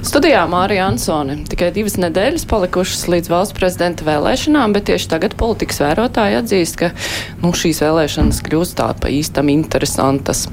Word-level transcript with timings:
Studijā 0.00 0.46
Mārija 0.48 0.86
Ansone. 0.88 1.34
Tikai 1.44 1.66
divas 1.76 1.98
nedēļas 2.00 2.46
palikušas 2.48 3.02
līdz 3.12 3.28
valsts 3.28 3.56
prezidenta 3.58 4.06
vēlēšanām, 4.06 4.72
bet 4.72 4.86
tieši 4.88 5.10
tagad 5.12 5.34
politikas 5.36 5.82
vērotāji 5.82 6.38
atzīst, 6.38 6.78
ka 6.80 6.88
nu, 7.42 7.50
šīs 7.52 7.82
vēlēšanas 7.84 8.38
kļūst 8.46 8.78
tā 8.78 8.86
pa 8.96 9.10
īstam 9.12 9.50
interesantas. 9.52 10.46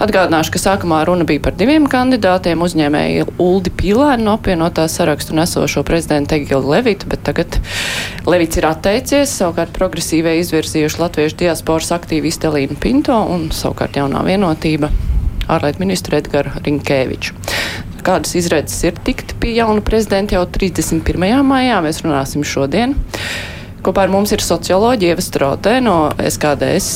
Atgādināšu, 0.00 0.54
ka 0.54 0.62
sākumā 0.62 1.02
runa 1.04 1.26
bija 1.28 1.44
par 1.44 1.58
diviem 1.60 1.84
kandidātiem- 1.92 2.62
uzņēmēju 2.66 3.36
Uldi 3.36 3.74
Pīlēnu 3.82 4.24
no 4.30 4.38
apvienotā 4.38 4.88
sarakstu 4.88 5.36
un 5.36 5.44
esošo 5.44 5.84
prezidentu 5.84 6.40
Egilu 6.40 6.64
Levitu, 6.72 7.04
bet 7.06 7.22
tagad 7.22 7.60
Levits 8.24 8.56
ir 8.56 8.64
atteicies, 8.64 9.28
savukārt 9.28 9.76
progresīvai 9.76 10.38
izvirzījuši 10.40 11.02
latviešu 11.04 11.36
diasporas 11.44 11.92
aktīvistu 11.92 12.48
Elīnu 12.48 12.80
Pinto 12.80 13.20
un 13.28 13.50
savukārt 13.50 14.00
jaunā 14.00 14.24
vienotība 14.24 14.88
ārlietu 15.48 15.84
ministru 15.84 16.16
Edgaru 16.16 16.50
Rinkēviču 16.64 17.34
kādas 18.06 18.36
izredzes 18.38 18.84
ir 18.86 18.98
tikt 19.06 19.34
pie 19.42 19.56
jauna 19.58 19.82
prezidenta 19.84 20.38
jau 20.38 20.44
31. 20.46 21.26
maijā. 21.46 21.80
Mēs 21.84 22.02
runāsim 22.04 22.46
šodien. 22.46 22.94
Kopā 23.86 24.06
ar 24.06 24.14
mums 24.14 24.32
ir 24.34 24.42
socioloģija 24.42 25.14
Ieva 25.14 25.24
Strotē 25.24 25.78
no 25.84 25.98
SKDS 26.18 26.88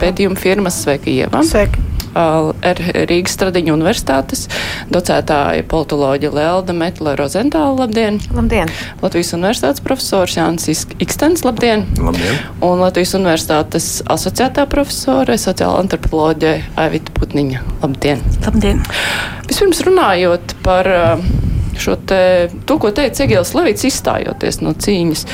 pētījuma 0.00 0.38
firmas 0.40 0.82
Sveika 0.82 1.12
Ieva. 1.12 1.44
Sveiki. 1.46 1.85
Rīgas 2.16 3.36
Stradiņu 3.36 3.74
universitātes 3.76 4.46
docētāja 4.92 5.64
politoloģija 5.68 6.32
Lelda 6.34 6.76
Metla 6.76 7.16
Rozentāla. 7.18 7.74
Labdien! 7.84 8.20
Labdien! 8.34 8.72
Latvijas 9.02 9.34
universitātes 9.36 9.84
profesors 9.84 10.36
Jānis 10.38 10.86
Ikstens. 11.02 11.44
Labdien! 11.46 11.86
Labdien! 12.00 12.40
Un 12.64 12.80
Latvijas 12.84 13.14
universitātes 13.18 13.88
asociētā 14.12 14.66
profesore 14.70 15.36
sociāla 15.40 15.82
antropoloģija 15.84 16.76
Aivita 16.86 17.14
Putniņa. 17.18 17.64
Labdien! 17.84 18.24
Labdien! 18.46 18.84
Vispirms 19.46 19.84
runājot 19.86 20.56
par 20.64 20.88
šo 21.76 21.96
te, 22.08 22.48
to, 22.64 22.78
ko 22.80 22.92
teica 22.96 23.26
Egils 23.26 23.52
Levits 23.56 23.84
izstājoties 23.88 24.62
no 24.64 24.72
cīņas. 24.72 25.26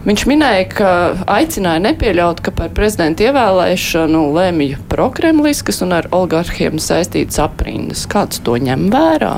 Viņš 0.00 0.22
minēja, 0.24 0.64
ka 0.72 0.90
aicināja 1.28 1.82
nepieļaut, 1.84 2.38
ka 2.40 2.54
par 2.56 2.70
prezidentu 2.72 3.26
ievēlēšanu 3.26 4.22
lemj 4.32 4.78
prokremliskas 4.88 5.82
un 5.84 5.92
ar 5.98 6.08
oligarhiem 6.16 6.80
saistītas 6.80 7.36
aprindas. 7.44 8.06
Kāds 8.08 8.40
to 8.40 8.56
ņem 8.56 8.88
vērā? 8.94 9.34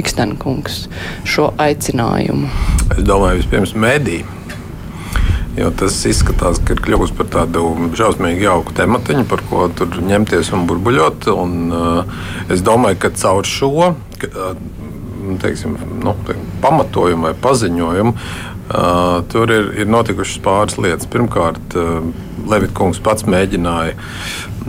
Ikstenkungs 0.00 0.86
šo 1.28 1.50
aicinājumu. 1.60 2.48
Es 2.96 3.04
domāju, 3.04 3.42
vispirms 3.42 3.76
mediji. 3.76 4.24
Jo 5.56 5.68
tas 5.72 5.98
izskatās, 6.08 6.62
ka 6.64 6.72
ir 6.72 6.80
kļuvis 6.84 7.12
par 7.16 7.28
tādu 7.32 7.68
šausmīgi 7.96 8.44
jauku 8.44 8.72
tematiņu, 8.76 9.28
par 9.28 9.44
ko 9.48 9.68
tur 9.76 10.00
ņemties 10.00 10.52
un 10.56 10.64
burbuļot. 10.68 11.28
Un, 11.32 11.54
uh, 11.72 12.18
es 12.52 12.64
domāju, 12.64 13.00
ka 13.04 13.12
caur 13.20 13.48
šo 13.48 13.92
ka, 14.20 14.52
teiksim, 15.42 15.78
nu, 16.02 16.16
pamatojumu 16.64 17.30
vai 17.30 17.34
paziņojumu 17.46 18.14
Uh, 18.66 19.20
tur 19.30 19.46
ir, 19.54 19.68
ir 19.78 19.86
notikušas 19.86 20.40
pāris 20.42 20.74
lietas. 20.82 21.06
Pirmkārt, 21.06 21.76
uh, 21.78 22.00
Levita 22.50 22.74
pats 23.06 23.22
mēģināja 23.30 23.94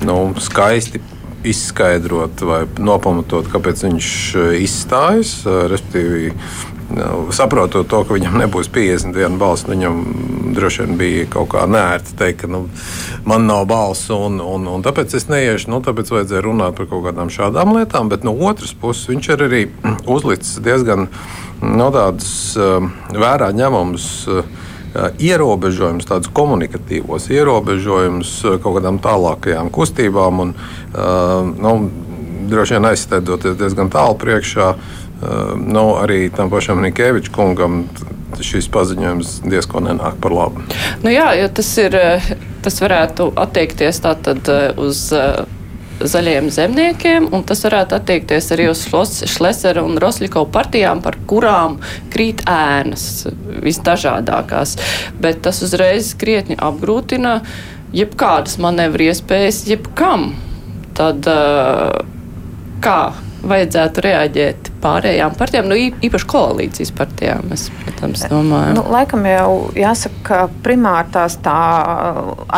nu, 0.05 0.17
skaisti 0.37 1.01
izskaidrot 1.47 2.43
vai 2.45 2.59
nopamatot, 2.77 3.49
kāpēc 3.49 3.81
viņš 3.87 4.11
izstājas. 4.61 5.31
Respektīvi, 5.73 6.29
saprotot 7.35 7.87
to, 7.87 7.99
ka 8.07 8.15
viņam 8.15 8.37
nebūs 8.39 8.69
51 8.71 9.37
balss, 9.39 9.67
viņam 9.67 9.97
droši 10.55 10.85
vien 10.85 10.99
bija 10.99 11.25
kaut 11.31 11.49
kā 11.51 11.65
nērti 11.69 12.15
teikt, 12.17 12.45
ka 12.45 12.51
nu, 12.51 12.63
man 13.27 13.47
nav 13.49 13.65
balss, 13.69 14.07
un, 14.13 14.39
un, 14.41 14.67
un 14.71 14.85
tāpēc 14.85 15.17
es 15.19 15.27
neiešu. 15.31 15.71
Nu, 15.73 15.81
tāpēc 15.83 16.13
vajadzēja 16.13 16.45
runāt 16.45 16.77
par 16.79 16.87
kaut 16.89 17.03
kādām 17.09 17.31
šādām 17.33 17.75
lietām, 17.77 18.11
bet 18.11 18.23
no 18.27 18.33
otras 18.47 18.73
puses 18.77 19.09
viņš 19.11 19.29
ir 19.33 19.45
arī 19.49 19.61
uzlicis 20.15 20.61
diezgan 20.63 21.09
no 21.61 21.91
tādas 21.93 22.31
uh, 22.55 22.79
vērā 23.11 23.51
ņemamas 23.57 24.09
uh, 24.31 24.43
ierobežojumus, 25.21 26.07
tādus 26.09 26.31
komunikatīvos 26.33 27.27
ierobežojumus 27.33 28.37
kaut 28.63 28.79
kādām 28.79 29.01
tālākajām 29.03 29.73
kustībām. 29.75 30.45
Un, 30.45 30.55
uh, 30.95 31.43
nu, 31.51 31.73
droši 32.47 32.77
vien 32.77 32.87
aizstēdoties 32.93 33.59
diezgan 33.59 33.91
tālu 33.91 34.15
priekšā. 34.21 34.71
Uh, 34.71 35.06
nu, 35.21 35.85
arī 35.97 36.27
tam 36.33 36.51
pašam 36.53 36.83
Nikēvičam 36.85 37.35
kungam 37.35 37.83
šis 38.43 38.67
paziņojums 38.69 39.37
diezgan 39.47 39.87
nenāk 39.89 40.19
par 40.21 40.35
labu. 40.35 40.65
Nu 41.01 41.13
jā, 41.13 41.31
tas, 41.49 41.69
ir, 41.81 41.95
tas 42.65 42.81
varētu 42.83 43.31
attiekties 43.47 44.03
tātad 44.05 44.51
uz. 44.77 45.07
Uh, 45.15 45.45
zaļiem 45.97 46.49
zemniekiem, 46.53 47.29
un 47.33 47.43
tas 47.47 47.63
varētu 47.65 47.97
attiekties 47.97 48.51
arī 48.53 48.67
uz 48.71 48.83
Šlesera 49.29 49.83
un 49.85 49.97
Rosļikovu 50.01 50.49
partijām, 50.53 51.01
par 51.01 51.17
kurām 51.29 51.79
krīt 52.13 52.43
ēnas 52.49 53.27
visdažādākās. 53.63 54.77
Bet 55.21 55.41
tas 55.47 55.61
uzreiz 55.65 56.13
krietni 56.19 56.57
apgrūtina 56.59 57.39
jebkādas 57.95 58.57
manevru 58.61 59.09
iespējas, 59.09 59.63
jebkam. 59.71 60.31
Tad 60.97 61.27
kā 62.83 62.99
vajadzētu 63.47 64.03
reaģēt 64.05 64.71
pārējām 64.83 65.35
partijām, 65.37 65.67
nu, 65.71 65.77
īpaši 65.77 66.27
koalīcijas 66.29 66.91
partijām. 66.97 67.47
Es, 67.55 67.67
protams, 67.83 68.25
domāju. 68.31 68.75
Nu, 68.77 68.83
laikam 68.93 69.25
jau 69.29 69.49
jāsaka, 69.77 70.21
ka 70.27 70.39
primāri 70.65 71.13
tās 71.15 71.37
tā 71.43 71.57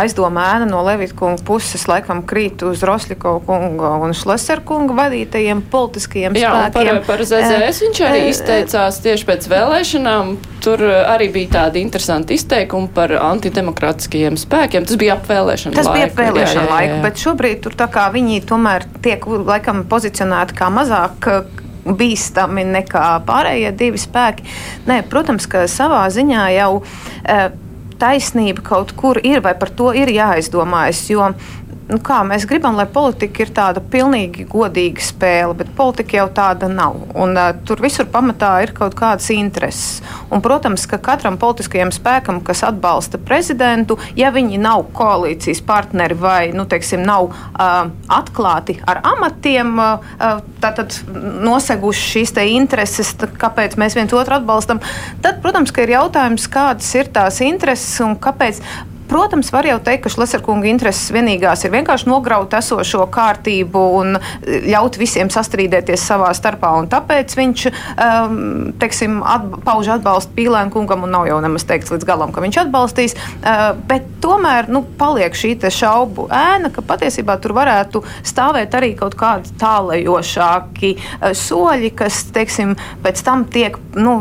aizdoma 0.01 0.45
ēna 0.55 0.67
no 0.69 0.81
Levita 0.85 1.15
kunga 1.19 1.43
puses 1.47 1.85
laikam 1.89 2.21
krīt 2.27 2.63
uz 2.67 2.83
Rosļikovu 2.85 3.43
kunga 3.47 3.93
un 4.03 4.15
Šleser 4.17 4.63
kunga 4.67 4.95
vadītajiem 4.97 5.63
politiskajiem 5.71 6.37
Jā, 6.39 6.51
spēkiem. 6.69 7.01
Par, 7.03 7.03
par 7.07 7.25
ZZS 7.25 7.83
viņš 7.85 8.01
arī 8.09 8.23
izteicās 8.31 9.01
tieši 9.05 9.27
pēc 9.29 9.49
vēlēšanām. 9.51 10.33
Tur 10.63 10.83
arī 10.83 11.29
bija 11.31 11.53
tādi 11.53 11.79
interesanti 11.85 12.35
izteikumi 12.35 12.89
par 12.95 13.13
antidemokrātiskajiem 13.19 14.35
spēkiem. 14.39 14.87
Tas 14.89 14.99
bija 14.99 15.15
ap 15.15 15.29
vēlēšanu 15.29 15.77
Tas 15.77 15.87
laiku. 15.87 15.95
bija 15.95 16.09
ap 16.09 16.19
vēlēšanu 16.19 16.65
jā, 16.65 16.67
jā, 16.67 16.73
laiku, 16.73 16.97
jā. 16.97 17.01
bet 17.05 17.23
šobrīd 17.23 17.63
tur 17.63 17.77
tā 17.79 17.87
kā 17.93 18.09
viņi 18.11 18.41
tomēr 18.49 18.85
tiek 19.05 19.23
laikam 19.29 19.85
pozicionēti 19.89 20.57
kā 20.59 20.67
mazāk 20.73 21.31
bīstami 21.85 22.65
nekā 22.73 23.05
pārējie 23.27 23.71
divi 23.77 24.01
spēki. 24.01 24.45
Nē, 24.89 25.01
protams, 25.09 25.47
ka 25.49 25.65
savā 25.71 26.03
ziņā 26.13 26.45
jau 26.57 26.71
e, 26.79 27.39
taisnība 27.99 28.63
kaut 28.65 28.93
kur 28.97 29.19
ir, 29.23 29.43
vai 29.45 29.55
par 29.59 29.71
to 29.75 29.91
ir 29.95 30.11
jāizdomājas. 30.13 31.05
Jo 31.11 31.31
nu 31.89 31.97
kā, 32.05 32.19
mēs 32.27 32.45
gribam, 32.49 32.77
lai 32.77 32.85
politika 32.89 33.43
ir 33.43 33.51
tāda 33.55 33.81
pilnīgi 33.81 34.45
godīga 34.49 35.03
spēle, 35.03 35.55
bet 35.57 35.71
politika 35.77 36.19
jau 36.19 36.27
tāda 36.35 36.69
nav. 36.71 36.97
Un, 37.17 37.33
uh, 37.33 37.51
tur 37.65 37.81
visur 37.83 38.07
pamatā 38.11 38.51
ir 38.65 38.73
kaut 38.77 38.95
kādas 38.99 39.29
intereses. 39.33 40.03
Un, 40.29 40.43
protams, 40.45 40.85
ka 40.89 40.99
katram 41.01 41.39
politiskajam 41.41 41.91
spēkam, 41.95 42.41
kas 42.45 42.61
atbalsta 42.67 43.21
prezidentu, 43.21 43.97
ja 44.19 44.29
viņi 44.35 44.61
nav 44.61 44.85
koalīcijas 44.97 45.63
partneri 45.65 46.17
vai 46.19 46.51
nu, 46.53 46.67
teiksim, 46.69 47.03
nav 47.05 47.31
uh, 47.31 47.89
atklāti 48.19 48.77
ar 48.89 49.01
amatiem, 49.15 49.73
uh, 49.81 50.43
tātad 50.61 50.93
noseguši 51.45 52.05
šīs 52.13 52.35
intereses, 52.45 53.15
tad 53.19 53.33
kāpēc 53.39 53.75
mēs 53.81 53.97
viens 53.97 54.13
otru 54.13 54.37
atbalstam, 54.37 54.83
tad, 55.23 55.41
protams, 55.43 55.73
ir 55.79 55.95
jautājums, 55.97 56.47
kādas 56.51 56.93
ir 56.99 57.09
tās 57.15 57.41
intereses 57.45 57.99
un 58.05 58.17
kāpēc. 58.19 58.61
Protams, 59.09 59.49
var 59.49 59.65
jau 59.65 59.79
teikt, 59.81 60.03
ka 60.03 60.11
Šleserkunga 60.13 60.67
intereses 60.69 61.09
vienīgās 61.09 61.63
ir 61.65 61.73
vienkārši 61.73 62.05
nograut 62.11 62.53
esošo 62.53 63.07
kārtību 63.09 63.81
un 63.97 64.19
ļaut 64.45 64.99
visiem 65.01 65.31
sastrīdēties 65.33 66.03
savā 66.11 66.29
starpā. 66.37 66.69
Tāpēc 66.91 67.33
viņš 67.39 67.63
um, 67.71 68.35
teiksim, 68.77 69.19
atb 69.25 69.57
pauž 69.65 69.89
atbalstu 69.95 70.35
Pīlēna 70.37 70.69
kungam 70.73 71.07
un 71.07 71.13
nav 71.15 71.25
jau 71.25 71.39
nemaz 71.41 71.65
teikts 71.65 71.89
līdz 71.89 72.05
galam, 72.05 72.33
ka 72.35 72.43
viņš 72.45 72.59
atbalstīs. 72.61 73.17
Uh, 73.41 73.97
tomēr 74.21 74.69
nu, 74.69 74.83
paliek 74.99 75.33
šī 75.33 75.55
šaubu 75.73 76.27
ēna, 76.33 76.69
ka 76.73 76.83
patiesībā 76.85 77.39
tur 77.41 77.55
varētu 77.57 78.03
stāvēt 78.27 78.77
arī 78.77 78.91
kaut 78.99 79.17
kādi 79.17 79.55
tālējošāki 79.57 80.93
uh, 80.99 81.31
soļi, 81.33 81.91
kas 81.97 82.21
teiksim, 82.35 82.75
pēc 83.01 83.25
tam 83.25 83.47
tiek 83.49 83.81
nu, 83.97 84.19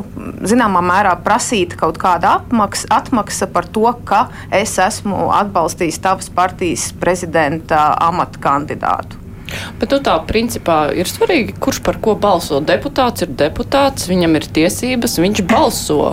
zināmā 0.48 0.80
mērā 0.80 1.12
prasīta 1.20 1.76
kaut 1.76 2.00
kāda 2.00 2.38
apmaksa, 2.40 2.88
atmaksa 2.96 3.52
par 3.52 3.68
to, 3.68 3.84
ka 4.08 4.24
es 4.54 4.77
esmu 4.82 5.28
atbalstījis 5.36 6.00
tavas 6.04 6.30
partijas 6.34 6.90
prezidenta 7.00 7.92
amata 8.04 8.40
kandidātu. 8.42 9.18
Bet 9.80 9.92
nu, 9.94 10.00
tā 10.04 10.14
principā 10.28 10.78
ir 10.96 11.08
svarīgi, 11.08 11.56
kurš 11.62 11.80
par 11.86 11.98
ko 12.04 12.14
balso. 12.20 12.60
Deputāts 12.64 13.24
ir 13.24 13.32
deputāts, 13.38 14.08
viņam 14.10 14.36
ir 14.36 14.48
tiesības, 14.58 15.18
viņš 15.22 15.44
balso. 15.48 16.12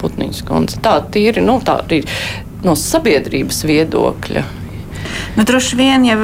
Putniņas 0.00 0.44
kundze. 0.48 0.80
Tā 0.84 0.98
tīri, 1.12 1.44
nu, 1.44 1.58
tā 1.64 1.80
ir 1.92 2.08
no 2.64 2.76
sabiedrības 2.78 3.62
viedokļa. 3.68 4.44
Nu, 5.36 5.44
droši 5.44 5.76
vien 5.76 6.04
jau 6.06 6.18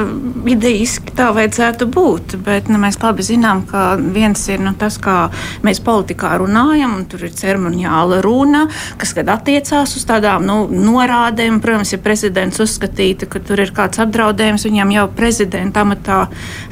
idejiski 0.49 1.13
tā 1.13 1.29
vajadzētu 1.35 1.87
būt, 1.93 2.37
bet 2.45 2.69
nu, 2.71 2.79
mēs 2.81 2.97
labi 3.03 3.25
zinām, 3.25 3.61
ka 3.69 3.93
viens 3.97 4.41
ir 4.49 4.61
nu, 4.63 4.73
tas, 4.79 4.97
kā 5.01 5.27
mēs 5.65 5.81
politikā 5.85 6.33
runājam, 6.41 6.95
un 6.97 7.05
tur 7.09 7.27
ir 7.27 7.35
ceremoniāla 7.37 8.21
runa, 8.25 8.65
kas 8.97 9.13
attiecās 9.21 9.95
uz 9.97 10.05
tādām 10.09 10.47
nu, 10.47 10.57
norādēm. 10.71 11.59
Protams, 11.63 11.93
ja 11.93 11.99
prezidents 12.01 12.61
uzskatītu, 12.63 13.29
ka 13.29 13.41
tur 13.43 13.61
ir 13.63 13.73
kāds 13.75 14.01
apdraudējums, 14.03 14.65
viņam 14.67 14.93
jau 14.95 15.05
prezidenta 15.15 15.83
amatā 15.85 16.19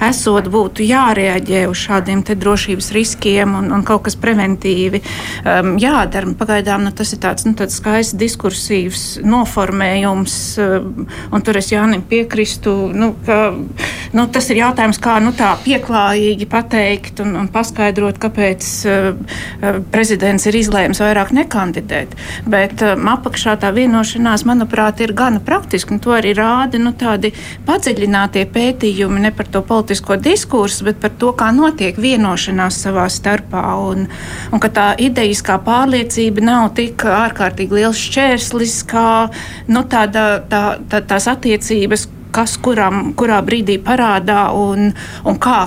esot, 0.09 0.49
būtu 0.51 0.85
jārēģē 0.87 1.63
uz 1.69 1.85
šādiem 1.85 2.23
drošības 2.25 2.91
riskiem 2.95 3.55
un, 3.57 3.69
un 3.75 3.85
kaut 3.85 4.05
kas 4.07 4.17
preventīvi 4.19 5.01
um, 5.01 5.75
jādara. 5.81 6.33
Pagaidām 6.37 6.85
nu, 6.85 6.93
tas 6.95 7.13
ir 7.13 7.21
tāds, 7.23 7.45
nu, 7.47 7.53
tāds 7.57 7.77
skaists 7.79 8.17
diskursīvs 8.17 9.05
noformējums, 9.27 10.37
um, 10.63 11.07
un 11.31 11.45
tur 11.45 11.59
es 11.61 11.71
Jānim 11.73 12.03
piekristu. 12.11 12.73
Nu, 12.93 13.13
ka, 13.25 13.39
nu, 14.15 14.25
tas 14.33 14.49
ir 14.51 14.61
jautājums, 14.61 14.99
kā 15.01 15.17
nu, 15.23 15.31
tā 15.37 15.53
pieklājīgi 15.63 16.47
pateikt 16.51 17.21
un, 17.23 17.33
un 17.39 17.49
paskaidrot, 17.51 18.19
kāpēc 18.21 18.69
uh, 18.89 19.79
prezidents 19.93 20.47
ir 20.49 20.59
izlēms 20.59 21.01
vairāk 21.03 21.33
nekandidēt. 21.35 22.15
Bet 22.51 22.83
um, 22.85 23.07
apakšā 23.13 23.55
tā 23.61 23.71
vienošanās, 23.75 24.45
manuprāt, 24.49 25.03
ir 25.03 25.15
gana 25.17 25.41
praktiska. 25.43 25.99
To 26.01 26.15
arī 26.15 26.33
rāda 26.37 26.79
nu, 26.81 26.93
tādi 26.97 27.33
padziļinātie 27.67 28.45
pētījumi 28.51 29.21
ne 29.25 29.31
par 29.35 29.49
to 29.51 29.63
politisko 29.65 30.17
diskursu, 30.21 30.87
bet 30.87 31.01
par 31.03 31.13
to, 31.19 31.31
kā 31.37 31.51
notiek 31.55 31.97
vienošanās 32.01 32.79
savā 32.85 33.07
starpā. 33.11 33.63
Un, 33.91 34.07
un 34.51 34.63
ka 34.63 34.71
tā 34.73 34.87
idejiskā 35.01 35.57
pārliecība 35.65 36.43
nav 36.45 36.71
tik 36.77 37.05
ārkārtīgi 37.07 37.81
liels 37.81 37.99
šķērslis, 38.01 38.77
kā 38.89 39.07
nu, 39.71 39.83
tāda, 39.91 40.25
tā, 40.49 40.63
tā, 40.89 41.01
tās 41.07 41.27
attiecības, 41.31 42.00
kas 42.35 42.57
kuram, 42.61 43.13
kurā 43.17 43.41
brīdī 43.45 43.77
parādā 43.83 44.49
un, 44.55 44.91
un 45.27 45.39
kā 45.41 45.65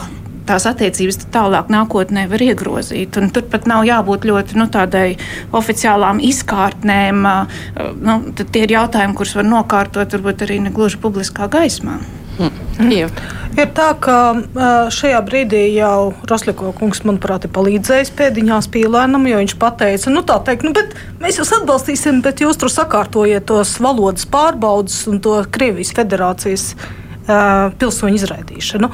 tās 0.48 0.66
attiecības 0.68 1.22
tālāk 1.32 1.70
nākotnē 1.72 2.26
var 2.30 2.42
iegrozīt. 2.44 3.16
Un 3.20 3.30
turpat 3.34 3.68
nav 3.70 3.86
jābūt 3.88 4.26
ļoti 4.28 4.58
nu, 4.60 4.68
tādai 4.72 5.16
oficiālām 5.56 6.20
izkārtnēm. 6.24 7.24
Nu, 8.04 8.18
tie 8.42 8.66
ir 8.66 8.76
jautājumi, 8.76 9.16
kurus 9.16 9.36
var 9.38 9.48
nokārtot 9.48 10.18
varbūt 10.18 10.44
arī 10.46 10.60
negluži 10.66 11.00
publiskā 11.00 11.48
gaismā. 11.52 11.98
Hmm. 12.38 12.50
Ir 13.54 13.68
tā, 13.70 13.92
ka 14.02 14.16
šajā 14.90 15.20
brīdī 15.22 15.62
jau 15.76 16.10
Rosliko 16.26 16.72
kungs, 16.74 17.04
manuprāt, 17.06 17.46
ir 17.46 17.52
palīdzējis 17.54 18.10
pēdiņās 18.18 18.66
pīlēnam, 18.74 19.28
jo 19.30 19.38
viņš 19.38 19.54
pateica, 19.62 20.10
nu 20.10 20.24
tā 20.26 20.40
teikt, 20.42 20.66
nu, 20.66 20.72
bet 20.74 20.96
mēs 21.22 21.38
jūs 21.38 21.52
atbalstīsim, 21.60 22.18
bet 22.24 22.42
jūs 22.42 22.58
tur 22.58 22.72
sakārtojiet 22.74 23.46
tos 23.46 23.76
valodas 23.84 24.26
pārbaudas 24.26 25.04
un 25.10 25.22
to 25.22 25.36
Krievijas 25.54 25.94
federācijas 25.94 26.72
uh, 26.74 27.70
pilsoņu 27.78 28.18
izraidīšanu. 28.18 28.90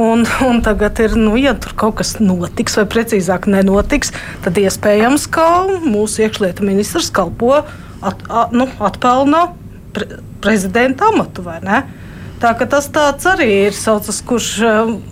Un, 0.00 0.24
un 0.48 0.62
tagad 0.64 0.96
ir, 1.04 1.18
nu, 1.18 1.34
ja 1.36 1.52
tur 1.60 1.76
kaut 1.76 1.98
kas 2.00 2.14
notiks, 2.22 2.78
vai 2.80 2.86
precīzāk 2.88 3.50
nenotiks, 3.52 4.14
tad 4.46 4.56
iespējams, 4.62 5.28
ka 5.34 5.48
mūsu 5.84 6.24
iekšlietu 6.24 6.64
ministrs 6.64 7.12
kalpo, 7.12 7.58
at, 8.00 8.22
at, 8.30 8.54
nu, 8.56 8.64
atpelna 8.80 9.50
pre, 9.92 10.22
prezidenta 10.40 11.10
amatu, 11.12 11.44
vai 11.44 11.58
ne? 11.66 11.82
Tā 12.40 12.54
ka 12.56 12.64
tas 12.72 12.88
arī 13.28 13.48
ir 13.66 13.76
saucas, 13.76 14.22
kurš, 14.24 14.52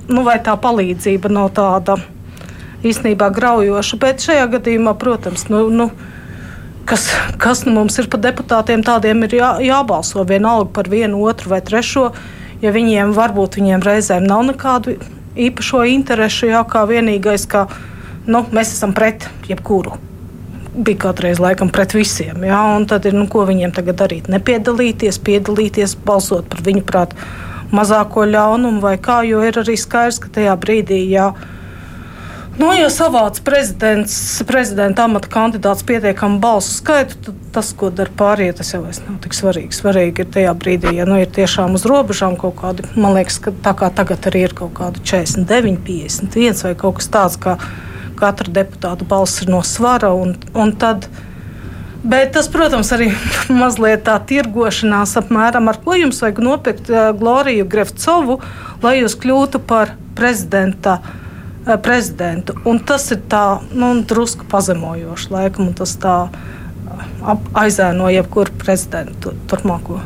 nu, 0.09 0.23
vai 0.25 0.39
tā 0.41 0.55
palīdzība 0.57 1.29
nav 1.29 1.51
tāda 1.57 1.99
īstenībā 2.87 3.29
graujoša, 3.37 3.99
bet 4.01 4.25
šajā 4.25 4.47
gadījumā, 4.55 4.95
protams, 4.97 5.45
nu, 5.53 5.67
nu, 5.69 5.91
kas, 6.89 7.11
kas 7.37 7.67
nu 7.69 7.75
mums 7.77 7.99
ir 8.01 8.09
par 8.09 8.23
deputātiem, 8.25 8.85
tādiem 8.87 9.27
ir 9.29 9.39
jā, 9.43 9.53
jābalso 9.61 10.25
vienalga 10.25 10.73
par 10.81 10.89
vienu, 10.89 11.21
otru 11.29 11.53
vai 11.53 11.61
trešo 11.61 12.09
ja 12.63 12.73
viņiem 12.75 13.15
varbūt 13.17 13.59
viņiem 13.61 13.85
reizēm 13.87 14.27
nav 14.27 14.45
nekādu 14.49 14.97
īpašo 15.39 15.85
interesu, 15.93 16.49
jā, 16.51 16.65
kā 16.67 16.85
vienīgais, 16.89 17.47
ka 17.51 17.67
nu, 18.27 18.45
mēs 18.53 18.75
esam 18.75 18.95
pret 18.97 19.29
jebkuru. 19.51 19.99
Bija 20.79 21.03
kādreiz 21.09 21.41
laikam 21.43 21.73
pret 21.75 21.95
visiem. 21.97 22.45
Jā, 22.47 22.63
tad 22.89 23.07
ir, 23.11 23.17
nu, 23.19 23.27
ko 23.31 23.45
viņiem 23.49 23.75
tagad 23.75 23.99
darīt? 24.05 24.31
Nepiedalīties, 24.31 25.19
piedalīties, 25.27 25.97
balsot 26.07 26.47
par 26.53 26.63
viņu 26.67 26.85
prātu 26.87 27.19
mazāko 27.75 28.25
ļaunumu 28.29 28.81
vai 28.81 28.97
kā, 29.03 29.21
jo 29.29 29.43
ir 29.45 29.59
arī 29.61 29.75
skaidrs, 29.77 30.23
ka 30.23 30.31
tajā 30.39 30.55
brīdī, 30.61 31.03
jā, 31.11 31.31
ja 31.33 31.57
Nu, 32.59 32.73
ja 32.75 32.89
savāc 32.91 33.37
prezidenta 33.47 35.05
amata 35.07 35.29
kandidāts 35.31 35.85
pietiekamu 35.87 36.41
balsu 36.43 36.73
skaitu, 36.81 37.15
tad 37.23 37.37
tas, 37.55 37.69
ko 37.79 37.91
dara 37.95 38.11
pārējie, 38.19 38.57
tas 38.59 38.73
jau 38.75 38.81
nav 38.83 39.21
tik 39.23 39.37
svarīgi. 39.39 39.77
Svarīgi 39.79 40.25
ir 40.25 40.33
tajā 40.35 40.55
brīdī, 40.59 40.97
ja 40.99 41.07
nu, 41.07 41.21
ir 41.23 41.31
tiešām 41.37 41.79
uz 41.79 41.87
robežām 41.87 42.35
kaut 42.41 42.57
kādi, 42.59 42.83
man 42.99 43.15
liekas, 43.15 43.39
ka 43.45 43.53
tā 43.63 43.77
kā 43.79 43.93
tagad 43.95 44.27
arī 44.27 44.43
ir 44.49 44.57
kaut 44.59 44.75
kādi 44.75 45.05
49, 45.07 45.79
51 45.87 46.65
vai 46.67 46.75
kaut 46.83 46.99
kas 46.99 47.11
tāds, 47.15 47.39
ka 47.39 47.55
katra 48.19 48.53
deputāta 48.61 49.07
balss 49.09 49.43
ir 49.43 49.53
no 49.53 49.63
svara. 49.67 50.13
Un, 50.15 50.37
un 50.55 50.77
tad, 50.77 51.09
Bet 51.99 52.31
tas, 52.37 52.47
protams, 52.47 52.93
arī 52.95 53.09
mazliet 53.61 54.05
tā 54.07 54.15
tirgošanās 54.31 55.17
apmēram, 55.19 55.67
ar 55.67 55.81
ko 55.83 55.97
jums 55.99 56.21
vajag 56.23 56.39
nopirkt 56.47 56.93
uh, 56.93 57.09
Gloriju 57.19 57.67
Grefcovu, 57.69 58.37
lai 58.85 59.01
jūs 59.01 59.17
kļūtu 59.19 59.61
par 59.67 59.97
prezidenta 60.19 61.01
Eh, 61.69 61.77
prezidentu. 61.83 62.55
Un 62.65 62.79
tas 62.81 63.11
ir 63.13 63.19
tā, 63.29 63.61
nu, 63.77 63.91
drusku 64.09 64.47
pazemojoši 64.49 65.33
laikam, 65.35 65.67
un 65.69 65.75
tas 65.77 65.91
tā 66.01 66.15
eh, 66.25 67.35
aizēno 67.61 68.09
jebkuru 68.09 68.55
prezidentu 68.63 69.35
turpmāko. 69.51 69.99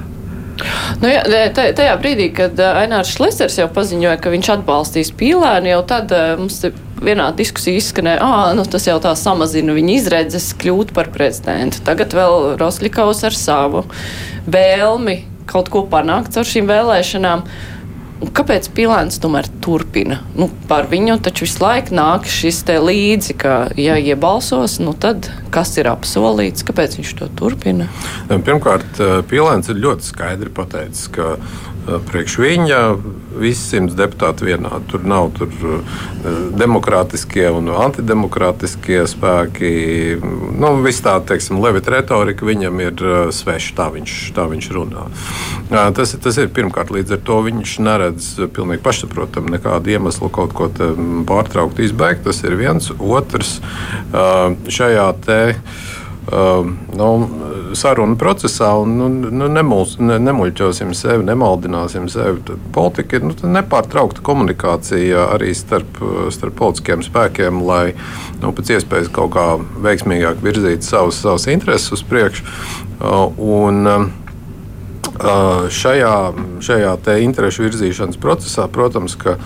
Nu, 1.02 1.10
jā, 1.10 1.48
tajā 1.54 1.96
brīdī, 2.02 2.30
kad 2.36 2.60
eh, 2.60 2.80
Ainārs 2.84 3.14
Šlesers 3.16 3.58
jau 3.60 3.68
paziņoja, 3.72 4.20
ka 4.22 4.32
viņš 4.32 4.52
atbalstīs 4.56 5.12
pīlēnu, 5.18 5.72
jau 5.72 5.82
tad 5.90 6.14
mums 6.38 6.60
vienā 7.02 7.28
diskusijā 7.36 7.80
izskanēja, 7.80 8.22
ka 8.22 8.52
nu, 8.56 8.64
tas 8.68 8.86
jau 8.86 8.98
tā 9.02 9.12
samazina 9.18 9.74
viņa 9.76 9.94
izredzes 9.96 10.52
kļūt 10.60 10.94
par 10.96 11.10
prezidentu. 11.14 11.82
Tagad 11.86 12.14
vēl 12.16 12.54
Rosļikaus 12.60 13.24
ar 13.28 13.36
savu 13.36 13.84
vēlmi 14.46 15.18
kaut 15.50 15.70
ko 15.72 15.84
panākt 15.90 16.38
ar 16.38 16.48
šīm 16.48 16.70
vēlēšanām. 16.70 17.44
Kāpēc 18.22 18.68
Pilēns 18.76 19.18
tomēr 19.22 19.48
turpina? 19.64 20.20
Nu, 20.38 20.46
par 20.70 20.86
viņu 20.90 21.18
taču 21.26 21.46
visu 21.46 21.62
laiku 21.64 21.96
nāk 21.98 22.28
šis 22.30 22.60
te 22.68 22.76
līdzi, 22.78 23.34
ka, 23.42 23.56
ja 23.78 23.96
iebalsos, 23.98 24.78
nu 24.82 24.94
tad 24.94 25.26
kas 25.52 25.74
ir 25.82 25.90
apsolīts, 25.90 26.62
kāpēc 26.68 26.96
viņš 27.00 27.12
to 27.18 27.28
turpina? 27.40 27.88
Pirmkārt, 28.30 29.02
Pilēns 29.30 29.72
ir 29.72 29.82
ļoti 29.82 30.08
skaidri 30.12 30.54
pateicis, 30.54 31.10
ka 31.12 31.34
Eh, 31.36 31.71
priekš 31.86 32.38
viņa 32.38 32.80
visi 33.38 33.62
simts 33.64 33.96
deputāti 33.96 34.46
vienādi. 34.46 34.86
Tur 34.90 35.04
nav 35.08 35.30
tur 35.36 35.50
eh, 35.50 36.00
demokrātiskie 36.58 37.46
un 37.52 37.70
antidemokrātiskie 37.74 39.02
spēki. 39.10 39.72
Nu, 40.60 40.74
Viss 40.84 41.04
tā, 41.04 41.16
teiksim, 41.26 41.60
levita 41.62 41.94
retorika 41.96 42.46
viņam 42.48 42.82
ir 42.84 43.04
eh, 43.06 43.22
sveša, 43.34 43.74
tā 43.78 43.88
viņš, 43.94 44.18
tā 44.36 44.46
viņš 44.52 44.70
runā. 44.76 45.06
Tas, 45.96 46.14
tas 46.20 46.38
ir 46.40 46.52
pirmkārt, 46.52 46.92
līdz 46.92 47.16
ar 47.16 47.22
to 47.24 47.38
viņš 47.46 47.78
neredz 47.82 48.28
pilnīgi 48.52 48.84
pašsaprotamu 48.84 49.54
nekādu 49.54 49.94
iemeslu 49.94 50.28
kaut 50.32 50.52
ko 50.56 50.68
pārtraukt, 51.28 51.80
izbeigt. 51.80 52.26
Tas 52.26 52.42
ir 52.44 52.58
viens. 52.60 52.90
Otrs 52.92 53.58
šajā 54.12 55.08
te 55.24 55.40
uh, 56.30 56.66
nu, 56.96 57.08
sarunu 57.78 58.16
procesā 58.20 58.70
un 58.82 58.96
nu, 58.98 59.08
nu, 59.30 59.48
nemuls, 59.52 59.96
ne, 60.02 60.18
nemuļķosim 60.22 60.92
sevi, 60.96 61.26
nemaldināsim 61.26 62.08
sevi. 62.12 62.56
Politika 62.74 63.18
ir 63.18 63.28
nu, 63.28 63.36
nepārtraukta 63.56 64.24
komunikācija 64.26 65.28
arī 65.36 65.52
starp, 65.56 66.00
starp 66.34 66.58
politiskiem 66.60 67.04
spēkiem, 67.06 67.62
lai 67.66 67.94
nu, 68.42 68.52
pēc 68.56 68.76
iespējas 68.78 69.12
kaut 69.14 69.34
kā 69.36 69.46
veiksmīgāk 69.84 70.42
virzītu 70.44 70.88
savus, 70.88 71.22
savus 71.24 71.48
intereses 71.52 71.94
uz 71.96 72.04
priekšu. 72.06 72.46
Uh, 73.02 73.24
un, 73.42 73.86
uh, 73.86 74.10
šajā, 75.72 76.14
šajā 76.62 76.96
interešu 77.22 77.66
virzīšanas 77.66 78.20
procesā, 78.20 78.68
protams, 78.70 79.16
ka 79.16 79.36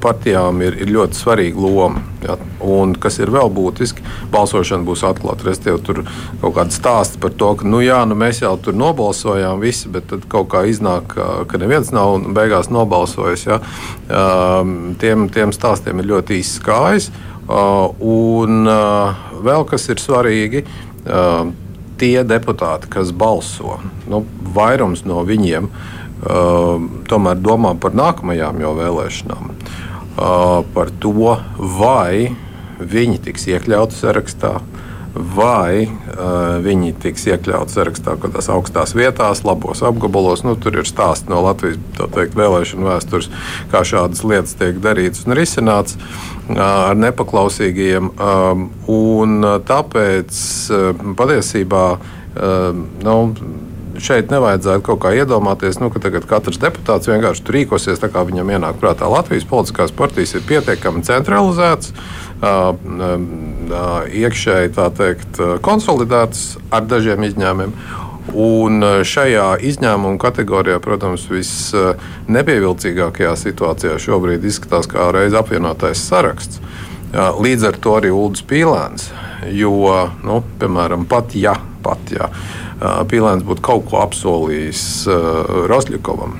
partijām 0.00 0.60
ir, 0.62 0.76
ir 0.82 0.90
ļoti 0.94 1.18
svarīga 1.18 1.60
loma. 1.60 2.02
Ja? 2.22 2.36
Un, 2.62 2.92
kas 3.00 3.18
ir 3.18 3.32
vēl 3.32 3.50
būtiski, 3.52 4.04
balsošana 4.32 4.86
būs 4.86 5.02
atklāta. 5.08 5.46
Respektīvi, 5.48 5.82
tur 5.86 6.02
kaut 6.42 6.54
kāda 6.58 6.74
stāsta 6.74 7.20
par 7.22 7.34
to, 7.34 7.52
ka 7.58 7.68
nu, 7.68 7.80
jā, 7.84 8.02
nu, 8.08 8.18
mēs 8.18 8.42
jau 8.44 8.54
tur 8.62 8.76
nobalsojām, 8.78 9.62
visi, 9.62 9.90
bet 9.92 10.10
tad 10.12 10.26
kaut 10.30 10.50
kā 10.52 10.64
iznāk, 10.70 11.16
ka 11.50 11.62
neviens 11.62 11.92
nav 11.96 12.20
beigās 12.36 12.70
nobalsojis. 12.70 13.46
Ja? 13.48 13.60
Tiem, 15.00 15.28
tiem 15.34 15.54
stāstiem 15.56 16.02
ir 16.02 16.10
ļoti 16.12 16.40
īsts 16.40 16.62
kājas. 16.64 17.10
Un 17.50 18.68
vēl 19.42 19.64
kas 19.66 19.88
ir 19.90 20.02
svarīgi 20.02 20.66
tie 22.00 22.18
deputāti, 22.24 22.88
kas 22.92 23.10
balso, 23.12 23.80
nu, 24.08 24.22
vairums 24.54 25.02
no 25.04 25.24
viņiem 25.26 25.66
Ehm, 25.68 25.99
tomēr 26.20 27.38
domā 27.40 27.74
par 27.80 27.94
nākamajām 27.96 28.60
jau 28.60 28.74
vēlēšanām, 28.76 29.50
ehm, 29.50 30.66
par 30.74 30.92
to, 31.00 31.36
vai 31.78 32.36
viņi 32.80 33.20
tiks 33.24 33.46
iekļauti 33.50 33.96
sarakstā, 33.96 34.58
vai 35.14 35.86
uh, 35.86 36.60
viņi 36.62 36.92
tiks 37.02 37.24
iekļauts 37.32 37.74
sarakstā 37.74 38.14
kaut 38.14 38.30
kādās 38.30 38.48
augstās 38.52 38.94
vietās, 38.94 39.42
labos 39.46 39.82
apgabalos. 39.86 40.44
Nu, 40.46 40.54
tur 40.54 40.78
ir 40.78 40.86
stāsti 40.86 41.32
no 41.32 41.40
Latvijas 41.42 41.80
teikt, 42.14 42.36
vēlēšanu 42.38 42.86
vēstures, 42.86 43.30
kā 43.72 43.82
šādas 43.86 44.22
lietas 44.22 44.54
tiek 44.60 44.78
darītas 44.82 45.26
un 45.26 45.34
risinātas 45.38 45.98
uh, 45.98 46.60
ar 46.62 47.00
nepaklausīgiem. 47.00 48.12
Um, 48.14 48.68
un 48.90 49.42
tāpēc 49.66 50.38
uh, 50.70 51.04
patiesībā 51.18 51.84
uh, 51.96 52.84
nu, 53.02 53.18
šeit 54.04 54.32
nevajadzētu 54.32 54.84
kaut 54.86 55.00
kā 55.04 55.10
iedomāties, 55.16 55.80
nu, 55.82 55.86
ka 55.92 55.98
tagad 56.02 56.24
katrs 56.28 56.60
deputāts 56.62 57.10
vienkārši 57.10 57.54
rīkosies 57.56 58.02
tā, 58.02 58.08
kā 58.12 58.20
viņam 58.28 58.52
ienāk 58.56 58.74
prātā. 58.80 59.04
Latvijas 59.10 59.48
politiskās 59.48 59.94
partijas 59.96 60.34
ir 60.36 60.46
pietiekami 60.48 61.04
centralizētas 61.06 61.88
iekšēji 64.20 64.68
teikt, 64.96 65.32
konsolidētas 65.66 66.42
ar 66.72 66.82
dažiem 66.88 67.20
izņēmumiem. 67.28 67.72
Un 68.30 68.84
šajā 69.06 69.46
izņēmuma 69.66 70.18
kategorijā, 70.22 70.78
protams, 70.84 71.24
visnepievilcīgākajā 71.32 73.32
situācijā 73.40 73.94
šobrīd 73.98 74.44
izskatās 74.46 74.86
kā 74.90 75.08
reiz 75.16 75.34
apvienotais 75.34 75.98
saraksts. 76.04 76.60
Līdz 77.10 77.66
ar 77.66 77.78
to 77.82 77.96
arī 77.98 78.12
Ulrichs 78.14 78.44
Pīlēns. 78.46 79.08
Jo, 79.50 79.72
nu, 80.22 80.42
piemēram, 80.60 81.08
pat 81.10 81.34
ja, 81.34 81.56
pat 81.82 82.12
ja 82.14 82.28
Pīlēns 83.10 83.42
būtu 83.46 83.64
kaut 83.64 83.88
ko 83.90 83.98
apsolījis 84.04 84.84
Rosļikovam 85.70 86.38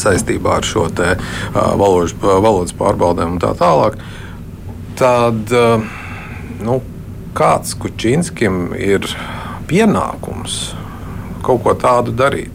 saistībā 0.00 0.58
ar 0.58 0.66
šo 0.66 0.88
te, 0.90 1.12
valodas, 1.54 2.16
valodas 2.18 2.74
pārbaudēm 2.74 3.36
un 3.36 3.42
tā 3.42 3.52
tālāk, 3.54 4.00
tad 4.98 5.54
nu, 6.64 6.80
kāds 7.38 7.76
Kučinskim 7.78 8.72
ir 8.74 9.06
pienākums 9.70 10.74
kaut 11.46 11.62
ko 11.62 11.76
tādu 11.78 12.14
darīt. 12.16 12.52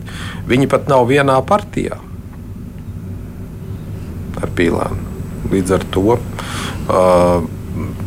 Viņi 0.50 0.68
pat 0.72 0.90
nav 0.92 1.08
vienā 1.08 1.38
partijā 1.48 2.00
ar 4.40 4.58
pīlēm. 4.58 5.09
Līdz 5.52 5.72
ar 5.78 5.86
to, 5.94 6.18
uh, 6.90 7.44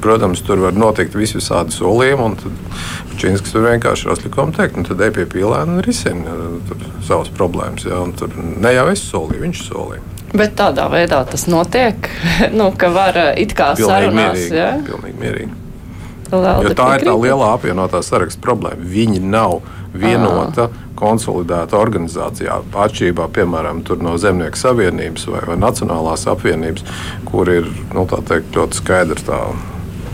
protams, 0.04 0.42
tur 0.44 0.60
var 0.66 0.76
notikt 0.76 1.14
visādi 1.16 1.72
solījumi. 1.74 2.52
Čīnskis 3.20 3.52
tur 3.54 3.66
vienkārši 3.68 4.06
ir 4.08 4.12
atlikums 4.16 4.56
teikt, 4.56 4.76
nu, 4.80 4.84
tad 4.88 5.00
ej 5.04 5.12
pie 5.16 5.26
pīlēna 5.30 5.76
un 5.78 5.82
risina 5.84 6.32
savas 7.06 7.30
problēmas. 7.36 7.84
Ja, 7.88 8.00
tur 8.18 8.32
ne 8.36 8.72
jau 8.74 8.86
es 8.92 9.04
solīju, 9.12 9.42
viņš 9.46 9.62
solīja. 9.68 10.02
Bet 10.32 10.54
tādā 10.56 10.86
veidā 10.92 11.20
tas 11.28 11.44
notiek, 11.50 12.08
nu, 12.58 12.70
ka 12.76 12.88
var 12.94 13.18
it 13.36 13.52
kā 13.56 13.72
pilnīgi 13.76 13.90
sarunās. 13.90 14.38
Mierīgi, 14.40 14.56
Ja? 14.56 14.70
pilnīgi 14.86 15.20
mierīgi. 15.20 15.58
Lelda 16.32 16.62
Jo 16.64 16.70
tā 16.72 16.72
ir 16.72 16.76
tā 16.78 16.86
piekrīt? 16.96 17.22
lielā 17.26 17.48
apvienotā 17.58 18.00
saraksta 18.02 18.40
problēma. 18.40 18.80
Viņi 18.88 19.20
nav 19.20 19.58
vienota, 19.92 20.70
konsolidēta 21.02 21.78
organizācijā. 21.80 22.60
Atšķirībā 22.84 23.28
piemēram 23.34 23.82
no 24.02 24.14
Zemnieku 24.20 24.60
savienības 24.60 25.26
vai, 25.32 25.42
vai 25.50 25.58
Nacionālās 25.60 26.28
apvienības, 26.30 26.86
kur 27.28 27.50
ir 27.50 27.68
nu, 27.94 28.06
teikt, 28.06 28.54
ļoti 28.56 28.80
skaidra 28.80 29.26
tā 29.26 29.40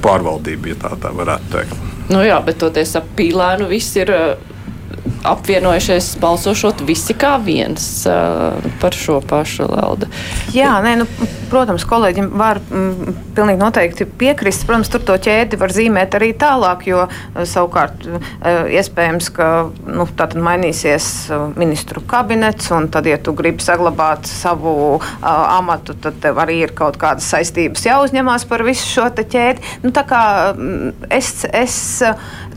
pārvaldība, 0.05 0.73
ja 0.73 0.81
tā, 0.87 0.95
tā 1.03 1.13
varētu 1.15 1.55
teikt. 1.55 1.87
Nu 2.09 2.23
jā, 2.25 2.39
bet 2.45 2.61
toties 2.63 2.95
ap 2.97 3.09
pīlēnu 3.19 3.69
viss 3.69 3.97
ir 4.01 4.13
apvienojušies, 5.29 6.13
balsošot 6.23 6.83
visi 6.87 7.15
kā 7.19 7.37
viens 7.43 7.85
uh, 8.07 8.59
par 8.81 8.95
šo 8.97 9.19
pašu 9.25 9.67
Lelda. 9.69 10.09
Jā, 10.55 10.77
nē, 10.85 10.95
nu, 11.01 11.07
protams, 11.51 11.85
kolēģim 11.89 12.31
var 12.39 12.61
mm, 12.63 13.17
pilnīgi 13.37 13.61
noteikti 13.61 14.07
piekrist. 14.21 14.65
Protams, 14.69 14.91
tur 14.93 15.03
to 15.07 15.17
ķēdi 15.29 15.59
var 15.61 15.75
zīmēt 15.75 16.15
arī 16.19 16.31
tālāk, 16.39 16.87
jo 16.89 17.07
savukārt 17.35 18.07
iespējams, 18.79 19.31
ka 19.35 19.49
nu, 19.89 20.07
tātad 20.19 20.41
mainīsies 20.45 21.09
eh, 21.33 21.45
ministru 21.59 22.03
kabinets, 22.09 22.71
un 22.75 22.89
tad, 22.93 23.09
ja 23.11 23.19
tu 23.21 23.35
gribi 23.37 23.65
saglabāt 23.65 24.29
savu 24.29 24.75
uh, 24.97 25.01
amatu, 25.29 25.97
tad 25.99 26.21
tev 26.23 26.41
arī 26.43 26.61
ir 26.67 26.75
kaut 26.79 26.99
kādas 27.01 27.29
saistības 27.33 27.87
jāuzņemās 27.89 28.47
par 28.49 28.65
visu 28.67 28.87
šo 28.87 29.09
ķēdi. 29.19 29.79
Nu, 29.85 29.93
tā 29.95 30.05
kā 30.09 30.23
mm, 30.55 31.09
es, 31.15 31.33
es 31.53 31.79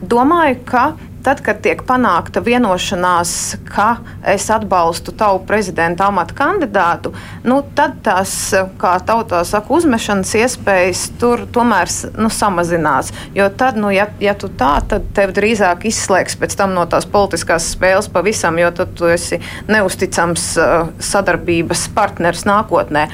domāju, 0.01 0.59
ka 0.67 0.91
Tad, 1.21 1.43
kad 1.45 1.59
tiek 1.61 1.83
panākta 1.85 2.41
vienošanās, 2.41 3.31
ka 3.69 3.99
es 4.25 4.47
atbalstu 4.49 5.13
tavu 5.13 5.43
prezidenta 5.45 6.07
amata 6.09 6.33
kandidātu, 6.33 7.11
nu, 7.45 7.59
tad 7.77 7.99
tās, 8.01 8.33
kā 8.81 8.95
tautā 9.05 9.43
saka, 9.45 9.69
uzmešanas 9.77 10.33
iespējas 10.39 11.03
tur 11.21 11.45
tomēr 11.53 11.91
nu, 12.17 12.31
samazinās. 12.33 13.13
Jo 13.37 13.51
tad, 13.53 13.77
nu, 13.77 13.91
ja, 13.93 14.07
ja 14.23 14.33
tu 14.33 14.49
tā, 14.49 14.71
tad 14.89 15.11
tev 15.13 15.35
drīzāk 15.37 15.85
izslēgs 15.91 16.39
pēc 16.41 16.57
tam 16.57 16.73
no 16.73 16.87
tās 16.89 17.05
politiskās 17.05 17.69
spēles 17.75 18.09
pavisam, 18.09 18.57
jo 18.57 18.73
tad 18.81 18.97
tu 18.97 19.09
esi 19.13 19.37
neusticams 19.69 20.49
sadarbības 21.11 21.87
partners 21.93 22.47
nākotnē. 22.49 23.07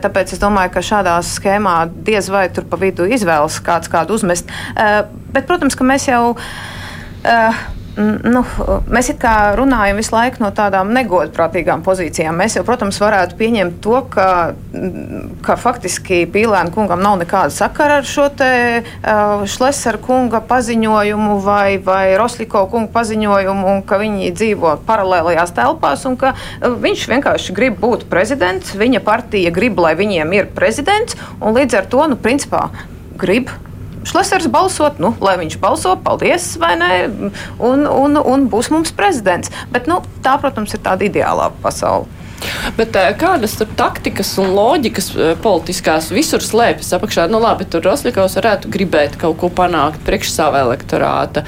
Tāpēc 0.00 0.32
es 0.32 0.40
domāju, 0.40 0.72
ka 0.72 0.88
šādā 0.88 1.20
schēmā 1.26 1.82
diez 2.08 2.32
vai 2.32 2.46
tur 2.48 2.64
pa 2.64 2.80
vidu 2.80 3.04
izvēlas 3.12 3.60
kāds 3.60 3.92
kādu 3.92 4.16
uzmest. 4.16 4.48
Bet, 4.72 5.44
protams, 5.44 5.76
ka 5.76 5.84
mēs 5.84 6.08
jau. 6.08 6.22
Uh, 7.22 7.62
Nu, 7.92 8.40
mēs 8.88 9.10
runājam 9.58 9.98
visu 10.00 10.14
laiku 10.14 10.40
no 10.40 10.48
tādām 10.56 10.94
negodprātīgām 10.96 11.82
pozīcijām. 11.84 12.38
Mēs 12.40 12.56
jau, 12.56 12.62
protams, 12.64 12.96
varētu 13.02 13.36
pieņemt 13.36 13.80
to, 13.84 13.98
ka, 14.08 14.28
ka 15.44 15.56
faktiski 15.60 16.22
Pīlēna 16.32 16.72
kungam 16.72 17.02
nav 17.04 17.18
nekāda 17.20 17.52
sakara 17.52 17.98
ar 18.00 18.08
šo 18.08 18.30
te 18.32 18.48
uh, 18.80 19.44
Šlesera 19.44 20.00
kunga 20.00 20.40
paziņojumu 20.48 21.36
vai, 21.44 21.76
vai 21.84 22.14
Rosliko 22.16 22.64
kunga 22.72 22.88
paziņojumu, 22.94 23.66
un 23.74 23.84
ka 23.84 23.98
viņi 24.00 24.32
dzīvo 24.40 24.78
paralēlajās 24.88 25.52
telpās, 25.58 26.06
un 26.08 26.16
ka 26.22 26.32
uh, 26.32 26.72
viņš 26.72 27.04
vienkārši 27.12 27.58
grib 27.58 27.76
būt 27.82 28.06
prezidents, 28.08 28.72
viņa 28.72 29.02
partija 29.04 29.52
grib, 29.52 29.76
lai 29.84 29.92
viņiem 30.00 30.32
ir 30.38 30.48
prezidents, 30.56 31.20
un 31.42 31.60
līdz 31.60 31.82
ar 31.82 31.92
to, 31.92 32.08
nu, 32.08 32.16
principā, 32.16 32.70
grib 33.20 33.52
Šlesers 34.08 34.48
balsot, 34.52 34.98
nu, 35.02 35.12
lai 35.22 35.36
viņš 35.40 35.58
balso, 35.62 35.94
paldies, 36.04 36.52
vai 36.62 36.74
ne, 36.80 36.90
un, 37.62 37.86
un, 37.86 38.18
un 38.18 38.48
būs 38.50 38.72
mums 38.74 38.94
prezidents. 38.96 39.52
Bet 39.72 39.86
nu, 39.90 40.00
tā, 40.24 40.38
protams, 40.42 40.74
ir 40.74 40.82
tāda 40.84 41.06
ideālā 41.06 41.52
pasaule. 41.62 42.10
Bet 42.76 42.96
eh, 42.98 43.10
kādas 43.18 43.56
tur 43.58 43.70
taktikas 43.78 44.32
un 44.42 44.52
loģikas 44.56 45.10
eh, 45.14 45.32
politiskās 45.42 46.10
visur 46.14 46.44
slēpjas 46.44 46.94
apakšā? 46.98 47.28
Nu, 47.32 47.40
labi, 47.42 47.66
tur 47.68 47.84
Roslikovs 47.86 48.36
varētu 48.40 48.72
gribēt 48.72 49.18
kaut 49.20 49.38
ko 49.42 49.50
panākt 49.52 50.02
priekš 50.06 50.32
sava 50.34 50.62
elektorāta. 50.66 51.46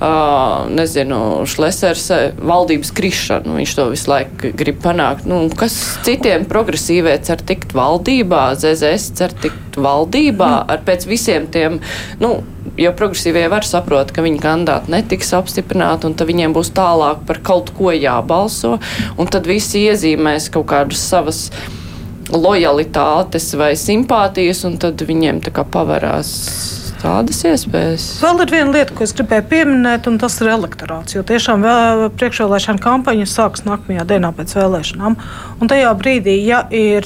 Uh, 0.00 0.64
nezinu, 0.72 1.44
Šlesers 1.44 2.06
eh, 2.14 2.22
valdības 2.40 2.88
krišanu, 2.96 3.58
viņš 3.58 3.74
to 3.76 3.84
visu 3.92 4.08
laiku 4.08 4.52
grib 4.56 4.78
panākt. 4.80 5.26
Nu, 5.28 5.42
kas 5.52 5.76
citiem 6.06 6.46
progresīvie 6.48 7.18
cer 7.26 7.42
tikt 7.44 7.74
valdībā, 7.76 8.46
ZZS 8.56 9.10
cer 9.20 9.34
tikt 9.44 9.76
valdībā 9.76 10.48
ar 10.72 10.80
pēc 10.86 11.04
visiem 11.10 11.50
tiem, 11.52 11.76
nu, 12.22 12.38
jo 12.78 12.92
progresīvie 12.96 13.46
var 13.50 13.66
saprot, 13.66 14.12
ka 14.14 14.22
viņa 14.22 14.42
kandidāti 14.42 14.94
netiks 14.94 15.34
apstiprināti, 15.36 16.08
un 16.10 16.16
tad 16.18 16.30
viņiem 16.30 16.54
būs 16.56 16.72
tālāk 16.76 17.24
par 17.28 17.42
kaut 17.46 17.72
ko 17.76 17.94
jābalso, 17.94 18.78
un 19.18 19.30
tad 19.30 19.48
visi 19.50 19.86
iezīmēs 19.88 20.50
kaut 20.54 20.68
kādas 20.70 21.02
savas 21.02 21.48
lojalitātes 22.30 23.50
vai 23.58 23.72
simpātijas, 23.78 24.62
un 24.68 24.78
tad 24.82 25.02
viņiem 25.02 25.42
tā 25.42 25.54
kā 25.54 25.66
pavarās 25.66 26.30
tādas 27.00 27.40
iespējas. 27.48 28.06
Vēl 28.20 28.42
ir 28.44 28.52
viena 28.52 28.74
lieta, 28.74 28.94
ko 28.94 29.06
es 29.06 29.14
gribēju 29.16 29.46
pieminēt, 29.50 30.08
un 30.10 30.18
tas 30.20 30.36
ir 30.42 30.52
elektorāts. 30.52 31.16
Jo 31.16 31.24
tiešām 31.26 31.64
vēl- 31.64 32.10
priekšvēlēšana 32.20 32.82
kampaņa 32.84 33.26
sāksies 33.26 33.66
nākamajā 33.68 34.04
dienā 34.12 34.32
pēc 34.36 34.54
vēlēšanām. 34.58 35.16
Un 35.60 35.68
tajā 35.68 35.94
brīdī, 35.96 36.36
ja 36.44 36.66
ir 36.70 37.02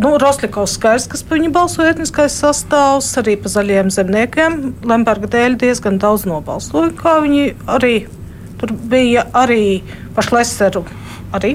nu, 0.00 0.14
Rostovs 0.20 0.76
skaidrs, 0.76 1.08
kas 1.10 1.22
par 1.26 1.38
viņu 1.38 1.50
balsoja 1.54 1.92
etniskais 1.94 2.36
sastāvs, 2.40 3.10
arī 3.20 3.36
par 3.40 3.52
zaļiem 3.52 3.90
zemniekiem. 3.94 4.56
Lemberga 4.88 5.30
dēļ 5.30 5.58
diezgan 5.60 6.00
daudz 6.00 6.26
nobalsoja, 6.28 6.92
kā 6.98 7.18
viņi 7.24 7.54
arī 7.70 7.94
tur 8.60 8.74
bija 8.92 9.26
arī 9.36 9.80
par 10.16 10.28
Šleseru. 10.28 10.84
Arī. 11.36 11.54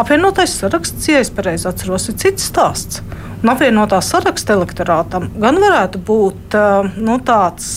Apvienotais 0.00 0.52
saraksts, 0.60 1.08
ja 1.08 1.20
es 1.24 1.30
pareizi 1.32 1.68
atceros, 1.68 2.08
ir 2.10 2.18
cits 2.20 2.48
stāsts. 2.50 3.02
Un 3.42 3.52
apvienotā 3.52 4.00
saraksta 4.04 4.56
elektorātam 4.56 5.30
gan 5.40 5.60
varētu 5.60 6.00
būt 6.04 6.56
nu, 7.00 7.18
tāds. 7.24 7.68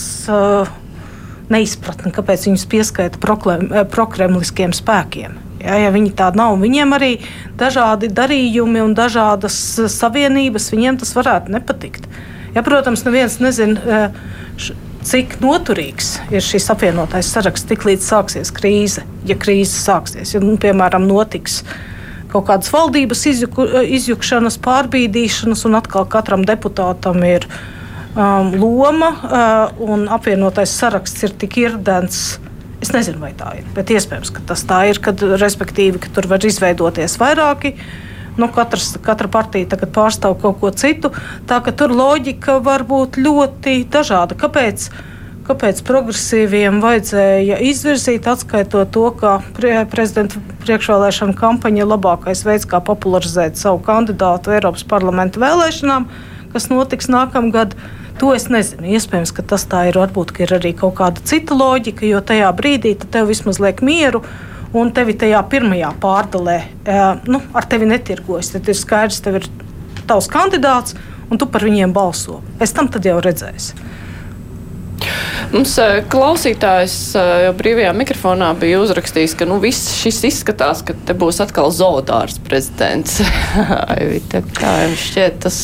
Neizpratne, 1.49 2.11
kāpēc 2.13 2.43
viņus 2.45 2.65
pieskaita 2.69 3.21
prokremliskiem 3.89 4.75
spēkiem. 4.75 5.39
Ja, 5.59 5.75
ja 5.75 5.91
viņi 5.91 6.13
tādi 6.15 6.39
nav, 6.39 6.55
viņiem 6.61 6.95
arī 6.95 7.11
dažādi 7.59 8.07
darījumi 8.15 8.83
un 8.83 8.95
dažādas 8.97 9.57
eh, 9.79 9.89
savienības, 9.91 10.71
viņiem 10.73 10.99
tas 11.01 11.11
varētu 11.17 11.55
nepatikt. 11.55 12.07
Ja, 12.55 12.63
protams, 12.65 13.03
neviens 13.05 13.37
nezina, 13.43 13.79
eh, 13.83 14.71
cik 15.05 15.37
noturīgs 15.43 16.17
ir 16.31 16.43
šis 16.43 16.69
apvienotais 16.73 17.29
saraksts, 17.31 17.67
tik 17.69 17.85
līdz 17.87 18.07
sāksies 18.07 18.51
krīze. 18.55 19.05
Ja 19.27 19.37
krīze 19.39 19.75
sāksies, 19.79 20.35
ja, 20.35 20.43
nu, 20.43 20.57
piemēram, 20.59 21.07
notiks 21.07 21.63
kaut 22.29 22.45
kādas 22.49 22.69
valdības 22.73 23.25
izjuku, 23.31 23.65
izjukšanas, 23.97 24.59
pārbīdīšanas, 24.63 25.65
un 25.65 25.79
atkal 25.79 26.05
katram 26.11 26.43
deputātam 26.45 27.23
ir 27.25 27.47
um, 28.13 28.51
loma 28.53 29.09
uh, 29.09 29.81
un 29.81 30.05
apvienotais 30.11 30.75
saraksts 30.77 31.25
ir 31.25 31.33
tik 31.41 31.57
irdens. 31.63 32.37
Es 32.79 32.93
nezinu, 32.95 33.19
vai 33.19 33.33
tā 33.35 33.57
ir, 33.59 33.65
bet 33.75 33.91
iespējams, 33.91 34.31
ka 34.31 34.43
tas 34.53 34.63
tā 34.67 34.85
ir. 34.87 35.01
Kad, 35.03 35.19
respektīvi, 35.41 35.99
ka 35.99 36.11
tur 36.15 36.29
var 36.31 36.45
izveidoties 36.47 37.17
vairāki. 37.19 37.73
Nu, 38.39 38.47
katrs, 38.55 38.93
katra 39.03 39.27
partija 39.31 39.67
tagad 39.73 39.91
pārstāv 39.95 40.37
kaut 40.39 40.61
ko 40.61 40.71
citu. 40.71 41.11
Tā 41.49 41.59
ka 41.65 41.73
tur 41.75 41.91
loģika 41.91 42.61
var 42.63 42.85
būt 42.87 43.19
ļoti 43.19 43.81
dažāda. 43.91 44.37
Kāpēc? 44.39 44.87
Kāpēc 45.49 45.81
progresīviem 45.81 46.77
vajadzēja 46.83 47.57
izvirzīt, 47.65 48.27
atskaitot 48.29 48.91
to, 48.93 49.07
ka 49.17 49.39
pre 49.57 49.79
prezidenta 49.89 50.37
priekšvēlēšana 50.61 51.33
kampaņa 51.35 51.81
ir 51.81 51.89
labākais 51.89 52.43
veids, 52.45 52.67
kā 52.69 52.77
popularizēt 52.85 53.57
savu 53.57 53.81
kandidātu 53.83 54.53
Eiropas 54.53 54.85
parlamenta 54.87 55.41
vēlēšanām, 55.41 56.05
kas 56.53 56.69
notiks 56.69 57.09
nākamgad? 57.09 57.73
To 58.19 58.33
es 58.35 58.49
nezinu. 58.51 58.89
Iespējams, 58.97 59.31
ka 59.35 59.45
tas 59.47 59.63
tā 59.69 59.85
ir. 59.89 59.99
Varbūt 59.99 60.33
ir 60.43 60.51
arī 60.57 60.73
kaut 60.77 60.97
kāda 60.99 61.23
cita 61.23 61.55
loģika, 61.55 62.03
jo 62.09 62.19
tajā 62.19 62.49
brīdī 62.57 62.95
tev 62.99 63.29
vismaz 63.31 63.61
liek 63.63 63.83
mieru. 63.85 64.23
Un 64.75 64.91
tevi 64.93 65.15
tajā 65.17 65.39
pirmajā 65.49 65.93
pārdalē 66.01 66.57
nu, 67.25 67.39
ar 67.57 67.69
tevi 67.69 67.87
netirgojas. 67.89 68.51
Tad 68.53 68.67
ir 68.69 68.77
skaidrs, 68.77 69.21
ka 69.21 69.29
tev 69.29 69.39
ir 69.39 69.47
tavs 70.09 70.27
kandidāts, 70.29 70.97
un 71.29 71.39
tu 71.39 71.47
par 71.49 71.65
viņiem 71.65 71.95
balso. 71.95 72.41
Pēc 72.59 72.75
tam 72.77 72.91
jau 72.91 73.17
redzēsi. 73.23 73.87
Mums 75.49 75.73
klausītājs 76.11 76.95
jau 77.15 77.53
brīvajā 77.57 77.93
mikrofonā 77.97 78.51
bija 78.59 78.81
uzrakstījis, 78.83 79.33
ka 79.39 79.47
nu, 79.49 79.57
viss 79.63 79.95
šis 79.97 80.19
izskatās, 80.29 80.83
ka 80.85 80.93
te 81.07 81.15
būs 81.17 81.39
atkal 81.41 81.71
zoodārs 81.73 82.37
prezidents. 82.45 83.21
Kā 84.59 84.73
jums 84.83 85.05
šķiet, 85.07 85.39
tas 85.47 85.61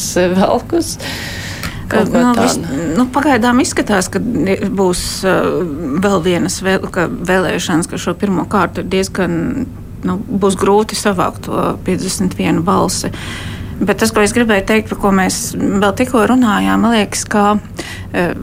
velkus? 1.92 2.58
Nu, 2.60 2.70
vis, 2.70 2.96
nu, 2.98 3.08
pagaidām 3.13 3.60
izskatās, 3.63 4.10
ka 4.12 4.22
būs 4.22 5.01
uh, 5.27 5.60
vēl 6.04 6.22
vienas 6.25 6.60
vēl, 6.65 6.88
ka 6.94 7.08
vēlēšanas, 7.10 7.89
ka 7.92 8.00
šo 8.01 8.15
pirmo 8.20 8.48
kārtu 8.50 8.84
ir 8.84 8.89
diezgan 8.94 9.36
nu, 10.06 10.18
būs 10.18 10.58
grūti 10.62 10.98
savākt 10.98 11.46
to 11.48 11.75
51 11.88 12.63
balsi. 12.65 13.12
Bet 13.75 14.00
tas, 14.00 14.13
ko 14.15 14.24
es 14.24 14.34
gribēju 14.36 14.63
teikt, 14.70 14.94
par 14.94 15.01
ko 15.01 15.12
mēs 15.15 15.50
vēl 15.58 15.92
tikko 16.00 16.24
runājām, 16.32 16.86
man 16.86 16.96
liekas, 16.96 17.25
ka 17.27 17.46
uh, 17.58 18.34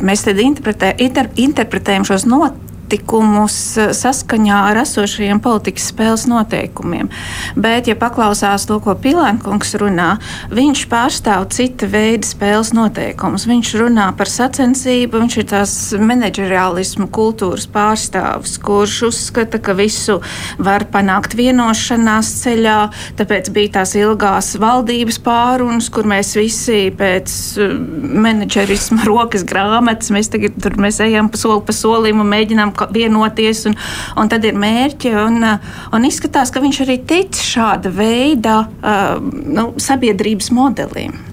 mēs 0.00 0.24
interpretē, 0.30 0.94
inter, 1.04 1.28
interpretējam 1.36 2.08
šos 2.08 2.26
notikumus 2.28 2.69
notikumus 2.90 3.76
eh, 3.78 3.92
saskaņā 3.94 4.58
ar 4.70 4.80
esošajiem 4.82 5.40
politikas 5.40 5.90
spēles 5.92 6.26
noteikumiem. 6.26 7.08
Bet, 7.54 7.86
ja 7.86 7.94
paklausās 7.94 8.66
to, 8.66 8.80
ko 8.82 8.96
Pilēnkungs 8.98 9.76
runā, 9.78 10.18
viņš 10.50 10.86
pārstāv 10.90 11.46
cita 11.54 11.86
veida 11.86 12.26
spēles 12.26 12.72
noteikumus. 12.74 13.46
Viņš 13.46 13.74
runā 13.78 14.10
par 14.18 14.26
sacensību, 14.26 15.20
viņš 15.22 15.36
ir 15.38 15.46
tās 15.50 15.74
menedžeriālismu 15.98 17.06
kultūras 17.14 17.68
pārstāvis, 17.70 18.58
kurš 18.58 18.96
uzskata, 19.10 19.60
ka 19.62 19.76
visu 19.78 20.18
var 20.58 20.88
panākt 20.90 21.36
vienošanās 21.38 22.32
ceļā. 22.42 22.78
Tāpēc 23.20 23.52
bija 23.54 23.76
tās 23.78 23.94
ilgās 23.98 24.56
valdības 24.60 25.20
pārunas, 25.22 25.90
kur 25.94 26.10
mēs 26.10 26.34
visi 26.38 26.90
pēc 26.90 27.38
eh, 27.62 27.78
menedžerisma 28.26 29.06
rokas 29.10 29.46
grāmatas, 29.46 30.10
mēs 30.10 30.32
tagad 30.34 30.58
tur 30.58 30.74
mēs 30.80 30.98
ejam 31.06 31.30
pa 31.30 31.38
soli 31.38 31.62
pa 31.66 31.76
solim 31.76 32.22
un 32.22 32.30
mēģinām 32.34 32.74
vienoties, 32.94 33.64
un, 33.70 33.76
un 34.20 34.30
tad 34.30 34.44
ir 34.48 34.58
mērķi. 34.58 35.14
Un, 35.20 35.42
un 35.94 36.06
izskatās, 36.08 36.52
ka 36.52 36.62
viņš 36.62 36.84
arī 36.86 37.00
tic 37.08 37.40
šāda 37.40 37.92
veida 37.94 38.62
uh, 38.66 39.18
nu, 39.20 39.70
sabiedrības 39.80 40.52
modelim 40.56 41.29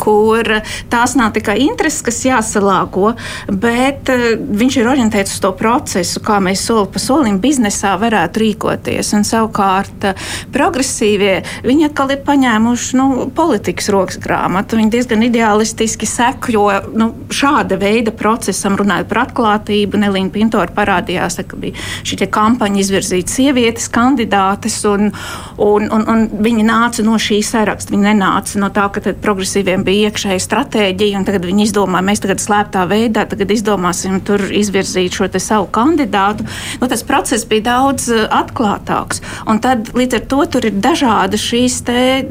kur 0.00 0.48
tās 0.90 1.16
nav 1.18 1.34
tikai 1.36 1.58
intereses, 1.66 2.02
kas 2.06 2.22
jāsalāgo, 2.26 3.14
bet 3.50 4.10
uh, 4.12 4.26
viņš 4.36 4.80
ir 4.80 4.90
orientēts 4.90 5.36
uz 5.36 5.44
to 5.44 5.52
procesu, 5.56 6.22
kā 6.24 6.40
mēs 6.42 6.64
soli 6.66 6.88
pa 6.92 7.02
solim 7.02 7.40
biznesā 7.42 7.96
varētu 8.00 8.44
rīkoties. 8.44 9.12
Un 9.16 9.26
savukārt 9.28 10.08
uh, 10.10 10.28
progresīvie, 10.54 11.40
viņi 11.66 11.90
atkal 11.90 12.14
ir 12.14 12.24
paņēmuši 12.26 12.98
nu, 13.00 13.08
politikas 13.36 13.90
rokas 13.92 14.20
grāmatu. 14.22 14.78
Viņi 14.80 14.94
diezgan 14.94 15.24
ideālistiski 15.26 16.08
seko 16.08 16.66
nu, 16.96 17.10
šāda 17.34 17.78
veida 17.80 18.12
procesam, 18.16 18.76
runājot 18.80 19.10
par 19.10 19.24
atklātību. 19.26 20.00
Nelīna 20.00 20.32
Pintora 20.34 20.72
parādījās, 20.74 21.40
ka 21.46 21.58
bija 21.60 21.76
šī 22.06 22.28
kampaņa 22.30 22.80
izvirzīt 22.82 23.30
sievietes 23.32 23.88
kandidātes, 23.92 24.78
un, 24.88 25.10
un, 25.58 25.88
un, 25.90 26.06
un 26.08 26.26
viņi 26.44 26.66
nāca 26.66 27.04
no 27.06 27.18
šī 27.20 27.40
saraksta. 27.46 27.94
Viņi 27.94 28.08
nenāca 28.10 28.60
no 28.62 28.70
tā, 28.74 28.86
ka 28.94 29.02
progresīviem 29.22 29.84
bija 29.86 29.89
bija 29.90 30.10
iekšēja 30.10 30.46
stratēģija, 30.46 31.18
un 31.18 31.26
tagad 31.26 31.46
viņi 31.48 31.66
izdomāja, 31.66 32.06
mēs 32.06 32.22
tagad 32.22 32.42
slēptā 32.42 32.86
veidā 32.90 33.26
tagad 33.30 33.50
izdomāsim 33.54 34.20
tur 34.26 34.42
izvirzīt 34.54 35.16
šo 35.16 35.28
savu 35.40 35.68
kandidātu. 35.74 36.46
Nu, 36.80 36.88
tas 36.90 37.02
process 37.06 37.46
bija 37.48 37.66
daudz 37.70 38.08
uh, 38.12 38.26
atklātāks. 38.40 39.22
Un 39.50 39.60
tad 39.62 39.92
līdz 39.96 40.18
ar 40.20 40.26
to 40.30 40.40
tur 40.54 40.68
ir 40.68 40.78
dažādi 40.82 41.40
šīs 41.40 41.80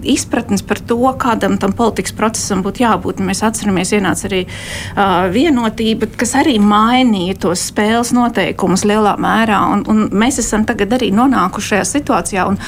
izpratnes 0.07 0.63
par 0.65 0.81
to, 0.89 0.99
kādam 1.19 1.57
tam 1.61 1.73
politikas 1.75 2.15
procesam 2.15 2.63
būtu 2.65 2.83
jābūt. 2.83 3.23
Mēs 3.25 3.43
atceramies, 3.45 3.93
ienāca 3.97 4.27
arī 4.29 4.43
uh, 4.45 5.27
vienotība, 5.33 6.09
kas 6.19 6.35
arī 6.39 6.57
mainīja 6.61 7.37
tos 7.45 7.67
spēles 7.71 8.13
noteikumus 8.15 8.85
lielā 8.87 9.15
mērā. 9.19 9.61
Un, 9.73 9.85
un 9.89 10.05
mēs 10.13 10.41
esam 10.43 10.65
tagad 10.69 10.95
arī 10.99 11.11
nonākuši 11.15 11.75
šajā 11.75 11.89
situācijā. 11.93 12.47
Un 12.49 12.59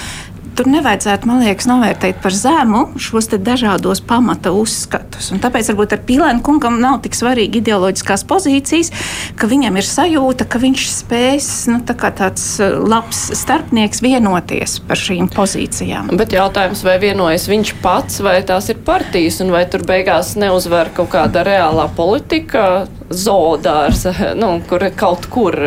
tur 0.56 0.68
nevajadzētu, 0.72 1.28
man 1.30 1.42
liekas, 1.44 1.68
novērtēt 1.70 2.20
par 2.24 2.36
zemu 2.36 2.84
šos 3.02 3.30
dažādos 3.32 4.02
pamata 4.06 4.52
uzskatus. 4.56 5.32
Un 5.34 5.42
tāpēc 5.44 5.72
varbūt 5.72 5.96
ar 5.96 6.02
Pīlēnu 6.08 6.44
kungam 6.46 6.80
nav 6.82 7.00
tik 7.06 7.16
svarīgi 7.18 7.62
ideoloģiskās 7.62 8.26
pozīcijas, 8.30 8.92
ka 9.40 9.50
viņam 9.52 9.80
ir 9.80 9.88
sajūta, 9.88 10.48
ka 10.52 10.62
viņš 10.62 10.86
spēs 10.92 11.50
nu, 11.72 11.80
tā 11.88 11.96
tāds 11.96 12.46
uh, 12.62 12.78
labs 12.82 13.24
starpnieks 13.40 14.04
vienoties 14.04 14.80
par 14.88 15.00
šīm 15.00 15.30
pozīcijām. 15.32 16.12
Bet 16.20 16.36
jautājums, 16.36 16.84
vai 16.86 16.98
vienojas 17.02 17.48
viņš 17.52 17.76
pats, 17.84 18.20
vai 18.26 18.40
tās 18.48 18.70
ir 18.74 18.82
partijas, 18.86 19.40
un 19.44 19.54
vai 19.56 19.64
tur 19.72 19.86
beigās 19.88 20.36
neuzvar 20.40 20.92
kaut 20.96 21.14
kāda 21.16 21.46
reālā 21.48 21.88
politika, 21.96 22.86
zoodārs, 23.12 24.06
nu, 24.42 24.54
kur 24.68 24.86
kaut 24.98 25.28
kur 25.32 25.58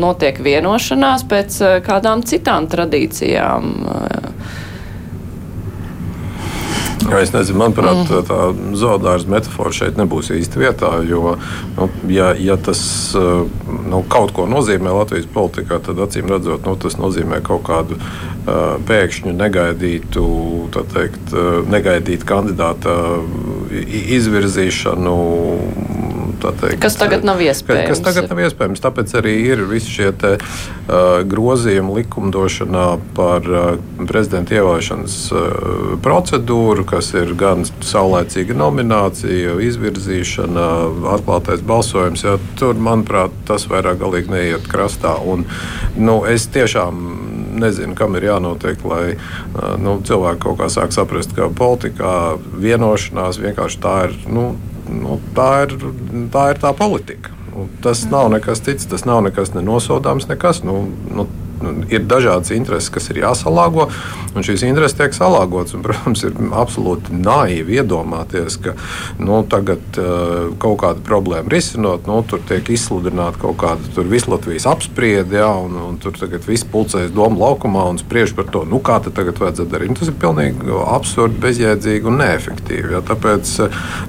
notiek 0.00 0.40
vienošanās 0.44 1.26
pēc 1.30 1.60
uh, 1.62 1.76
kādām 1.84 2.26
citām 2.28 2.68
tradīcijām. 2.70 4.33
Jā, 7.04 7.18
es 7.20 7.32
nezinu, 7.34 7.58
manuprāt, 7.60 8.08
mm. 8.08 8.22
tā 8.26 8.76
zoodārza 8.80 9.28
metafora 9.28 9.72
šeit 9.76 9.98
nebūs 10.00 10.30
īsti 10.34 10.60
vietā. 10.60 10.90
Jo, 11.04 11.34
nu, 11.76 11.88
ja, 12.10 12.30
ja 12.40 12.56
tas 12.56 12.80
nu, 13.14 14.00
kaut 14.10 14.32
ko 14.36 14.46
nozīmē 14.50 14.94
Latvijas 14.94 15.28
politikā, 15.34 15.82
tad 15.84 16.00
acīm 16.00 16.30
redzot, 16.32 16.64
nu, 16.64 16.76
tas 16.80 16.96
nozīmē 16.98 17.42
kaut 17.44 17.66
kādu 17.68 17.98
uh, 18.00 18.80
pēkšņu 18.88 19.34
negaidītu, 19.36 20.24
teikt, 20.94 21.36
negaidītu 21.70 22.28
kandidāta 22.28 22.96
izvirzīšanu 24.18 25.18
Teikt, 26.52 26.80
kas 26.82 26.96
tagad 27.00 27.24
nav 27.26 27.40
iespējams. 27.42 27.88
Kas 27.90 28.02
tagad 28.04 28.28
nav 28.30 28.40
iespējams. 28.44 28.82
Tāpēc 28.84 29.14
arī 29.20 29.34
ir 29.48 29.64
visi 29.70 29.92
šie 29.96 30.10
te, 30.20 30.32
uh, 30.38 31.22
grozījumi 31.28 31.98
likumdošanā 32.00 32.86
par 33.16 33.48
uh, 33.48 33.64
prezidenta 34.08 34.58
ievēlēšanas 34.58 35.16
uh, 35.32 35.94
procedūru, 36.04 36.86
kas 36.88 37.12
ir 37.16 37.34
gan 37.40 37.64
saulēcīga 37.64 38.56
nominācija, 38.58 39.56
izvirzīšana, 39.68 40.68
atklātais 41.16 41.64
balsojums. 41.64 42.26
Ja, 42.26 42.36
tur, 42.60 42.76
manuprāt, 42.76 43.34
tas 43.48 43.68
vairāk 43.70 44.02
galīgi 44.02 44.34
neiet 44.34 44.68
krastā. 44.70 45.16
Un, 45.24 45.46
nu, 45.96 46.20
es 46.28 46.48
tiešām 46.52 47.02
nezinu, 47.54 47.94
kam 47.98 48.16
ir 48.18 48.28
jānotiek, 48.28 48.84
lai 48.88 49.14
uh, 49.14 49.74
nu, 49.80 49.98
cilvēki 50.04 50.42
kaut 50.44 50.60
kā 50.60 50.70
sāk 50.72 50.94
saprast, 50.96 51.34
ka 51.36 51.50
politikā 51.54 52.36
vienošanās 52.60 53.40
vienkārši 53.42 53.82
tā 53.84 53.96
ir. 54.08 54.16
Nu, 54.28 54.52
nu, 54.88 55.18
tā, 55.36 55.48
ir, 55.66 55.76
tā 56.34 56.50
ir 56.52 56.60
tā 56.62 56.74
politika. 56.76 57.32
Tas 57.84 58.02
nav 58.10 58.32
nekas 58.32 58.64
cits, 58.66 58.88
tas 58.90 59.04
nav 59.06 59.22
nekas 59.26 59.54
nenosodāms. 59.54 60.26
Nekas. 60.30 60.64
Nu, 60.66 60.88
nu, 61.14 61.28
ir 61.92 62.04
dažādas 62.08 62.52
intereses, 62.54 62.90
kas 62.92 63.10
ir 63.12 63.22
jāsalāgo, 63.22 63.88
un 64.34 64.46
šīs 64.46 64.64
intereses 64.66 64.96
tiek 64.98 65.14
salāgotas. 65.16 65.76
Un, 65.76 65.84
protams, 65.86 66.24
ir 66.26 66.36
absolūti 66.54 67.14
naivi 67.16 67.78
iedomāties, 67.80 68.58
ka 68.64 68.74
nu, 69.22 69.42
tagad 69.50 69.98
uh, 70.00 70.52
kaut 70.62 70.80
kāda 70.82 71.04
problēma 71.06 71.50
risinot, 71.52 72.08
nu, 72.10 72.20
tur 72.28 72.42
tiek 72.48 72.68
izsludināta 72.74 73.40
kaut 73.42 73.58
kāda 73.62 74.04
vislatvijas 74.10 74.68
apspriede, 74.70 75.38
ja, 75.40 75.50
un, 75.64 75.76
un 75.90 75.98
tur 76.02 76.16
tagad 76.18 76.46
viss 76.48 76.66
pulcēs 76.70 77.12
domu 77.14 77.40
laukumā 77.42 77.86
un 77.90 78.00
spriež 78.00 78.34
par 78.36 78.48
to, 78.52 78.64
nu, 78.68 78.80
kā 78.84 79.00
tagad 79.04 79.38
vajadzētu 79.40 79.70
darīt. 79.70 79.92
Un 79.94 80.00
tas 80.00 80.10
ir 80.10 80.18
pilnīgi 80.20 80.78
absurdi, 80.84 81.40
bezjēdzīgi 81.42 82.10
un 82.10 82.20
neefektīvi. 82.22 82.94
Ja, 82.96 83.02
tāpēc, 83.06 83.54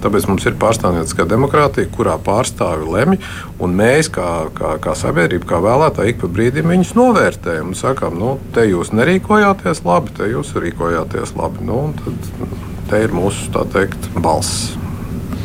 tāpēc 0.03 0.29
mums 0.29 0.47
ir 0.47 0.57
pārstāvnieciskā 0.61 1.27
demokrātija, 1.29 1.91
kurā 1.93 2.17
pārstāvi 2.21 2.89
lemj, 2.95 3.19
un 3.63 3.75
mēs, 3.77 4.09
kā, 4.13 4.29
kā, 4.55 4.75
kā 4.83 4.95
sabiedrība, 4.97 5.47
kā 5.49 5.61
vēlētāji, 5.63 6.15
ik 6.15 6.21
pa 6.23 6.31
brīdim 6.31 6.71
viņus 6.71 6.95
novērtējam 6.97 7.44
vērtējam 7.45 7.69
un 7.69 7.77
sakām, 7.77 8.15
nu, 8.17 8.31
te 8.53 8.65
jūs 8.65 8.91
nerīkojāties 8.95 9.84
labi, 9.86 10.13
te 10.17 10.29
jūs 10.31 10.55
rīkojāties 10.58 11.36
labi. 11.38 11.65
Nu, 11.65 11.93
tad 12.01 12.49
te 12.89 13.03
ir 13.05 13.13
mūsu 13.13 13.65
teikt, 13.73 14.10
balss. 14.17 14.73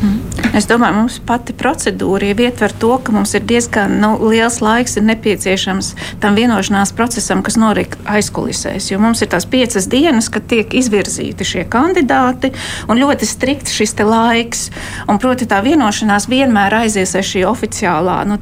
Mm. 0.01 0.41
Es 0.57 0.65
domāju, 0.67 0.95
mums 0.97 1.17
pati 1.23 1.53
procedūra 1.55 2.31
jau 2.31 2.37
ietver 2.43 2.73
to, 2.81 2.89
ka 3.05 3.13
mums 3.15 3.31
ir 3.37 3.43
diezgan 3.47 3.93
nu, 4.01 4.09
liels 4.31 4.57
laiks 4.63 4.97
nepieciešams 4.99 5.91
tam 6.23 6.35
vienošanās 6.35 6.91
procesam, 6.97 7.43
kas 7.45 7.55
norit 7.61 7.93
aizkulisēs. 8.09 8.89
Jo 8.91 8.99
mums 8.99 9.21
ir 9.21 9.29
tās 9.31 9.45
piecas 9.47 9.87
dienas, 9.91 10.27
kad 10.33 10.47
tiek 10.51 10.73
izvirzīti 10.75 11.47
šie 11.47 11.63
kandidāti, 11.71 12.51
un 12.89 12.99
ļoti 12.99 13.29
strikts 13.29 13.75
šis 13.77 13.95
laiks. 14.01 14.69
Un, 15.07 15.19
proti, 15.21 15.45
tā 15.45 15.61
vienošanās 15.63 16.27
vienmēr 16.31 16.81
aizies 16.81 17.13
ar 17.15 17.27
šī 17.27 17.45
oficiālā 17.47 18.21
nu, 18.27 18.39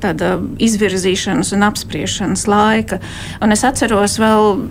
izvirzīšanas 0.69 1.51
un 1.57 1.67
apspriešanas 1.67 2.47
laika. 2.49 3.01
Un 3.43 3.53
es 3.53 3.65
atceros 3.67 4.17
vēl 4.21 4.63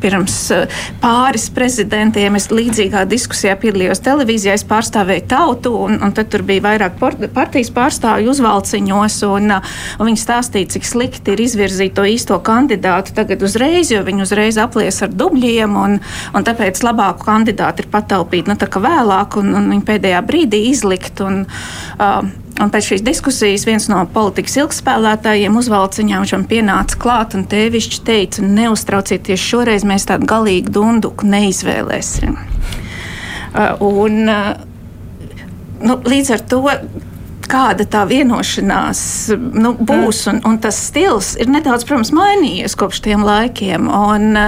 pirms 0.00 0.36
eh, 0.54 0.80
pāris 1.02 1.48
prezidentiem 1.54 2.36
es 2.38 2.48
līdzīgā 2.52 3.04
diskusijā 3.08 3.56
piedalījos 3.60 4.02
televīzijā, 4.04 4.56
es 4.56 4.66
pārstāvēju 4.68 5.26
tautu, 5.30 5.72
un, 5.86 5.98
un 6.04 6.14
tad 6.16 6.30
tur 6.36 6.44
bija 6.46 6.64
vairāk 6.66 6.98
partijas 7.34 7.72
pārstāvju 7.72 8.30
uzvalciņos, 8.34 9.18
un, 9.30 9.56
un 9.56 10.10
viņi 10.10 10.20
stāstīja, 10.20 10.70
cik 10.76 10.88
slikti 10.88 11.32
ir 11.32 11.42
izvirzīt 11.46 11.96
to 11.96 12.04
īsto 12.04 12.38
kandidātu 12.44 13.16
tagad 13.16 13.44
uzreiz, 13.46 13.90
jo 13.94 14.04
viņi 14.04 14.26
uzreiz 14.26 14.60
aplies 14.60 15.00
ar 15.06 15.14
dubļiem, 15.16 15.76
un, 15.80 15.98
un 16.36 16.46
tāpēc 16.46 16.82
labāku 16.84 17.24
kandidātu 17.26 17.84
ir 17.84 17.92
pataupīt 17.92 18.50
nu, 18.50 18.58
vēlāk 18.86 19.38
un, 19.40 19.54
un 19.56 19.70
viņi 19.72 19.86
pēdējā 19.88 20.24
brīdī 20.26 20.66
izlikt. 20.72 21.22
Un, 21.24 21.46
uh, 21.98 22.26
Un 22.56 22.70
pēc 22.72 22.86
šīs 22.88 23.02
diskusijas 23.04 23.66
viens 23.68 23.84
no 23.92 23.98
politikas 24.08 24.54
ilgspēlētājiem 24.62 25.58
uzvalciņā 25.60 26.22
viņš 26.22 26.30
man 26.38 26.46
pienāca 26.48 26.96
klāt 27.02 27.36
un 27.36 27.44
tēvišķi 27.52 28.00
teica, 28.06 28.44
neuztraucieties, 28.48 29.42
šoreiz 29.44 29.84
mēs 29.84 30.08
tādu 30.08 30.24
galīgu 30.30 30.72
dunduku 30.72 31.28
neizvēlēsim. 31.28 32.38
Uh, 33.52 33.76
un, 33.84 34.16
uh, 34.32 34.65
nu, 35.82 35.98
līdz 36.04 36.32
ar 36.36 36.44
to 36.50 36.62
kāda 37.46 37.86
tā 37.88 38.02
vienošanās 38.10 39.00
nu, 39.36 39.74
būs. 39.78 40.24
Un, 40.32 40.42
un 40.48 40.58
tas 40.62 40.78
stils 40.88 41.34
ir 41.40 41.50
nedaudz 41.52 41.86
protams, 41.86 42.12
mainījies 42.16 42.76
kopš 42.78 43.02
tiem 43.06 43.24
laikiem. 43.26 43.86
Un, 43.86 44.40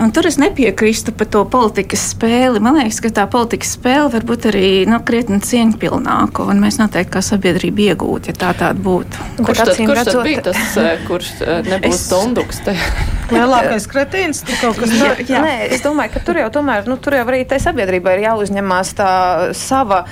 Un 0.00 0.12
tur 0.14 0.26
es 0.28 0.38
nepiekrīstu 0.40 1.12
par 1.16 1.28
to 1.32 1.42
politikas 1.48 2.04
spēli. 2.14 2.60
Man 2.64 2.78
liekas, 2.78 3.00
ka 3.04 3.10
tā 3.12 3.26
politikas 3.30 3.74
spēle 3.76 4.08
var 4.14 4.24
būt 4.28 4.48
arī 4.52 4.68
nu, 4.88 4.98
krietni 5.04 5.40
cieņpilnāka, 5.44 6.46
un 6.48 6.62
mēs 6.64 6.78
noteikti 6.80 7.12
kā 7.12 7.22
sabiedrība 7.24 7.90
iegūtu, 7.92 8.32
ja 8.32 8.38
tā 8.38 8.52
tāda 8.56 8.72
būtu. 8.78 9.28
Kurš 9.42 9.64
tad, 9.64 9.74
kurš 9.76 9.98
redzot... 10.00 10.14
tad 10.14 10.28
bija 10.30 10.44
tas, 10.48 10.62
eh, 10.80 11.04
kurš 11.08 11.32
eh, 11.40 11.58
nebūs 11.68 11.98
es... 11.98 12.06
tunduks? 12.08 12.62
Lielākais 13.32 13.86
kretīns, 13.88 14.42
tu 14.44 14.54
kaut 14.60 14.76
kas 14.80 14.92
tāds. 14.92 15.30
Jā, 15.30 15.40
nē, 15.44 15.54
es 15.72 15.84
domāju, 15.84 16.12
ka 16.16 16.22
tur 16.26 16.40
jau 16.40 16.48
tomēr, 16.52 16.88
nu, 16.90 16.98
tur 17.00 17.16
jau 17.16 17.24
arī 17.30 17.42
tai 17.48 17.58
sabiedrībai 17.62 18.16
ir 18.18 18.24
jāuzņemās 18.26 18.92
tā 18.98 19.12
sava, 19.56 20.02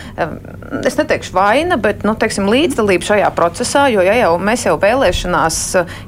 es 0.86 0.96
neteikšu 0.96 1.34
vaina, 1.36 1.76
bet, 1.80 2.04
nu, 2.06 2.14
teiksim, 2.16 2.48
līdzdalība 2.48 3.10
šajā 3.10 3.28
procesā, 3.36 3.86
jo, 3.92 4.04
ja 4.06 4.14
jau 4.16 4.32
mēs 4.40 4.64
jau 4.68 4.76
vēlēšanās 4.80 5.60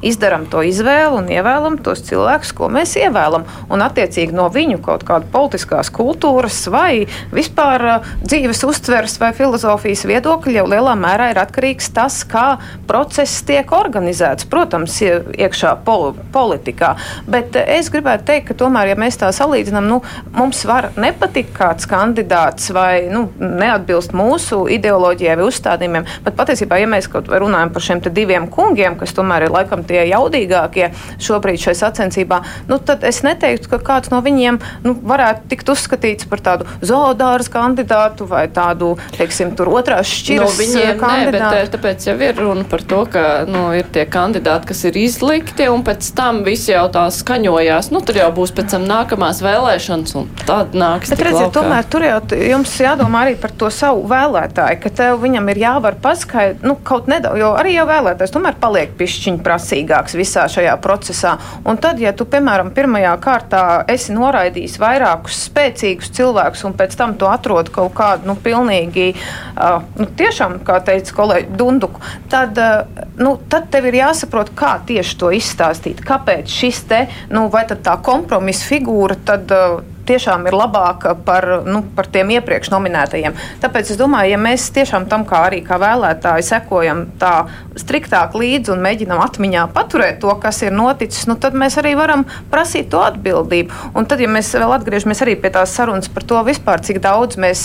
izdaram 0.08 0.46
to 0.52 0.62
izvēlu 0.64 1.20
un 1.20 1.28
ievēlam 1.34 1.76
tos 1.84 2.04
cilvēkus, 2.08 2.54
ko 2.56 2.70
mēs 2.72 2.96
ievēlam 3.02 3.44
un 3.72 3.84
attiecīgi 3.84 4.34
no 4.36 4.48
viņu 4.52 4.80
kaut 4.84 5.06
kāda 5.08 5.28
politiskās 5.32 5.90
kultūras 5.94 6.60
vai 6.72 7.06
vispār 7.34 7.86
uh, 7.88 8.10
dzīves 8.24 8.62
uztveres 8.68 9.18
vai 9.20 9.32
filozofijas 9.36 10.04
viedokļa 10.08 10.60
jau 10.60 10.66
lielā 10.70 10.94
mērā 10.98 11.30
ir 11.32 11.42
atkarīgs 11.42 11.92
tas, 11.96 12.22
kā 12.28 12.58
process 12.88 13.42
tiek 13.48 13.72
organizēts. 13.76 14.46
Protams, 14.52 14.98
iekšā 15.02 15.74
pol 15.86 16.12
politikā, 16.34 16.94
bet 17.30 17.56
uh, 17.56 17.66
es 17.78 17.90
gribētu 17.92 18.28
teikt, 18.30 18.50
ka 18.50 18.58
tomēr, 18.64 18.92
ja 18.92 18.98
mēs 19.00 19.20
tā 19.20 19.32
salīdzinām, 19.34 19.88
nu, 19.88 20.00
mums 20.36 20.64
var 20.68 20.90
nepatikt 21.00 21.54
kāds 21.56 21.88
kandidāts 21.90 22.70
vai 22.74 23.08
nu, 23.12 23.26
neatbilst 23.40 24.14
mūsu 24.16 24.64
ideoloģijai 24.76 25.38
vai 25.40 25.48
uzstādījumiem, 25.48 26.08
bet 26.24 26.38
patiesībā, 26.38 26.78
ja 26.80 26.90
mēs 26.90 27.08
kaut 27.12 27.30
vai 27.30 27.40
runājam 27.42 27.72
par 27.72 27.84
šiem 27.84 28.02
diviem 28.12 28.48
kungiem, 28.52 28.96
kas 29.00 29.14
tomēr 29.16 29.46
ir 29.46 29.54
laikam 29.54 29.84
tie 29.86 30.04
jaudīgākie 30.10 30.90
šobrīd 31.22 31.62
šai 31.62 31.74
sacensībā, 31.78 32.40
nu, 32.70 32.78
tad 32.82 33.04
es 33.08 33.22
neteiktu, 33.26 33.61
teiktu, 33.62 33.70
ka 33.70 33.78
kāds 33.82 34.10
no 34.10 34.20
viņiem 34.22 34.58
nu, 34.84 34.94
varētu 34.94 35.48
tikt 35.50 35.68
uzskatīts 35.72 36.26
par 36.28 36.40
tādu 36.42 36.66
zoodāras 36.82 37.48
kandidātu 37.52 38.26
vai 38.26 38.48
tādu, 38.48 38.96
teiksim, 39.16 39.54
tur 39.56 39.70
otrās 39.72 40.08
šķiras 40.10 40.50
no 40.50 40.58
viņiem, 40.58 40.98
kandidātu. 41.00 41.32
Nē, 41.32 41.50
bet 41.50 41.62
eh, 41.62 41.70
tāpēc 41.72 42.06
jau 42.08 42.16
ir 42.18 42.36
runa 42.38 42.64
par 42.68 42.82
to, 42.82 43.02
ka 43.12 43.44
nu, 43.48 43.64
ir 43.76 43.88
tie 43.92 44.04
kandidāti, 44.06 44.70
kas 44.72 44.84
ir 44.88 44.98
izlikti, 44.98 45.68
un 45.70 45.84
pēc 45.86 46.12
tam 46.16 46.42
visi 46.46 46.72
jau 46.72 46.86
tā 46.92 47.06
skaņojās. 47.12 47.90
Nu, 47.94 48.02
tur 48.04 48.18
jau 48.18 48.30
būs 48.34 48.54
pēc 48.56 48.74
tam 48.74 48.86
nākamās 48.88 49.42
vēlēšanas, 49.44 50.16
un 50.18 50.28
tad 50.46 50.76
nāks. 50.78 51.12
Bet 51.12 51.24
redziet, 51.28 51.52
tomēr 51.54 51.88
tur 51.90 52.06
jau 52.06 52.20
jums 52.52 52.74
jādomā 52.80 53.26
arī 53.26 53.36
par 53.40 53.54
to 53.58 53.70
savu 53.72 54.06
vēlētāju, 54.10 54.80
ka 54.82 54.94
tev 55.02 55.20
viņam 55.22 55.50
ir 55.52 55.62
jāvar 55.62 55.98
paskaidrot, 56.02 56.64
nu, 56.66 56.76
kaut 56.86 57.10
nedaudz, 57.10 57.40
jo 57.40 57.52
arī 57.58 57.76
jau 57.76 57.86
vēlētājs 57.88 58.34
tomēr 58.34 58.58
paliek 58.62 58.94
pišķiņš 58.98 59.42
prasīgāks 59.44 60.16
visā 60.18 60.46
šajā 60.50 60.74
procesā. 60.82 61.36
Un 61.68 61.78
tad, 61.80 62.00
ja 62.02 62.12
tu, 62.16 62.26
piemēram, 62.28 62.72
pirmajā 62.74 63.12
kārtā 63.22 63.51
kārtā 63.52 63.84
esi 63.92 64.12
noraidījis 64.14 64.78
vairākus 64.80 65.46
spēcīgus 65.48 66.12
cilvēkus, 66.16 66.64
un 66.64 66.74
pēc 66.76 66.96
tam 66.96 67.16
tu 67.18 67.26
atrod 67.28 67.70
kaut 67.72 67.92
kādu 67.94 68.26
nu, 68.30 68.36
pilnīgi, 68.36 69.12
uh, 69.56 69.82
nu, 69.98 70.06
tiešām, 70.06 70.60
kā 70.64 70.80
teica 70.84 71.14
kolēģi 71.14 71.56
Dunduku, 71.56 72.00
tad, 72.30 72.56
uh, 72.58 73.06
nu, 73.18 73.38
tad 73.48 73.70
tev 73.70 73.88
ir 73.90 74.00
jāsaprot, 74.02 74.54
kā 74.56 74.78
tieši 74.86 75.18
to 75.18 75.32
izstāstīt. 75.32 76.02
Kāpēc 76.04 76.48
šis 76.48 76.84
te, 76.88 77.06
nu, 77.30 77.48
vai 77.52 77.66
tā 77.68 77.96
kompromisa 78.02 78.68
figūra 78.68 79.18
tad. 79.24 79.50
Uh, 79.52 79.88
tiešām 80.08 80.46
ir 80.48 80.56
labāka 80.56 81.14
par, 81.26 81.46
nu, 81.66 81.82
par 81.96 82.08
tiem 82.12 82.32
iepriekš 82.36 82.72
nominētajiem. 82.72 83.36
Tāpēc 83.62 83.92
es 83.94 84.00
domāju, 84.00 84.34
ja 84.34 84.40
mēs 84.40 84.68
tiešām 84.74 85.06
tam 85.10 85.26
kā 85.28 85.44
arī 85.48 85.62
kā 85.66 85.78
vēlētāji 85.82 86.46
sekojam 86.46 87.04
tā 87.20 87.34
striktāk 87.78 88.34
līdzi 88.38 88.72
un 88.74 88.82
mēģinam 88.84 89.22
atmiņā 89.24 89.66
paturēt 89.74 90.20
to, 90.22 90.32
kas 90.42 90.62
ir 90.66 90.74
noticis, 90.76 91.26
nu, 91.30 91.36
tad 91.40 91.56
mēs 91.58 91.78
arī 91.80 91.94
varam 91.98 92.24
prasīt 92.52 92.90
to 92.92 93.00
atbildību. 93.02 93.92
Un 93.96 94.08
tad, 94.08 94.20
ja 94.22 94.30
mēs 94.30 94.52
vēl 94.56 94.76
atgriežamies 94.76 95.24
pie 95.42 95.52
tās 95.54 95.72
sarunas 95.76 96.10
par 96.12 96.26
to 96.28 96.40
vispār, 96.46 96.82
cik 96.84 97.00
daudz 97.02 97.38
mēs 97.40 97.62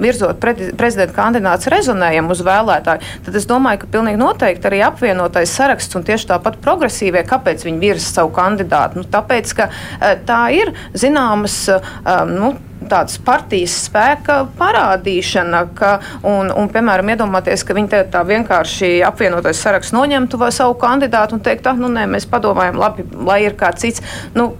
virzot 0.00 0.38
pre 0.42 0.54
prezidenta 0.78 1.16
kandidāts 1.16 1.68
rezonējam 1.72 2.30
uz 2.32 2.42
vēlētāju, 2.46 3.16
tad 3.26 3.38
es 3.38 3.48
domāju, 3.48 3.82
ka 3.82 3.90
pilnīgi 3.96 4.20
noteikti 4.20 4.70
arī 4.70 4.82
apvienotais 4.86 5.52
saraksts 5.56 5.96
un 5.98 6.06
tieši 6.06 6.30
tāpat 6.32 6.60
progresīvie, 6.62 7.24
kāpēc 7.28 7.64
viņi 7.66 7.82
virza 7.82 8.20
savu 8.20 8.32
kandidātu. 8.36 9.00
Nu, 9.00 9.08
tāpēc, 9.10 9.54
ka 9.56 9.68
tā 10.28 10.40
ir 10.56 10.72
zināmas 10.94 11.56
nu, 12.30 12.52
tādas 12.90 13.18
partijas 13.22 13.76
spēka 13.86 14.40
parādīšana, 14.58 15.64
ka, 15.76 15.94
un, 16.26 16.50
un, 16.50 16.70
piemēram, 16.72 17.12
iedomāties, 17.14 17.64
ka 17.66 17.76
viņi 17.76 18.04
tā 18.12 18.22
vienkārši 18.26 19.00
apvienotais 19.06 19.60
saraksts 19.60 19.94
noņemtu 19.96 20.40
vai 20.40 20.52
savu 20.54 20.78
kandidātu 20.80 21.36
un 21.36 21.44
teikt, 21.44 21.68
ah, 21.70 21.78
nu 21.78 21.90
nē, 21.92 22.06
mēs 22.10 22.28
padomājam, 22.30 22.80
labi, 22.80 23.06
lai 23.26 23.42
ir 23.46 23.58
kāds 23.60 23.86
cits. 23.86 24.06
Nu, 24.36 24.54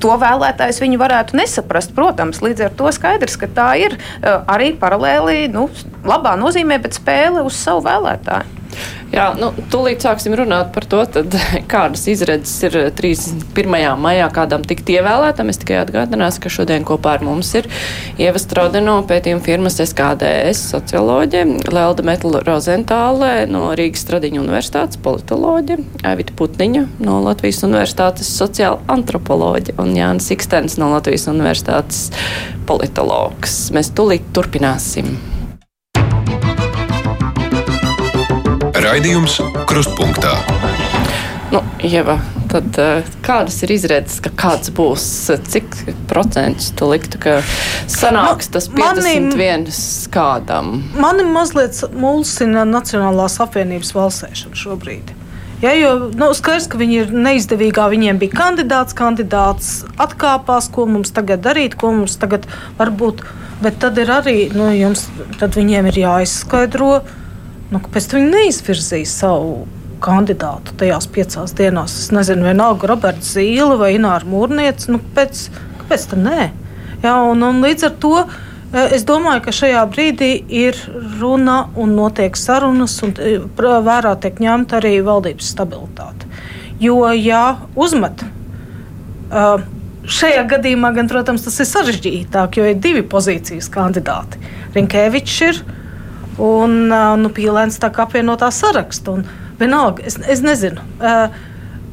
To 0.00 0.14
vēlētājs 0.16 0.78
viņi 0.80 0.96
varētu 0.96 1.36
nesaprast. 1.36 1.90
Protams, 1.92 2.38
līdz 2.40 2.70
ar 2.70 2.70
to 2.78 2.88
skaidrs, 2.96 3.34
ka 3.36 3.50
tā 3.52 3.66
ir 3.82 3.98
uh, 3.98 4.38
arī 4.48 4.70
paralēli, 4.80 5.50
nu, 5.52 5.66
labā 6.08 6.38
nozīmē, 6.40 6.80
bet 6.80 6.96
spēle 6.96 7.44
uz 7.44 7.58
savu 7.60 7.84
vēlētāju. 7.84 8.59
Jā, 9.10 9.32
nu, 9.34 9.48
tūlīt 9.72 10.04
sāksim 10.04 10.36
runāt 10.38 10.68
par 10.74 10.84
to, 10.86 11.00
tad, 11.16 11.34
kādas 11.72 12.04
izredzes 12.12 12.54
ir 12.68 12.76
31. 12.94 13.72
maijā 13.98 14.28
kādam 14.34 14.62
tikt 14.66 14.92
ievēlētam. 14.94 15.50
Es 15.50 15.58
tikai 15.58 15.80
atgādināšu, 15.80 16.44
ka 16.44 16.52
šodien 16.52 16.86
kopā 16.86 17.16
ar 17.18 17.24
mums 17.26 17.50
ir 17.58 17.66
Ieva 18.22 18.38
Strodeno 18.38 19.00
pētījuma 19.08 19.42
firmas 19.42 19.80
SKDS 19.82 20.62
socioloģe, 20.70 21.42
Lelda 21.74 22.06
Metla 22.06 22.44
Rozentāle 22.46 23.32
no 23.50 23.72
Rīgas 23.78 24.04
Stradiņa 24.06 24.42
universitātes 24.44 25.00
politoloģe, 25.02 25.80
Evita 26.06 26.36
Putniņa 26.38 26.86
no 27.02 27.18
Latvijas 27.26 27.64
universitātes 27.66 28.30
sociāla 28.30 28.78
antropoloģe 28.94 29.74
un 29.82 29.92
Jānis 29.98 30.30
Ikstens 30.36 30.78
no 30.78 30.92
Latvijas 30.94 31.26
universitātes 31.32 32.06
politologs. 32.70 33.60
Mēs 33.74 33.90
tūlīt 33.98 34.30
turpināsim. 34.36 35.16
Raidījums 38.80 39.34
Krustpunktā. 39.68 40.30
Nu, 41.52 41.60
Ieva, 41.84 42.14
tad, 42.48 42.70
uh, 42.80 43.08
kādas 43.26 43.58
ir 43.66 43.74
izredzes, 43.74 44.22
ka 44.24 44.30
kāds 44.40 44.70
būs? 44.72 45.04
Cik 45.52 45.76
procentus 46.08 46.70
tu 46.78 46.88
liktu, 46.88 47.20
ka 47.20 47.34
sanāks 47.90 48.48
nu, 48.48 48.54
tas 48.56 48.70
51 48.72 49.36
mani, 49.36 49.74
kādam? 50.14 50.72
Mani 50.96 51.26
mazliet 51.28 51.82
mulsina 51.92 52.64
Nacionālās 52.68 53.36
apvienības 53.44 53.92
valsēšana 53.98 54.62
šobrīd. 54.62 55.12
Ja, 55.60 55.74
jo 55.76 56.08
nu, 56.16 56.30
skaidrs, 56.32 56.70
ka 56.72 56.80
viņi 56.80 57.00
ir 57.02 57.12
neizdevīgā. 57.12 57.90
Viņiem 57.92 58.22
bija 58.22 58.38
kandidāts, 58.38 58.96
kandidāts 58.96 59.72
atkāpās, 60.00 60.70
ko 60.72 60.88
mums 60.88 61.12
tagad 61.12 61.44
darīt, 61.44 61.76
ko 61.76 61.92
mums 61.98 62.16
tagad 62.22 62.48
var 62.80 62.94
būt. 62.96 63.26
Bet 63.60 63.76
tad 63.82 64.00
ir 64.00 64.08
arī, 64.08 64.38
nu, 64.56 64.70
jums, 64.72 65.10
tad 65.36 65.58
viņiem 65.60 65.90
ir 65.90 66.04
jāizskaidro, 66.06 66.94
nu, 67.70 67.80
kāpēc 67.80 68.10
viņi 68.16 68.30
neizvirzīja 68.34 69.08
savu 69.10 69.64
kandidātu 70.04 70.74
tajās 70.80 71.08
piecās 71.12 71.56
dienās? 71.56 71.96
Es 72.02 72.12
nezinu, 72.14 72.48
vienalga 72.50 72.88
Roberts 72.90 73.34
Zīle 73.36 73.78
vai 73.80 73.94
Ināra 73.96 74.28
Mūrniece. 74.28 74.92
Nu, 74.92 75.02
kāpēc, 75.02 75.48
kāpēc 75.82 76.06
tā 76.12 76.20
nē? 76.20 76.52
Jā, 77.04 77.16
un, 77.30 77.42
un 77.46 77.60
līdz 77.64 77.90
ar 77.90 77.98
to 78.02 78.14
Es 78.70 79.02
domāju, 79.02 79.40
ka 79.48 79.52
šajā 79.54 79.80
brīdī 79.90 80.28
ir 80.54 80.76
runa 81.18 81.64
un 81.74 81.96
notiek 81.98 82.36
sarunas, 82.38 82.92
un 83.02 83.16
vērā 83.58 84.12
tiek 84.22 84.38
ņemta 84.38 84.78
arī 84.78 84.92
valdības 85.02 85.48
stabilitāte. 85.56 86.28
Jo, 86.78 87.00
ja 87.18 87.58
uzmet, 87.74 88.22
šajā 90.06 90.44
gadījumā, 90.52 90.92
gan, 90.94 91.10
protams, 91.10 91.48
tas 91.48 91.58
ir 91.58 91.66
sarežģītāk, 91.66 92.60
jo 92.60 92.68
ir 92.70 92.78
divi 92.78 93.02
pozīcijas 93.02 93.66
kandidāti. 93.74 94.38
Rinkēvičs 94.76 95.40
ir 95.48 95.60
un 96.38 96.76
nu, 96.90 97.30
Pīlēns 97.34 97.80
tā 97.82 97.90
kā 97.94 98.06
apvienotā 98.06 98.50
saraksta. 98.54 99.18
Un 99.18 99.24
vienalga, 99.60 100.04
es, 100.06 100.18
es 100.30 100.44
nezinu. 100.44 100.82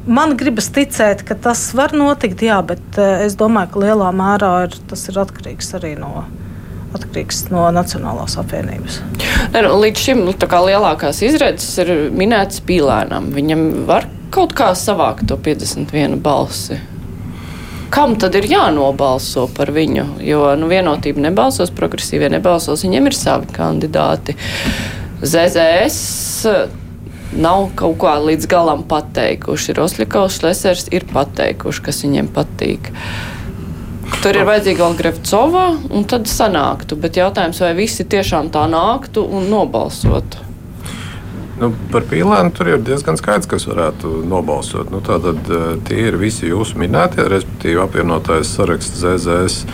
Man 0.08 0.36
gribas 0.40 0.70
ticēt, 0.72 1.24
ka 1.28 1.36
tas 1.36 1.66
var 1.76 1.92
notikt, 1.96 2.40
jā, 2.46 2.60
bet 2.64 2.96
es 2.98 3.36
domāju, 3.36 3.74
ka 3.74 3.82
lielā 3.82 4.12
mērā 4.16 4.52
ir, 4.68 4.76
tas 4.88 5.02
ir 5.10 5.18
atkarīgs 5.20 5.74
arī 5.76 5.96
no 6.00 6.24
atkarīgs 6.96 7.42
no 7.52 7.66
Nacionālās 7.74 8.38
apvienības. 8.40 9.00
Ne, 9.52 9.62
nu, 9.64 9.74
līdz 9.82 10.04
šim 10.06 10.22
nu, 10.24 10.32
lielākās 10.32 11.20
izredzes 11.26 11.76
ir 11.84 11.92
minētas 12.16 12.62
pīlēnam. 12.64 13.28
Viņam 13.36 13.66
var 13.88 14.08
kaut 14.34 14.54
kā 14.56 14.70
savākt 14.76 15.28
to 15.28 15.36
51 15.44 16.18
balsi. 16.24 16.78
Kam 17.98 18.12
tad 18.14 18.36
ir 18.38 18.44
jānobalso 18.46 19.48
par 19.50 19.72
viņu? 19.74 20.04
Jo 20.22 20.52
nu, 20.54 20.68
vienotība 20.70 21.18
nebalsos, 21.24 21.72
progresīvie 21.74 22.28
nebalsos, 22.30 22.84
viņiem 22.86 23.08
ir 23.10 23.16
savi 23.18 23.50
kandidāti. 23.56 24.36
ZZS 25.18 26.46
nav 27.42 27.66
kaut 27.74 27.98
kā 27.98 28.14
līdz 28.22 28.46
galam 28.54 28.86
pateikuši. 28.86 29.74
Rosļakovs, 29.80 30.38
Lesers 30.46 30.86
ir 30.94 31.08
pateikuši, 31.10 31.84
kas 31.90 31.98
viņiem 32.06 32.30
patīk. 32.38 32.94
Tur 34.22 34.38
ir 34.38 34.46
vajadzīga 34.46 34.84
vēl 34.84 34.98
Grefcova, 35.02 35.66
un 35.90 36.06
tad 36.06 36.30
sanāktu. 36.30 37.02
Bet 37.02 37.18
jautājums, 37.18 37.58
vai 37.66 37.74
visi 37.82 38.06
tiešām 38.06 38.54
tā 38.54 38.68
nāktu 38.70 39.26
un 39.26 39.50
nobalsotu? 39.50 40.47
Nu, 41.58 41.72
par 41.90 42.04
pīlēnu 42.06 42.52
tur 42.54 42.68
ir 42.70 42.82
diezgan 42.86 43.16
skaidrs, 43.18 43.48
kas 43.50 43.66
varētu 43.66 44.20
nobalsot. 44.30 44.92
Nu, 44.94 45.00
tātad 45.04 45.50
eh, 45.50 45.64
tie 45.88 46.04
ir 46.06 46.18
visi 46.20 46.52
jūsu 46.52 46.78
minētie, 46.78 47.24
respektīvi 47.26 47.82
apvienotais 47.82 48.52
saraksts 48.54 49.00
ZZS 49.02 49.64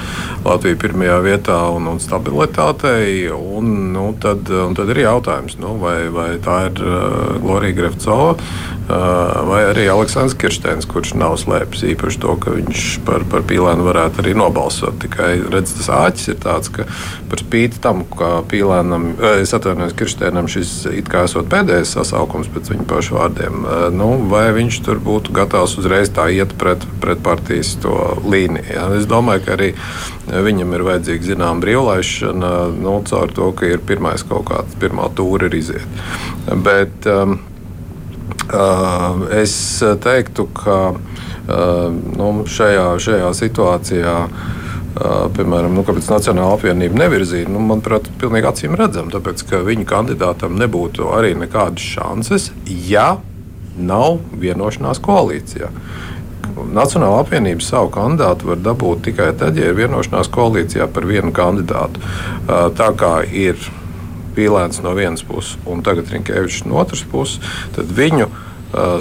Latvija 0.45 0.79
pirmajā 0.81 1.19
vietā 1.25 1.59
un, 1.75 1.91
un 1.93 2.01
stabilitātei. 2.01 3.29
Un, 3.35 3.71
nu, 3.93 4.07
tad, 4.21 4.49
un 4.49 4.77
tad 4.77 4.95
ir 4.95 5.03
jautājums, 5.05 5.59
nu, 5.61 5.75
vai, 5.81 6.07
vai 6.13 6.31
tā 6.45 6.59
ir 6.71 6.81
uh, 6.85 7.37
Glorija 7.45 7.77
Grefcova 7.77 8.33
uh, 8.35 9.45
vai 9.49 9.61
arī 9.71 9.87
Aleksandrs 9.93 10.37
Kirsteins, 10.41 10.89
kurš 10.89 11.15
nav 11.21 11.37
slēpis 11.41 11.85
īpaši 11.95 12.21
to, 12.21 12.37
ka 12.41 12.55
viņš 12.57 12.87
par, 13.07 13.25
par 13.31 13.45
pīlēnu 13.49 13.87
varētu 13.87 14.25
arī 14.25 14.35
nobalsot. 14.39 14.99
Tikai 15.05 15.31
redz, 15.53 15.77
tas 15.79 15.91
āķis 15.97 16.33
ir 16.33 16.41
tāds, 16.45 16.73
ka 16.73 16.89
par 17.31 17.45
spīti 17.45 17.81
tam, 17.85 18.05
ka 18.17 18.43
pīlēnam, 18.51 19.15
es 19.37 19.55
atvainojos 19.57 19.97
Kirsteinam, 19.99 20.51
šis 20.51 20.75
it 20.93 21.13
kā 21.13 21.25
esot 21.29 21.49
pēdējais 21.53 21.74
pēdējais 21.75 21.95
sasaukums 21.97 22.51
pēc 22.55 22.71
viņa 22.71 22.85
pašu 22.89 23.17
vārdiem. 23.19 23.65
Nu, 23.95 24.09
vai 24.31 24.53
viņš 24.55 24.81
tur 24.87 25.01
būtu 25.03 25.35
gatavs 25.35 25.77
uzreiz 25.81 26.11
tā 26.15 26.29
iet 26.31 26.55
pret, 26.59 26.85
pret 27.03 27.23
partijas 27.25 27.75
līniju? 28.23 28.67
Ja? 28.71 28.87
Es 28.95 29.09
domāju, 29.11 29.45
ka 29.45 29.57
arī 29.57 29.73
viņam 30.29 30.75
ir 30.75 30.85
vajadzīga 30.87 31.31
zināma 31.33 31.65
brīvlaišana 31.65 32.53
nu, 32.79 33.01
caur 33.09 33.35
to, 33.35 33.51
ka 33.59 33.67
ir 33.67 33.83
pirmais 33.83 34.23
kaut 34.23 34.47
kāds, 34.51 34.79
pirmā 34.79 35.11
tūra 35.17 35.49
ir 35.51 35.59
iziet. 35.59 36.03
Bet 36.47 37.09
um, 37.11 37.39
uh, 38.53 39.25
es 39.35 39.57
teiktu, 40.05 40.47
ka 40.55 40.79
uh, 40.95 41.89
nu, 41.91 42.31
šajā, 42.47 42.87
šajā 43.03 43.33
situācijā 43.41 44.19
piemēram, 44.95 45.75
nu, 45.75 45.83
kāpēc 45.87 46.09
Nacionāla 46.13 46.55
apvienība 46.55 47.01
nevirzīja, 47.05 47.51
nu, 47.51 47.63
manuprāt, 47.67 48.07
pilnīgi 48.21 48.51
acīm 48.51 48.77
redzama. 48.79 49.11
Tāpēc, 49.15 49.43
ka 49.51 49.63
viņa 49.67 49.87
kandidātam 49.91 50.59
nebūtu 50.61 51.11
arī 51.17 51.35
nekādas 51.39 51.83
šanses, 51.97 52.51
ja 52.67 53.17
nav 53.75 54.21
vienošanās 54.39 55.03
koalīcijā. 55.03 55.71
Nacionāla 56.55 57.25
apvienība 57.25 57.65
savu 57.67 57.91
kandidātu 57.95 58.53
var 58.53 58.61
dabūt 58.63 59.03
tikai 59.09 59.33
tad, 59.39 59.59
ja 59.59 59.73
ir 59.73 59.79
vienošanās 59.79 60.31
koalīcijā 60.31 60.87
par 60.95 61.09
vienu 61.11 61.35
kandidātu. 61.35 62.03
Tā 62.79 62.91
kā 62.99 63.17
ir 63.27 63.59
Pīlēns 64.35 64.81
no 64.83 64.91
vienas 64.99 65.23
puses 65.23 65.59
un 65.71 65.83
tagad 65.87 66.09
Rinkēvičs 66.11 66.65
no 66.67 66.81
otras 66.83 67.05
puses, 67.07 67.43
tad 67.75 67.91
viņu 67.95 68.27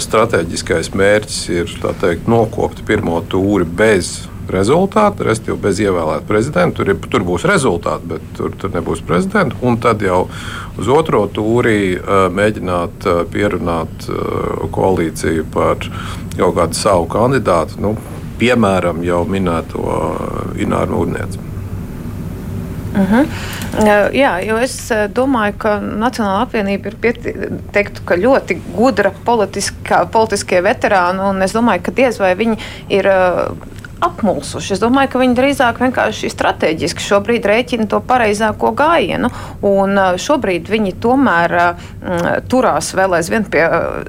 strateģiskais 0.02 0.92
mērķis 0.94 1.40
ir 1.50 1.72
teikt, 2.02 2.28
nokopt 2.30 2.84
pirmo 2.86 3.18
tūri 3.30 3.66
bez 3.66 4.28
rezultāti, 4.50 5.26
respektīvi 5.26 5.60
bez 5.62 5.80
ievēlēta 5.84 6.26
prezidenta. 6.28 6.76
Tur, 6.80 6.92
ir, 6.94 6.98
tur 7.10 7.26
būs 7.26 7.46
rezultāti, 7.48 8.10
bet 8.14 8.26
tur, 8.38 8.54
tur 8.60 8.74
nebūs 8.74 9.04
prezidenta. 9.06 9.56
Un 9.62 9.78
tad 9.82 10.02
jau 10.04 10.26
uz 10.80 10.90
otro 10.90 11.24
tūrī 11.32 11.94
uh, 11.96 12.26
mēģināt 12.34 13.08
pierunāt 13.32 14.08
koalīciju 14.74 15.46
par 15.54 15.82
kaut 16.34 16.54
kādu 16.58 16.78
savu 16.78 17.08
kandidātu, 17.10 17.80
nu, 17.82 17.94
piemēram, 18.40 19.02
jau 19.06 19.24
minēto 19.30 19.98
Ināru 20.60 20.98
Mūrnieci. 20.98 21.50
Uh 22.94 23.00
mhm. 23.00 23.14
-huh. 23.14 23.26
Jā, 24.14 24.38
jo 24.46 24.56
es 24.62 24.76
domāju, 25.14 25.54
ka 25.58 25.80
Nacionāla 25.82 26.44
apvienība 26.44 26.92
ir 26.92 26.96
teiktu, 27.72 28.04
ļoti 28.06 28.58
gudra 28.76 29.10
politiskie 30.12 30.60
veterāni, 30.62 31.44
es 31.44 31.54
domāju, 31.56 31.82
ka 31.82 31.90
diez 31.90 32.20
vai 32.20 32.34
viņi 32.38 32.56
ir 32.88 33.08
apmulsuši. 34.04 34.74
Es 34.76 34.82
domāju, 34.82 35.12
ka 35.12 35.22
viņi 35.22 35.36
drīzāk 35.38 35.80
vienkārši 35.82 36.30
strateģiski 36.32 37.04
šobrīd 37.04 37.46
rēķina 37.48 37.86
to 37.90 38.00
pareizāko 38.04 38.72
gājienu. 38.76 39.30
Un 39.66 39.98
šobrīd 40.20 40.68
viņi 40.70 40.94
tomēr 41.02 41.54
mm, 41.58 42.46
turās 42.50 42.92
vēl 42.96 43.18
aizvien 43.18 43.46
pie, 43.50 43.64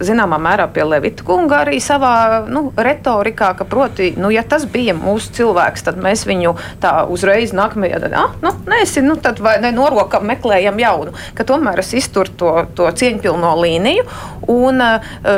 zināmā 0.05 0.39
mērā 0.41 0.67
pie 0.73 0.85
Levita 0.87 1.25
kunga 1.27 1.63
arī 1.63 1.79
savā 1.83 2.45
nu, 2.49 2.67
retorikā, 2.75 3.53
ka 3.59 3.67
proti, 3.69 4.11
nu, 4.19 4.31
ja 4.33 4.45
tas 4.47 4.67
bija 4.69 4.95
mūsu 4.97 5.33
cilvēks, 5.39 5.85
tad 5.87 5.99
mēs 6.01 6.25
viņu 6.29 6.55
tā 6.83 6.93
uzreiz 7.11 7.53
nākamajā 7.55 8.01
gadā, 8.05 8.25
ah, 8.25 8.35
nu, 8.43 8.53
nesi, 8.71 9.03
nu, 9.05 9.17
tad 9.21 9.41
vai 9.43 9.57
ne 9.63 9.71
norokam 9.75 10.25
meklējam 10.29 10.79
jaunu. 10.81 11.15
Ka 11.37 11.47
tomēr 11.47 11.81
es 11.83 11.93
izturu 11.97 12.35
to, 12.39 12.55
to 12.77 12.89
cieņpilno 12.89 13.53
līniju. 13.61 14.05
Un 14.51 14.83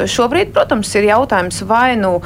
šobrīd, 0.10 0.52
protams, 0.56 0.92
ir 0.98 1.12
jautājums 1.12 1.62
vai 1.68 1.96
nu 2.00 2.18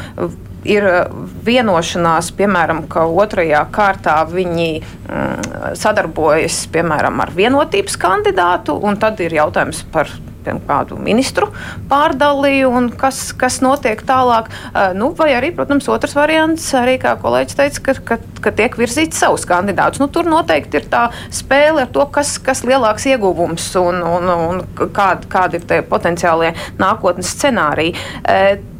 ir 0.68 0.88
eh, 0.88 1.14
vienošanās, 1.46 2.32
piemēram, 2.38 2.86
ka 2.92 3.06
otrajā 3.10 3.64
kārtā 3.74 4.18
viņi 4.30 4.72
mm, 4.82 5.78
sadarbojas 5.80 6.66
piemēram 6.74 7.22
ar 7.24 7.32
vienotības 7.36 7.98
kandidātu, 8.02 8.78
un 8.78 9.00
tad 9.02 9.22
ir 9.24 9.40
jautājums 9.42 9.86
par 9.94 10.12
kādu 10.42 10.98
ministru 10.98 11.52
pārdalīju 11.90 12.70
un 12.74 12.90
kas, 12.98 13.32
kas 13.38 13.60
notiek 13.62 14.02
tālāk. 14.08 14.50
Uh, 14.72 14.92
nu, 14.98 15.12
vai 15.18 15.32
arī, 15.38 15.52
protams, 15.56 15.88
otrs 15.92 16.16
variants, 16.18 16.66
arī 16.78 16.98
kā 17.02 17.14
kolēģis 17.22 17.60
teica, 17.60 17.84
ka, 17.86 17.96
ka, 18.10 18.18
ka 18.42 18.54
tiek 18.58 18.78
virzīts 18.80 19.22
savus 19.22 19.46
kandidātus. 19.46 20.02
Nu, 20.02 20.10
tur 20.10 20.30
noteikti 20.30 20.82
ir 20.82 20.90
tā 20.92 21.04
spēle 21.30 21.86
ar 21.86 21.94
to, 21.94 22.06
kas, 22.14 22.38
kas 22.42 22.66
lielāks 22.66 23.06
ieguvums 23.12 23.70
un, 23.82 24.02
un, 24.02 24.34
un 24.34 24.66
kādi, 24.82 25.30
kādi 25.32 25.62
ir 25.62 25.70
tie 25.70 25.82
potenciālie 25.86 26.56
nākotnes 26.82 27.36
scenāriji. 27.36 27.96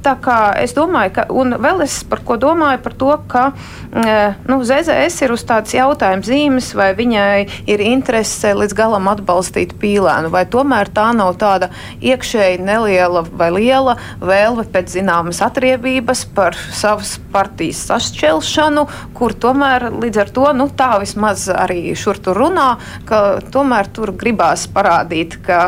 Tā 0.02 0.16
kā 0.18 0.38
es 0.58 0.74
domāju, 0.74 1.12
ka, 1.14 1.24
un 1.30 1.54
vēl 1.62 1.84
es 1.86 2.00
par 2.10 2.24
ko 2.26 2.34
domāju, 2.42 2.80
par 2.82 2.96
to, 2.98 3.12
ka 3.30 3.44
mm, 3.54 4.48
nu, 4.50 4.58
ZZS 4.66 5.22
ir 5.28 5.34
uz 5.36 5.44
tādas 5.46 5.76
jautājuma 5.78 6.26
zīmes, 6.26 6.72
vai 6.78 6.90
viņai 6.98 7.68
ir 7.70 7.84
interese 7.86 8.56
līdz 8.58 8.74
galam 8.78 9.12
atbalstīt 9.12 9.76
pīlēnu, 9.82 10.32
vai 10.34 10.44
tomēr 10.50 10.90
tā 10.90 11.12
nav 11.14 11.36
tāda 11.42 11.70
iekšēji 12.02 12.64
neliela 12.66 13.22
vai 13.30 13.52
liela 13.54 13.98
vēlme 14.18 14.66
pēc 14.74 14.98
zināmas 14.98 15.44
atriebības 15.46 16.26
par 16.34 16.58
savas 16.58 17.20
partijas 17.34 17.86
sašķelšanu, 17.92 18.88
kur 19.18 19.38
tomēr 19.38 19.92
līdz 20.02 20.24
ar 20.26 20.34
to 20.34 20.52
nu, 20.58 20.72
tā 20.74 20.96
vismaz 21.04 21.46
arī 21.54 21.92
šur 21.94 22.18
tur 22.26 22.42
runā, 22.42 22.72
ka 23.06 23.42
tomēr 23.54 23.94
tur 23.94 24.16
gribās 24.18 24.66
parādīt, 24.72 25.38
ka. 25.46 25.68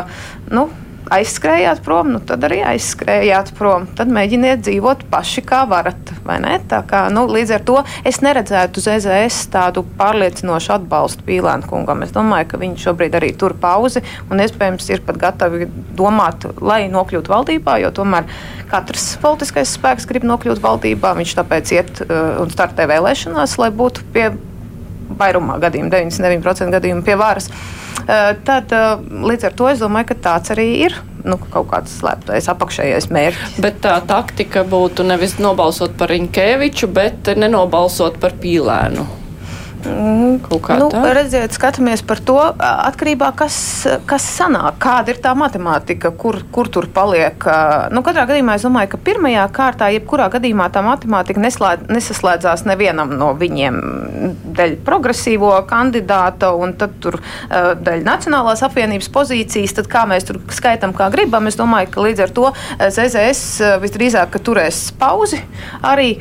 Nu, 0.50 0.68
aizskrējāt 1.12 1.82
prom, 1.84 2.12
nu 2.14 2.20
tad 2.24 2.44
arī 2.46 2.60
aizskrējāt 2.64 3.52
prom. 3.58 3.86
Tad 3.96 4.10
mēģiniet 4.12 4.62
dzīvot 4.64 5.04
paši, 5.12 5.44
kā 5.46 5.64
varat. 5.68 6.12
Kā, 6.24 7.02
nu, 7.12 7.26
līdz 7.28 7.50
ar 7.58 7.64
to 7.68 7.76
es 8.08 8.22
neredzētu 8.24 8.80
ZZS 8.80 9.50
tādu 9.52 9.82
pārliecinošu 9.98 10.72
atbalstu 10.78 11.26
Pīlēna 11.26 11.68
kungam. 11.68 12.00
Es 12.06 12.14
domāju, 12.14 12.48
ka 12.54 12.60
viņi 12.62 12.80
šobrīd 12.86 13.18
arī 13.18 13.34
tur 13.36 13.56
pauzi 13.60 14.00
un 14.32 14.40
iespējams 14.40 14.88
ir 14.94 15.04
pat 15.04 15.20
gatavi 15.20 15.68
domāt, 15.98 16.48
lai 16.64 16.86
nokļūtu 16.92 17.34
valdībā, 17.34 17.76
jo 17.84 17.92
tomēr 18.00 18.28
katrs 18.72 19.14
politiskais 19.20 19.76
spēks 19.76 20.08
grib 20.08 20.24
nokļūt 20.28 20.64
valdībā. 20.64 21.12
Viņš 21.20 21.36
tāpēc 21.42 21.76
iet 21.76 22.04
uh, 22.06 22.40
un 22.40 22.52
startē 22.52 22.88
vēlēšanās, 22.90 23.58
lai 23.60 23.70
būtu 23.74 24.08
pie 24.16 24.30
vairumā 25.14 25.60
gadījumu, 25.62 25.92
99% 25.92 26.72
gadījumu 26.78 27.04
pie 27.04 27.20
varas. 27.20 27.52
Uh, 27.52 27.83
tad 28.06 28.72
uh, 28.76 29.00
līdz 29.00 29.48
ar 29.48 29.58
to 29.58 29.68
es 29.72 29.82
domāju, 29.82 30.12
ka 30.12 30.20
tāds 30.28 30.54
arī 30.54 30.68
ir 30.84 30.96
nu, 31.24 31.38
kaut 31.50 31.70
kāds 31.72 31.98
slēptais 32.00 32.48
apakšējais 32.52 33.10
mērķis. 33.14 33.58
Bet 33.64 33.80
tā 33.84 33.96
taktika 34.08 34.64
būtu 34.68 35.06
nevis 35.08 35.38
nobalsot 35.40 35.96
par 35.98 36.12
Rinkēviču, 36.12 36.90
bet 36.92 37.32
nenobalsot 37.40 38.20
par 38.22 38.36
Pīlēnu. 38.40 39.23
Mm, 39.84 40.38
nu, 40.80 40.88
tā? 40.88 41.02
redziet, 41.16 41.52
skatāmies 41.56 42.02
par 42.06 42.20
to 42.24 42.38
atkarībā, 42.64 43.30
kas, 43.36 43.56
kas 44.08 44.24
sanāk, 44.38 44.78
kāda 44.82 45.12
ir 45.12 45.20
tā 45.22 45.34
matemātika, 45.36 46.12
kur, 46.16 46.40
kur 46.54 46.70
tur 46.72 46.88
paliek. 46.92 47.44
Nu, 47.92 48.00
katrā 48.06 48.24
gadījumā 48.30 48.56
es 48.56 48.64
domāju, 48.64 48.94
ka 48.94 49.00
pirmajā 49.04 49.44
kārtā, 49.54 49.90
jebkurā 49.94 50.30
gadījumā 50.32 50.70
tā 50.72 50.80
matemātika 50.84 51.42
neslēd, 51.42 51.86
nesaslēdzās 51.92 52.64
nevienam 52.68 53.12
no 53.18 53.32
viņiem 53.38 53.80
dēļ 54.56 54.76
progresīvo 54.86 55.52
kandidāta 55.68 56.54
un 56.56 56.74
tad 56.80 56.96
tur 57.04 57.20
dēļ 57.50 58.04
Nacionālās 58.04 58.64
apvienības 58.66 59.10
pozīcijas, 59.12 59.76
tad 59.78 59.88
kā 59.92 60.04
mēs 60.08 60.28
tur 60.28 60.40
skaitām, 60.52 60.94
kā 60.96 61.10
gribam. 61.12 61.48
Es 61.50 61.58
domāju, 61.60 61.92
ka 61.92 62.04
līdz 62.04 62.24
ar 62.24 62.34
to 62.36 62.50
ZZS 62.80 63.78
visdrīzāk 63.84 64.40
turēs 64.44 64.86
pauzi 65.00 65.40
arī 65.84 66.14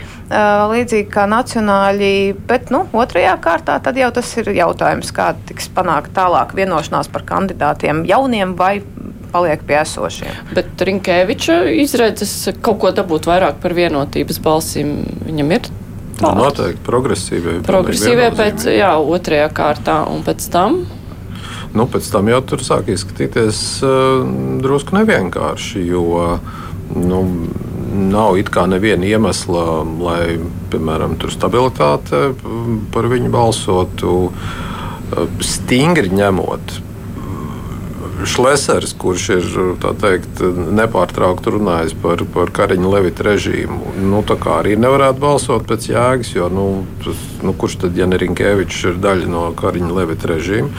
līdzīgi 0.74 1.10
kā 1.14 1.26
nacionāļi, 1.30 2.14
bet 2.50 2.72
nu, 2.74 2.86
otrajā 2.98 3.36
kārtā 3.44 3.53
tad 3.62 3.98
jau 3.98 4.10
tas 4.16 4.32
ir 4.42 4.50
jautājums, 4.58 5.12
kāda 5.16 5.40
tiks 5.50 5.70
panākt 5.74 6.14
tālāk 6.16 6.56
vienošanās 6.58 7.12
par 7.14 7.26
kandidātiem 7.28 8.04
jauniem 8.10 8.56
vai 8.60 8.80
paliek 9.34 9.64
pie 9.68 9.80
esošiem. 9.82 10.54
Bet 10.54 10.82
Rinkēviča 10.88 11.64
izredzes 11.84 12.34
kaut 12.66 12.80
ko 12.84 12.92
dabūt 12.96 13.28
vairāk 13.30 13.62
par 13.64 13.74
vienotības 13.78 14.40
balsīm 14.44 15.00
viņam 15.26 15.56
ir. 15.58 15.70
Tā. 16.20 16.30
Nu, 16.30 16.46
noteikti 16.46 16.84
progresīvie. 16.86 17.56
Progresīvie 17.66 18.30
pēc, 18.38 18.68
jā, 18.70 18.92
otrajā 19.02 19.48
kārtā 19.56 20.04
un 20.12 20.22
pēc 20.26 20.46
tam. 20.54 20.84
Nu, 21.74 21.88
pēc 21.90 22.08
tam 22.14 22.30
jau 22.30 22.40
tur 22.46 22.62
sāk 22.62 22.92
izskatīties 22.94 23.64
uh, 23.82 24.22
drusku 24.62 24.94
nevienkārši, 25.00 25.82
jo 25.90 26.04
nu, 26.94 27.24
nav 27.94 28.38
it 28.42 28.50
kā 28.54 28.66
neviena 28.70 29.08
iemesla, 29.08 29.66
lai, 30.04 30.38
piemēram, 30.74 31.18
tur 31.22 31.34
stabilitāte 31.34 32.32
par 32.94 33.10
viņu 33.12 33.30
balsotu. 33.34 34.16
Stingri 35.46 36.10
ņemot, 36.10 36.80
Šlesers, 38.26 38.94
kurš 39.00 39.24
ir 39.34 39.48
teikt, 40.00 40.42
nepārtraukti 40.78 41.54
runājis 41.56 41.96
par, 42.00 42.22
par 42.34 42.52
Kariņa 42.56 42.92
Levita 42.94 43.26
režīmu, 43.28 43.96
nu, 44.00 44.22
arī 44.54 44.78
nevarētu 44.80 45.20
balsot 45.20 45.66
pēc 45.68 45.90
jēgas, 45.90 46.32
jo 46.36 46.48
nu, 46.54 46.68
tas, 47.04 47.20
nu, 47.44 47.56
kurš 47.58 47.82
tad, 47.84 47.98
ja 48.00 48.08
ne 48.08 48.20
Rinkēvičs, 48.22 48.84
ir 48.92 49.02
daļa 49.04 49.30
no 49.32 49.44
Kariņa 49.60 49.92
Levita 49.98 50.32
režīma? 50.32 50.70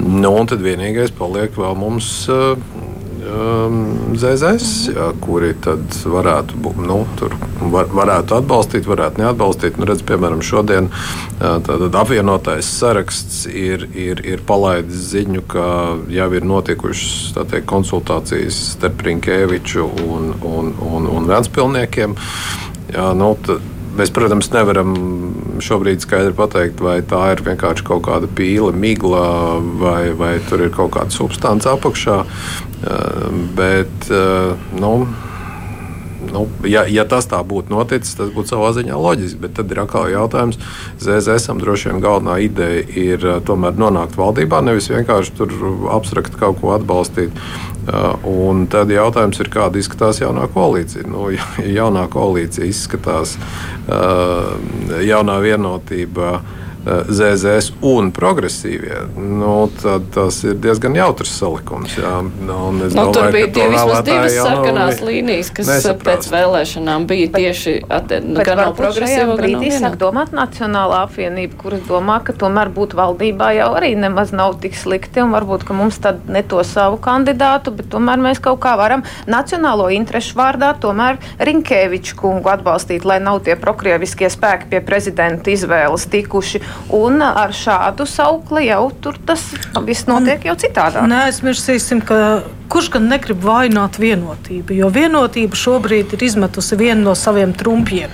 Nu, 0.00 0.32
un 0.32 0.50
tad 0.50 0.64
vienīgais 0.64 1.14
paliek 1.14 1.54
vēl 1.58 1.78
mums 1.78 2.10
um, 3.32 3.78
ZZS, 4.18 4.92
jā, 4.92 5.08
kuri 5.24 5.52
tad 5.64 5.96
varētu, 6.04 6.60
nu, 6.84 6.98
var, 7.72 7.88
varētu 7.92 8.36
atbalstīt, 8.38 8.86
varētu 8.88 9.22
neatbalstīt. 9.22 9.80
Nu, 9.80 9.88
redz, 9.88 10.04
piemēram, 10.06 10.42
šodien 10.44 10.90
tātad, 11.40 11.88
apvienotais 11.98 12.68
saraksts 12.78 13.44
ir, 13.48 13.88
ir, 13.96 14.22
ir 14.28 14.44
palaidis 14.46 15.08
ziņu, 15.12 15.44
ka 15.50 15.66
jau 16.12 16.28
ir 16.36 16.48
notikušas 16.48 17.34
teikt, 17.40 17.68
konsultācijas 17.72 18.58
starp 18.76 19.02
Rinkēviču 19.08 19.88
un, 20.06 20.32
un, 20.46 20.72
un, 20.92 21.10
un 21.16 21.30
Vēnspilniekiem. 21.32 22.16
Jā, 22.92 23.12
nu, 23.16 23.32
tad, 23.46 23.71
Mēs, 23.92 24.12
protams, 24.14 24.48
nevaram 24.54 24.94
šobrīd 25.60 26.04
skaidri 26.04 26.32
pateikt, 26.36 26.80
vai 26.80 27.00
tā 27.04 27.20
ir 27.34 27.42
vienkārši 27.44 27.84
kaut 27.84 28.06
kāda 28.06 28.30
pīle, 28.30 28.72
migla, 28.72 29.58
vai, 29.80 30.12
vai 30.16 30.36
tur 30.48 30.64
ir 30.64 30.72
kaut 30.72 30.94
kāda 30.96 31.12
substance 31.12 31.68
apakšā. 31.68 32.22
Eh, 32.22 33.28
bet, 33.58 34.08
eh, 34.10 34.56
nu, 34.80 34.94
Nu, 36.32 36.46
ja, 36.64 36.84
ja 36.86 37.02
tas 37.08 37.26
tā 37.26 37.40
būtu 37.44 37.72
noticis, 37.72 38.14
tas 38.14 38.30
būtu 38.32 38.54
savā 38.54 38.70
ziņā 38.76 38.94
loģiski. 38.94 39.40
Bet 39.42 39.56
tad 39.58 39.72
ir 39.74 39.80
atkal 39.82 40.06
jautājums, 40.12 40.58
ZZSam 41.02 41.58
droši 41.60 41.90
vien 41.90 42.02
galvenā 42.04 42.38
ideja 42.46 42.84
ir 42.94 43.26
uh, 43.26 43.40
tomēr 43.44 43.74
nonākt 43.74 44.14
valdībā, 44.16 44.62
nevis 44.64 44.86
vienkārši 44.92 45.34
tur 45.36 45.52
abstrakt 45.92 46.38
kaut 46.40 46.60
ko 46.62 46.76
atbalstīt. 46.76 47.34
Un 48.28 48.66
tad 48.70 48.90
jautājums 48.94 49.40
ir, 49.42 49.50
kāda 49.50 49.80
izskatās 49.80 50.20
jaunā 50.22 50.46
koalīcija. 50.54 51.06
Nu, 51.10 51.28
ja 51.34 51.46
jaunā 51.66 52.06
koalīcija 52.12 52.68
izskatās 52.70 53.36
jaunā 55.02 55.38
vienotība 55.42 56.36
ZZS 56.84 57.76
un 57.86 58.10
progresīvie, 58.14 58.96
nu, 59.16 59.68
tad 59.82 60.08
tas 60.14 60.40
ir 60.42 60.56
diezgan 60.58 60.96
jautrs 60.98 61.30
salikums. 61.38 61.94
Jā. 61.94 62.16
Nu, 62.42 62.56
nu, 62.74 62.88
domāju, 62.90 63.12
tur 63.14 63.28
bija 63.34 63.50
tie 63.54 63.66
vismaz 63.70 64.00
divas 64.06 64.34
sarkanās 64.34 64.98
nav, 64.98 65.06
līnijas, 65.06 65.52
kas 65.54 65.70
nesaprast. 65.70 66.02
pēc 66.08 66.30
vēlēšanām 66.32 67.06
bija 67.06 67.28
bet, 67.30 67.38
tieši 67.38 67.74
nu, 68.26 68.42
gan 68.42 68.58
no 68.64 68.72
gan 68.74 69.28
no 69.30 69.36
viena. 69.62 69.92
domāt 70.00 70.34
Nacionālā 70.34 71.04
apvienība, 71.06 71.58
kuras 71.60 71.84
domā, 71.86 72.18
ka 72.26 72.34
tomēr 72.34 72.72
būt 72.74 72.96
valdībā 72.98 73.52
jau 73.60 73.70
arī 73.78 73.92
nemaz 73.98 74.34
nav 74.34 74.58
tik 74.62 74.74
slikti, 74.78 75.22
un 75.22 75.30
varbūt, 75.36 75.66
ka 75.68 75.78
mums 75.78 76.00
tad 76.02 76.26
ne 76.26 76.42
to 76.42 76.64
savu 76.66 76.98
kandidātu, 77.02 77.74
bet 77.78 77.92
tomēr 77.94 78.18
mēs 78.22 78.42
kaut 78.42 78.58
kā 78.64 78.74
varam 78.80 79.06
nacionālo 79.30 79.86
interešu 79.94 80.34
vārdā 80.40 80.72
tomēr 80.82 81.20
Rinkēviču 81.38 82.18
kungu 82.18 82.50
atbalstīt, 82.52 83.06
lai 83.06 83.20
nav 83.22 83.44
tie 83.46 83.54
prokrieviskie 83.60 84.26
spēki 84.32 84.72
pie 84.72 84.82
prezidenta 84.82 85.54
izvēles 85.54 86.10
tikuši 86.10 86.62
Un 86.92 87.22
ar 87.24 87.54
šādu 87.56 88.04
saukli 88.08 88.66
jau 88.66 88.90
tur 89.04 89.16
tas 89.26 89.44
viss 89.86 90.08
notiek 90.10 90.44
jau 90.44 90.56
citādi. 90.60 91.00
Neaizmirsīsim, 91.08 92.02
ka 92.04 92.18
kurš 92.72 92.90
gan 92.96 93.08
negrib 93.12 93.40
vainot 93.44 93.96
vienotību, 94.00 94.76
jo 94.76 94.90
vienotība 94.92 95.58
šobrīd 95.58 96.12
ir 96.16 96.26
izmetusi 96.28 96.78
vienu 96.80 97.08
no 97.08 97.16
saviem 97.18 97.54
trumpiem. 97.56 98.12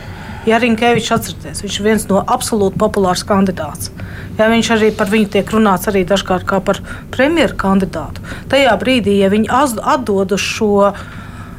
Ja 0.49 0.57
Rinkevičs 0.62 1.11
atcerieties, 1.12 1.61
viņš 1.64 1.75
ir 1.81 1.85
viens 1.85 2.07
no 2.09 2.23
absolūti 2.23 2.79
populārs 2.81 3.25
kandidāts. 3.27 3.90
Ja 4.38 4.47
viņš 4.49 4.71
arī 4.77 4.92
par 4.97 5.11
viņu 5.11 5.33
tiek 5.35 5.51
runāts 5.53 5.90
arī 5.90 6.05
dažkārt 6.09 6.47
kā 6.49 6.62
par 6.64 6.79
premjeru 7.12 7.59
kandidātu. 7.59 8.23
Tajā 8.49 8.77
brīdī, 8.81 9.18
ja 9.18 9.29
viņi 9.35 9.51
atdod 9.51 10.37
šo 10.40 10.92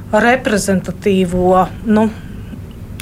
reprezentatīvo 0.09 1.67
nu, 1.91 2.07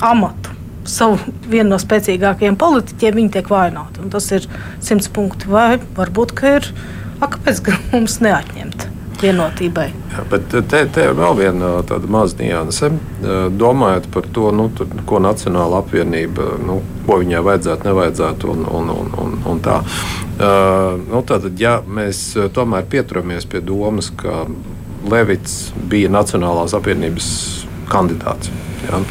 amatu, 0.03 0.56
savu 0.87 1.19
vienu 1.47 1.73
no 1.73 1.79
spēcīgākajiem 1.81 2.57
politiķiem, 2.59 3.17
viņi 3.21 3.33
tiek 3.37 3.49
vaināti. 3.51 4.03
Un 4.03 4.13
tas 4.13 4.29
ir 4.35 4.47
simts 4.83 5.09
punkti. 5.13 5.49
Vai 5.51 5.77
varbūt 5.97 6.35
ir, 6.47 6.69
a, 7.19 7.27
kāpēc 7.27 7.63
mums 7.93 8.21
neatņemt? 8.23 8.93
Vienotībai. 9.17 9.87
Jā, 10.13 10.23
bet 10.29 10.51
te, 10.69 10.81
te 10.93 11.07
vēl 11.17 11.37
viena 11.39 11.71
tāda 11.89 12.05
maza 12.05 12.37
nianse. 12.37 12.91
Domājot 13.57 14.05
par 14.13 14.27
to, 14.29 14.51
nu, 14.53 14.67
tur, 14.77 14.91
ko 15.09 15.17
Nacionāla 15.25 15.79
apvienība, 15.81 16.51
nu, 16.61 16.75
ko 17.07 17.17
viņai 17.23 17.41
vajadzētu, 17.47 17.87
nevajadzētu 17.89 18.51
un, 18.53 18.67
un, 18.77 18.91
un, 18.93 19.09
un, 19.23 19.33
un 19.49 19.63
tā. 19.65 19.79
Uh, 19.81 21.01
nu, 21.07 21.23
tātad, 21.25 21.57
ja 21.57 21.79
mēs 21.81 22.27
tomēr 22.53 22.85
pieturamies 22.91 23.49
pie 23.49 23.63
domas, 23.65 24.11
ka 24.13 24.43
Levits 25.09 25.71
bija 25.89 26.11
Nacionālās 26.13 26.77
apvienības 26.77 27.31
kandidāts. 27.91 28.51
Ja? 28.87 29.01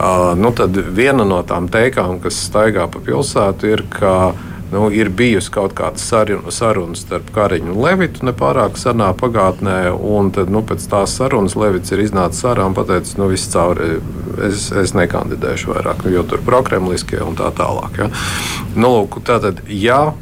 Uh, 0.00 0.38
nu, 0.38 0.52
tad 0.56 0.76
viena 0.96 1.26
no 1.28 1.42
tām 1.46 1.68
teikām, 1.72 2.20
kas 2.22 2.38
staigā 2.46 2.86
pa 2.90 3.02
pilsētu, 3.04 3.68
ir, 3.68 3.84
ka 3.92 4.32
nu, 4.72 4.86
ir 4.94 5.10
bijusi 5.10 5.50
kaut 5.52 5.74
kāda 5.76 6.00
saruna 6.00 6.96
starp 6.98 7.30
Kariņu 7.34 7.74
un 7.74 7.82
Levitu 7.84 8.24
nepārāk 8.26 8.78
senā 8.80 9.10
pagātnē, 9.18 9.78
tad, 10.36 10.52
nu, 10.52 10.62
pēc 10.66 10.86
tās 10.92 11.16
sarunas 11.18 11.56
Levits 11.58 11.92
ir 11.92 12.04
iznācis 12.06 12.46
ārā 12.48 12.68
un 12.70 12.76
pateicis, 12.78 13.16
nu, 13.18 13.28
viss 13.32 13.50
cauri, 13.52 13.98
es, 14.46 14.70
es 14.72 14.94
nekandidēšu 14.96 15.74
vairāk, 15.74 16.04
nu, 16.06 16.14
jo 16.14 16.24
tur 16.24 16.44
prokremliskie 16.46 17.20
un 17.24 17.38
tā 17.38 17.50
tālāk. 17.56 18.04
Ja? 18.04 18.10
Nu, 18.76 18.94
lūk, 18.94 19.20
tātad, 19.26 19.64
ja 19.68 20.12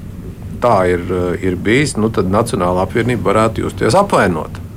tā 0.63 0.79
ir, 0.91 1.05
ir 1.45 1.59
bijis, 1.61 1.99
nu, 2.01 2.11
tad 2.11 2.33
Nacionāla 2.33 2.89
apvienība 2.89 3.31
varētu 3.31 3.69
justies 3.69 3.99
apvainota 3.99 4.68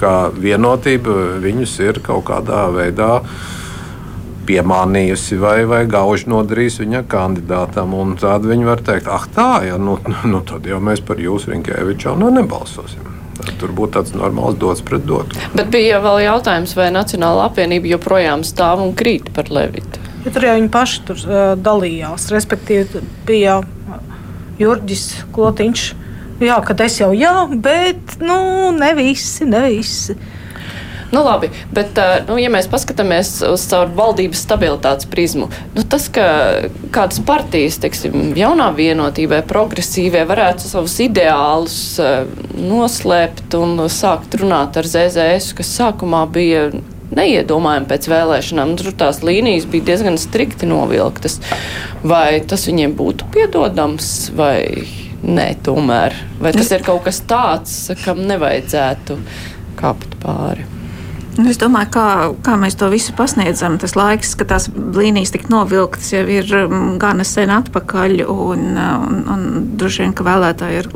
ka 0.00 0.30
vienotība 0.32 1.38
viņus 1.42 1.76
ir 1.84 2.00
kaut 2.04 2.26
kādā 2.30 2.66
veidā 2.74 3.20
piemānījusi 4.46 5.38
vai, 5.42 5.58
vai 5.68 5.82
gauži 5.90 6.30
nodarījusi 6.30 6.84
viņa 6.84 7.02
kandidātam. 7.10 7.94
Tad 8.20 8.46
viņi 8.46 8.68
var 8.68 8.82
teikt, 8.86 9.10
ah, 9.10 9.26
tā, 9.34 9.50
ja, 9.66 9.78
nu, 9.80 9.98
nu, 10.32 10.42
tad 10.46 10.66
jau 10.68 10.80
mēs 10.82 11.02
par 11.06 11.20
jūsu 11.22 11.54
Rinkēviču 11.54 12.16
nu, 12.20 12.30
nebalsosim. 12.34 13.12
Tur 13.60 13.70
būtu 13.76 13.98
tāds 13.98 14.14
normāls 14.16 14.56
dots 14.58 14.82
pret 14.84 15.04
dotu. 15.06 15.36
Bet 15.54 15.68
bija 15.72 16.00
vēl 16.02 16.24
jautājums, 16.24 16.72
vai 16.76 16.88
Nacionāla 16.94 17.50
apvienība 17.50 17.92
joprojām 17.94 18.42
stāv 18.46 18.82
un 18.84 18.94
krīt 18.96 19.28
par 19.36 19.50
Levitu. 19.52 20.00
Ja 20.24 20.32
tur 20.34 20.48
jau 20.48 20.56
viņi 20.56 20.70
paši 20.74 21.02
tur 21.06 21.20
uh, 21.22 21.42
dalījās. 21.60 22.30
Respektīvi, 22.34 23.02
bija 23.28 23.60
Jurģis 24.58 25.04
Klotiņš, 25.36 25.84
Jā, 26.42 26.58
kad 26.64 26.80
es 26.84 26.98
jau 27.00 27.12
jā, 27.16 27.46
bet 27.48 28.18
nu, 28.20 28.70
ne 28.76 28.90
visi, 28.98 29.46
ne 29.48 29.62
visi. 29.70 30.16
Nu, 31.12 31.22
labi, 31.22 31.48
bet, 31.72 31.96
nu, 32.26 32.34
ja 32.36 32.50
mēs 32.50 32.66
paskatāmies 32.68 33.30
uz 33.46 33.62
caur 33.70 33.92
valdības 33.96 34.42
stabilitātes 34.42 35.06
prizmu, 35.08 35.46
nu, 35.76 35.84
tas, 35.86 36.08
ka 36.12 36.26
kādas 36.92 37.22
partijas, 37.24 37.78
teiksim, 37.80 38.34
jaunā 38.36 38.66
vienotībai, 38.76 39.38
progresīvie, 39.48 40.26
varētu 40.28 40.66
savus 40.66 40.98
ideālus 41.04 41.78
noslēpt 42.58 43.54
un 43.56 43.86
sākt 43.92 44.36
runāt 44.42 44.76
ar 44.76 44.90
ZZS, 44.90 45.54
kas 45.56 45.72
sākumā 45.78 46.26
bija 46.34 46.68
neiedomājami 47.16 47.86
pēc 47.86 48.10
vēlēšanām. 48.10 48.76
Tur 48.80 48.92
tās 48.98 49.22
līnijas 49.24 49.70
bija 49.70 49.92
diezgan 49.92 50.18
strikti 50.18 50.66
novilktas. 50.68 51.38
Vai 52.02 52.42
tas 52.42 52.66
viņiem 52.66 52.98
būtu 52.98 53.30
piedodams 53.34 54.32
vai 54.34 54.66
nē, 55.26 55.50
tomēr? 55.66 56.16
Vai 56.40 56.54
tas 56.56 56.70
ir 56.74 56.86
kaut 56.86 57.04
kas 57.08 57.20
tāds, 57.28 57.76
kam 58.04 58.22
nevajadzētu 58.30 59.18
kāpt 59.78 60.18
pāri? 60.22 60.66
Nu, 61.36 61.50
es 61.52 61.58
domāju, 61.60 61.90
kā, 61.92 62.06
kā 62.46 62.54
mēs 62.56 62.78
to 62.80 62.86
visu 62.88 63.12
pasniedzam. 63.16 63.76
Tas 63.80 63.92
laiks, 63.98 64.32
kad 64.40 64.48
tās 64.54 64.70
līnijas 64.72 65.34
tika 65.34 65.50
novilktas, 65.52 66.08
jau 66.14 66.22
ir 66.32 66.48
mm, 66.62 66.94
gana 67.02 67.26
sen 67.28 67.52
atpakaļ. 67.52 68.22
Un, 68.24 68.64
un, 68.80 69.20
un 69.34 69.44
droši 69.76 70.04
vien, 70.04 70.14
ka 70.16 70.24
vēlētāji 70.24 70.80
ir 70.80 70.90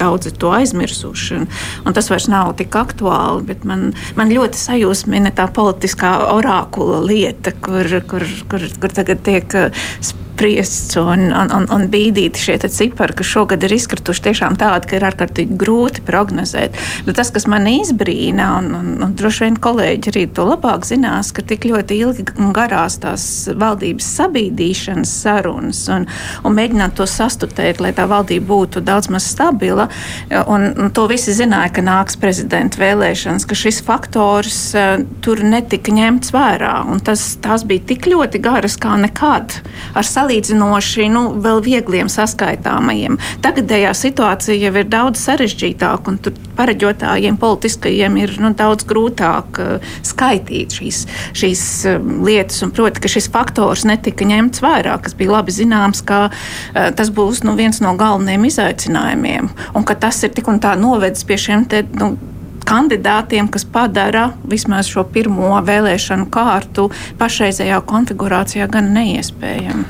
daudzi 0.00 0.34
to 0.34 0.50
aizmirsuši. 0.56 1.38
Un, 1.38 1.46
un 1.86 1.96
tas 1.96 2.10
vairs 2.10 2.26
nav 2.32 2.56
tik 2.58 2.74
aktuāli. 2.78 3.60
Man, 3.68 3.92
man 4.18 4.34
ļoti 4.34 4.58
sajūsmina 4.58 5.30
tā 5.38 5.46
politiskā 5.54 6.16
orakula 6.34 6.98
lieta, 7.06 7.54
kur, 7.54 8.00
kur, 8.10 8.26
kur, 8.50 8.70
kur 8.82 8.98
tagad 8.98 9.22
tiek 9.26 9.60
spriests 10.36 10.96
un, 10.96 11.30
un, 11.32 11.48
un, 11.50 11.64
un 11.72 11.86
bīdīti 11.88 12.40
šie 12.40 12.56
cipari, 12.68 13.14
kas 13.16 13.28
šogad 13.30 13.62
ir 13.64 13.72
izkrituši 13.72 14.24
tiešām 14.28 14.58
tādi, 14.60 14.88
ka 14.90 14.98
ir 14.98 15.06
ārkārtīgi 15.08 15.56
grūti 15.56 16.02
prognozēt. 16.04 16.76
Bet 17.06 17.16
tas, 17.16 17.30
kas 17.32 17.46
man 17.48 17.64
izbrīna, 17.70 18.50
un, 18.58 18.68
un, 18.76 18.90
un 19.06 19.14
droši 19.16 19.46
vien 19.46 19.56
kolēģi 19.64 20.12
arī 20.12 20.24
to 20.36 20.44
labāk 20.44 20.84
zinās, 20.88 21.32
ka 21.32 21.44
tik 21.46 21.64
ļoti 21.70 22.00
ilgi 22.04 22.26
un 22.36 22.52
garās 22.56 22.98
tās 23.00 23.24
valdības 23.56 24.08
sabīdīšanas 24.18 25.14
sarunas 25.24 25.80
un, 25.94 26.04
un 26.44 26.56
mēģināt 26.58 26.98
to 27.00 27.08
sastutēt, 27.08 27.80
lai 27.80 27.94
tā 27.96 28.04
valdība 28.10 28.50
būtu 28.50 28.84
daudz 28.84 29.08
maz 29.12 29.30
stabila. 29.32 29.88
Un, 30.52 30.68
un 30.76 30.92
to 30.92 31.06
visi 31.08 31.32
zināja, 31.36 31.72
ka 31.78 31.86
nāks 31.86 32.20
prezidenta 32.20 32.82
vēlēšanas, 32.82 33.48
ka 33.48 33.56
šis 33.56 33.80
faktors 33.86 34.60
uh, 34.76 35.00
tur 35.24 35.40
netika 35.46 35.94
ņemts 35.96 36.34
vērā. 36.36 36.74
Tas, 37.06 37.24
tās 37.42 37.64
bija 37.68 37.88
tik 37.94 38.10
ļoti 38.12 38.42
garas 38.44 38.76
kā 38.80 38.98
nekad. 39.00 39.60
Ar 39.96 40.08
salīdzinoši 40.26 41.06
nu, 41.12 41.22
vēl 41.42 41.60
viegliem 41.62 42.08
saskaitāmajiem. 42.10 43.18
Tagadējā 43.44 43.92
situācija 43.94 44.58
jau 44.58 44.72
ir 44.80 44.88
daudz 44.90 45.22
sarežģītāka, 45.22 46.10
un 46.10 46.18
tur 46.22 46.34
pareģotājiem, 46.58 47.38
politiskajiem 47.38 48.18
ir 48.18 48.34
nu, 48.42 48.52
daudz 48.56 48.86
grūtāk 48.88 49.60
uh, 49.62 49.90
skaitīt 50.06 50.76
šīs, 50.78 51.02
šīs 51.36 51.64
uh, 51.86 51.98
lietas. 52.26 52.62
Un, 52.66 52.72
proti, 52.74 53.02
ka 53.02 53.10
šis 53.12 53.30
faktors 53.32 53.86
netika 53.88 54.26
ņemts 54.26 54.62
vērā, 54.64 54.96
kas 55.02 55.16
bija 55.18 55.36
labi 55.36 55.54
zināms, 55.54 56.02
ka 56.06 56.26
uh, 56.30 56.88
tas 56.96 57.12
būs 57.14 57.44
nu, 57.46 57.56
viens 57.58 57.82
no 57.84 57.94
galvenajiem 57.98 58.48
izaicinājumiem, 58.50 59.52
un 59.76 59.86
ka 59.86 59.98
tas 60.06 60.22
ir 60.26 60.34
tik 60.34 60.50
un 60.50 60.62
tā 60.62 60.74
novedis 60.80 61.26
pie 61.28 61.38
šiem 61.46 61.68
te. 61.70 61.84
Nu, 61.96 62.16
kandidātiem, 62.66 63.48
kas 63.52 63.64
padara 63.64 64.30
vismaz 64.48 64.90
šo 64.90 65.06
pirmo 65.12 65.54
vēlēšanu 65.66 66.28
kārtu 66.34 66.90
pašreizējā 67.20 67.80
konfigurācijā 67.88 68.68
gan 68.72 68.92
neiespējamu. 68.96 69.86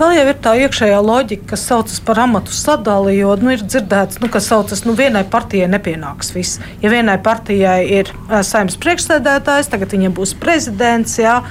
Vēl 0.00 0.14
jau 0.16 0.22
ir 0.30 0.38
tā 0.42 0.52
iekšējā 0.64 1.00
loģika, 1.04 1.50
kas 1.52 1.66
saucas 1.68 2.00
par 2.02 2.22
amatu 2.24 2.54
sadali, 2.56 3.12
jo 3.18 3.34
nu, 3.38 3.52
ir 3.54 3.60
dzirdēts, 3.62 4.22
nu, 4.22 4.30
ka 4.32 4.40
saucas, 4.42 4.86
nu, 4.88 4.96
vienai 4.98 5.22
partijai 5.28 5.68
nepienāks 5.70 6.32
viss. 6.34 6.62
Ja 6.82 6.90
vienai 6.90 7.18
partijai 7.22 7.82
ir 8.00 8.10
uh, 8.14 8.40
saimnes 8.46 8.78
priekšsēdētājs, 8.82 9.68
tagad 9.70 9.92
viņam 9.94 10.16
būs 10.16 10.38
prezidents. 10.40 11.18
Jā, 11.22 11.42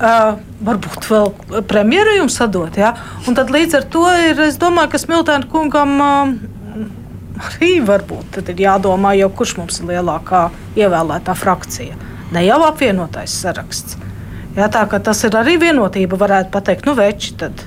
Uh, 0.00 0.38
varbūt 0.64 1.04
vēl 1.10 1.26
premjeru 1.68 2.14
jums 2.14 2.38
sadot. 2.40 2.72
Ja? 2.80 2.94
Un 3.28 3.36
tad 3.36 3.50
līdz 3.52 3.74
ar 3.76 3.84
to 3.92 4.06
ir, 4.30 4.38
es 4.46 4.56
domāju, 4.56 4.94
ka 4.94 5.00
Smiltēna 5.02 5.44
kungam 5.52 5.92
uh, 6.00 6.30
arī 7.46 7.72
varbūt 7.86 8.40
ir 8.42 8.62
jādomā, 8.66 9.14
jau 9.18 9.30
kurš 9.30 9.56
mums 9.58 9.80
ir 9.80 9.90
lielākā 9.94 10.48
ievēlētā 10.78 11.34
frakcija. 11.38 11.98
Ne 12.34 12.44
jau 12.46 12.60
apvienotais 12.66 13.34
saraksts. 13.42 13.98
Jā, 14.56 14.66
tā 14.72 14.82
kā 14.90 14.98
tas 15.02 15.20
ir 15.26 15.36
arī 15.38 15.56
vienotība, 15.62 16.18
varētu 16.18 16.50
pateikt, 16.54 16.88
nu 16.88 16.96
veči 16.98 17.36
tad. 17.38 17.62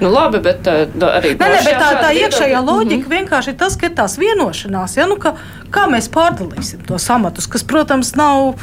Nu, 0.00 0.10
labi, 0.12 0.38
bet 0.42 0.68
uh, 0.70 0.84
arī 1.08 1.32
nē, 1.34 1.48
nē, 1.50 1.62
bet 1.66 1.80
tā, 1.80 1.88
tā 1.98 2.10
iekšējā 2.14 2.60
loģika 2.62 3.00
mm 3.00 3.04
-hmm. 3.04 3.16
vienkārši 3.16 3.50
ir 3.50 3.56
tas, 3.58 3.76
ka 3.76 3.86
ir 3.86 3.94
tās 3.94 4.18
vienošanās. 4.18 4.96
Ja? 4.96 5.06
Nu, 5.06 5.16
ka, 5.16 5.34
kā 5.70 5.88
mēs 5.90 6.08
pārdalīsim 6.14 6.84
tos 6.86 7.10
amatus, 7.10 7.46
kas, 7.46 7.64
protams, 7.64 8.14
nav 8.14 8.54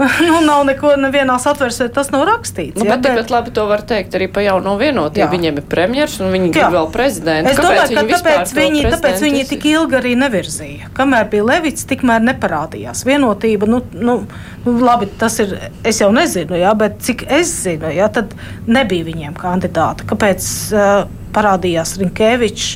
nu, 0.28 0.38
nav 0.44 0.62
neko 0.68 0.92
nevienā 1.00 1.36
satversmē, 1.42 1.88
tas 1.94 2.10
nav 2.12 2.24
rakstīts. 2.28 2.78
Nu, 2.80 2.86
ja, 2.88 2.96
bet, 2.96 3.18
bet 3.18 3.32
labi, 3.32 3.52
to 3.54 3.66
var 3.68 3.82
teikt 3.86 4.14
arī 4.16 4.28
par 4.32 4.44
jauno 4.44 4.76
vienotību. 4.80 5.22
Jā. 5.22 5.28
Viņiem 5.32 5.60
ir 5.60 5.66
premjeras 5.70 6.16
un 6.22 6.32
viņi 6.34 6.52
grib 6.54 6.76
vēl 6.76 6.88
prezidentu. 6.94 7.52
Es 7.52 7.60
domāju, 7.60 7.98
ka 7.98 8.04
tāpēc 8.14 8.54
viņi, 8.56 8.84
tāpēc 8.94 9.24
viņi 9.26 9.44
tik 9.50 9.66
ilgi 9.72 9.98
arī 10.00 10.14
nevirzīja. 10.20 10.92
Kamēr 10.96 11.28
bija 11.32 11.46
Levits, 11.50 11.86
tikmēr 11.90 12.24
neparādījās 12.30 13.04
vienotība. 13.08 13.68
Nu, 13.70 13.82
nu, 13.92 14.16
nu, 14.64 14.76
labi, 14.86 15.10
tas 15.20 15.40
ir, 15.44 15.56
es 15.86 16.00
jau 16.02 16.10
nezinu, 16.14 16.56
jā, 16.60 16.72
bet 16.78 17.00
cik 17.04 17.26
es 17.40 17.52
zinu, 17.64 17.92
jā, 17.94 18.08
tad 18.14 18.34
nebija 18.70 19.08
viņiem 19.10 19.36
kandidāta. 19.38 20.08
Kāpēc 20.08 20.48
uh, 20.72 21.04
parādījās 21.36 21.98
Rinkēvičs? 22.00 22.72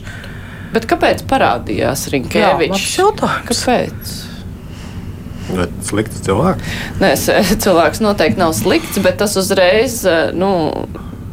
Bet 0.74 0.88
kāpēc 0.90 1.26
parādījās 1.30 2.08
Rinkēvičs? 2.12 2.86
Jā, 2.98 3.10
kāpēc? 3.48 4.14
Vai 5.52 5.66
slikts 5.84 6.22
cilvēks? 6.24 6.76
Nē, 7.02 7.12
cilvēks 7.64 8.02
noteikti 8.04 8.40
nav 8.40 8.54
slikts, 8.56 9.00
bet 9.04 9.18
tas 9.20 9.36
uzreiz, 9.40 10.00
eh, 10.08 10.30
nu, 10.36 10.50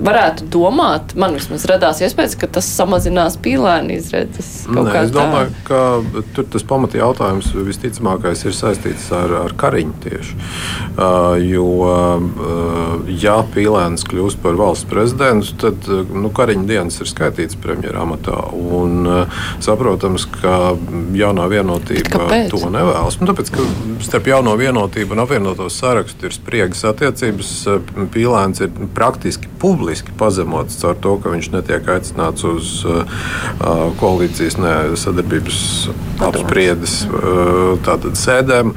varētu 0.02 0.47
domāt, 0.52 1.14
man 1.20 1.36
vismaz 1.38 1.66
radās 1.70 2.02
iespējas, 2.04 2.36
ka 2.39 2.49
tas 2.58 2.68
samazinās 2.74 3.38
pīlēnu 3.41 3.95
izredzes. 3.95 4.49
Nē, 4.72 4.86
es 5.04 5.14
domāju, 5.14 5.52
tā. 5.54 5.64
ka 5.68 6.24
tur 6.36 6.47
tas 6.56 6.66
pamata 6.68 6.99
jautājums 6.99 7.52
visticamākais 7.54 8.45
ir 8.47 8.56
saistīts 8.58 9.10
ar, 9.16 9.34
ar 9.43 9.56
Kariņu 9.62 9.97
tieši. 10.06 10.38
Uh, 10.91 11.38
jo, 11.45 11.68
uh, 11.86 13.12
ja 13.22 13.38
pīlēns 13.54 14.06
kļūst 14.10 14.41
par 14.43 14.58
valsts 14.60 14.89
prezidentu, 14.89 15.54
tad 15.62 15.89
nu, 16.10 16.32
Kariņa 16.34 16.68
dienas 16.70 17.02
ir 17.04 17.12
skaitīts 17.12 17.60
premjerā 17.62 18.06
amatā. 18.06 18.39
Un 18.82 19.06
uh, 19.06 19.45
saprotams, 19.64 20.26
ka 20.39 20.74
jaunā 21.18 21.47
vienotība 21.52 22.26
to 22.52 22.64
nevēlas. 22.74 23.20
Nu, 23.22 23.30
tāpēc, 23.30 23.54
ka 23.54 23.68
starp 24.06 24.32
jauno 24.32 24.58
vienotību 24.60 25.16
un 25.16 25.26
apvienotos 25.26 25.78
sarakstu 25.82 26.30
ir 26.30 26.36
spriegas 26.36 26.84
attiecības, 26.89 27.54
pīlēns 28.14 28.66
ir 28.66 28.74
praktiski 28.95 29.49
publiski 29.62 29.91
publiski 29.92 30.12
pazemots 30.18 30.78
caur 30.80 30.96
to, 30.96 31.18
ka 31.20 31.32
viņš 31.34 31.50
netiek 31.52 31.88
aicināts 31.92 32.46
uz 32.48 32.68
uh, 32.88 33.04
uh 33.60 33.89
koalīcijas 34.00 34.56
ne, 34.56 34.76
sadarbības 34.96 35.58
apspriedes 36.24 36.94
uh, 37.10 37.76
tātad, 37.84 38.16
sēdēm. 38.16 38.72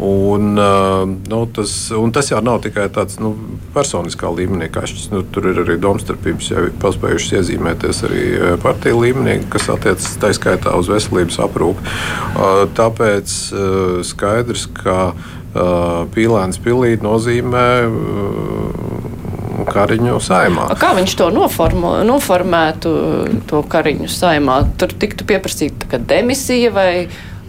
Un, 0.00 0.54
nu, 0.54 1.40
tas, 1.52 1.72
un 1.92 2.12
tas 2.14 2.30
jau 2.30 2.38
nav 2.40 2.62
tikai 2.64 2.86
tāds 2.94 3.18
nu, 3.20 3.34
personiskā 3.74 4.30
līmenī, 4.32 4.70
kā 4.72 4.86
šis. 4.88 5.10
Nu, 5.12 5.24
tur 5.26 5.50
ir 5.50 5.58
arī 5.60 5.76
domstarpības, 5.82 6.52
jau 6.54 6.62
ir 6.68 6.72
paspējušas 6.80 7.34
iezīmēties 7.40 8.00
arī 8.08 8.22
partiju 8.62 9.02
līmenī, 9.02 9.40
kas 9.52 9.68
attiecas 9.74 10.14
tā 10.22 10.30
skaitā 10.38 10.72
uz 10.78 10.88
veselības 10.88 11.36
aprūpi. 11.44 11.84
Tāpēc 12.78 13.34
skaidrs, 14.08 14.70
ka 14.78 15.10
Pīlēns 16.14 16.62
pilīt 16.62 17.04
nozīmē 17.04 17.66
Kariņu 19.68 20.20
saimā. 20.24 20.68
Kā 20.80 20.94
viņš 20.98 21.16
to 21.20 21.28
noformu, 21.34 21.98
noformētu, 22.08 22.94
to 23.50 23.62
Kariņu 23.70 24.08
saimā? 24.12 24.62
Tur 24.80 24.94
tiktu 25.00 25.26
pieprasīta 25.28 26.00
demisija 26.00 26.72
vai 26.74 26.90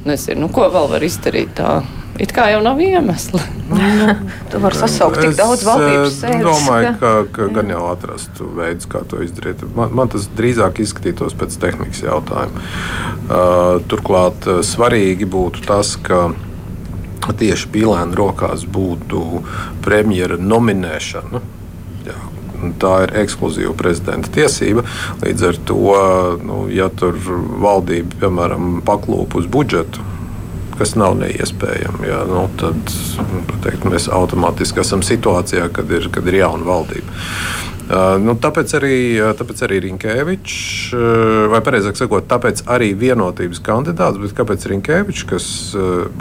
nezinu, 0.05 0.45
nu, 0.45 0.51
ko 0.53 0.67
vēl 0.73 0.89
var 0.95 1.03
izdarīt 1.05 1.57
tā? 1.59 1.81
It 2.21 2.33
kā 2.35 2.49
jau 2.51 2.59
nav 2.61 2.77
iemesli. 2.83 3.39
nu, 3.71 4.13
tu 4.51 4.59
vari 4.61 4.77
sasaukt 4.77 5.21
tik 5.23 5.37
daudz 5.37 5.63
valdības 5.65 6.17
sēdes. 6.19 6.41
Es 6.41 6.43
domāju, 6.45 6.91
ka, 6.99 7.11
ka 7.33 7.47
gan 7.55 7.71
jau 7.71 7.85
atrastu 7.89 8.49
veidu, 8.57 8.89
kā 8.91 9.01
to 9.09 9.21
izdarīt. 9.25 9.63
Man, 9.77 9.93
man 9.95 10.11
tas 10.11 10.27
drīzāk 10.37 10.83
izskatītos 10.83 11.37
pēc 11.39 11.55
tehnikas 11.63 12.03
jautājuma. 12.03 12.61
Uh, 12.61 13.79
turklāt 13.89 14.45
uh, 14.49 14.59
svarīgi 14.65 15.29
būtu 15.29 15.63
tas, 15.65 15.95
ka 16.03 16.27
tieši 17.39 17.71
Pīlēna 17.71 18.17
rokās 18.17 18.67
būtu 18.67 19.23
premjera 19.85 20.37
nominēšana 20.41 21.41
tā 22.81 22.93
ir 23.05 23.15
ekskluzīva 23.23 23.73
prezidenta 23.77 24.31
tiesība. 24.33 24.85
Līdz 25.23 25.47
ar 25.49 25.59
to, 25.69 25.81
nu, 26.45 26.63
ja 26.73 26.89
tur 26.93 27.17
valdība, 27.61 28.21
piemēram, 28.23 28.79
paklūp 28.87 29.37
uz 29.39 29.49
budžetu, 29.51 30.05
kas 30.79 30.95
nav 30.97 31.17
neiespējami. 31.21 32.07
Jā, 32.09 32.23
nu, 32.29 32.47
tad 32.61 32.95
teikt, 33.65 33.85
mēs 33.89 34.09
automātiski 34.11 34.81
esam 34.83 35.03
situācijā, 35.05 35.69
kad 35.73 35.91
ir, 35.93 36.09
kad 36.13 36.29
ir 36.29 36.41
jauna 36.41 36.67
valdība. 36.67 37.19
Nu, 37.91 38.35
tāpēc 38.39 38.71
arī, 38.77 38.97
tāpēc 39.35 39.63
arī 39.65 39.81
Rinkēvičs, 39.83 40.93
vai 41.51 41.59
precīzāk 41.65 41.97
sakot, 41.99 42.27
tāpēc 42.29 42.63
arī 42.71 42.91
vienotības 42.95 43.59
kandidāts, 43.65 44.19
bet 44.21 44.35
kāpēc 44.37 44.67
Rinkēvičs, 44.71 45.25
kas 45.27 45.47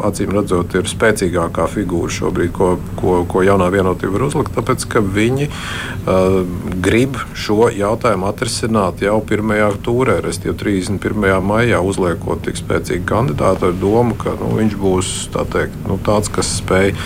acīm 0.08 0.34
redzot 0.34 0.74
ir 0.74 0.90
spēcīgākā 0.90 1.68
figūra 1.70 2.10
šobrīd, 2.16 2.50
ko, 2.56 2.72
ko, 2.98 3.20
ko 3.30 3.44
jaunā 3.46 3.68
vienotība 3.70 4.16
var 4.16 4.26
uzlikt, 4.26 4.54
tāpēc 4.56 4.86
ka 4.90 5.02
viņi 5.04 5.46
uh, 5.50 6.40
grib 6.82 7.20
šo 7.38 7.68
jautājumu 7.74 8.26
atrisināt 8.30 9.04
jau 9.04 9.20
pirmajā 9.26 9.70
tūrē, 9.86 10.18
respektīvi 10.24 10.98
31. 10.98 11.38
maijā 11.46 11.78
uzliekot 11.86 12.42
tik 12.48 12.58
spēcīgu 12.58 13.06
kandidātu 13.06 13.70
ar 13.70 13.78
domu, 13.78 14.18
ka 14.18 14.34
nu, 14.40 14.50
viņš 14.58 14.76
būs 14.80 15.12
tā 15.36 15.46
teikt, 15.54 15.78
nu, 15.86 16.00
tāds, 16.02 16.32
kas 16.32 16.50
spēj 16.58 16.96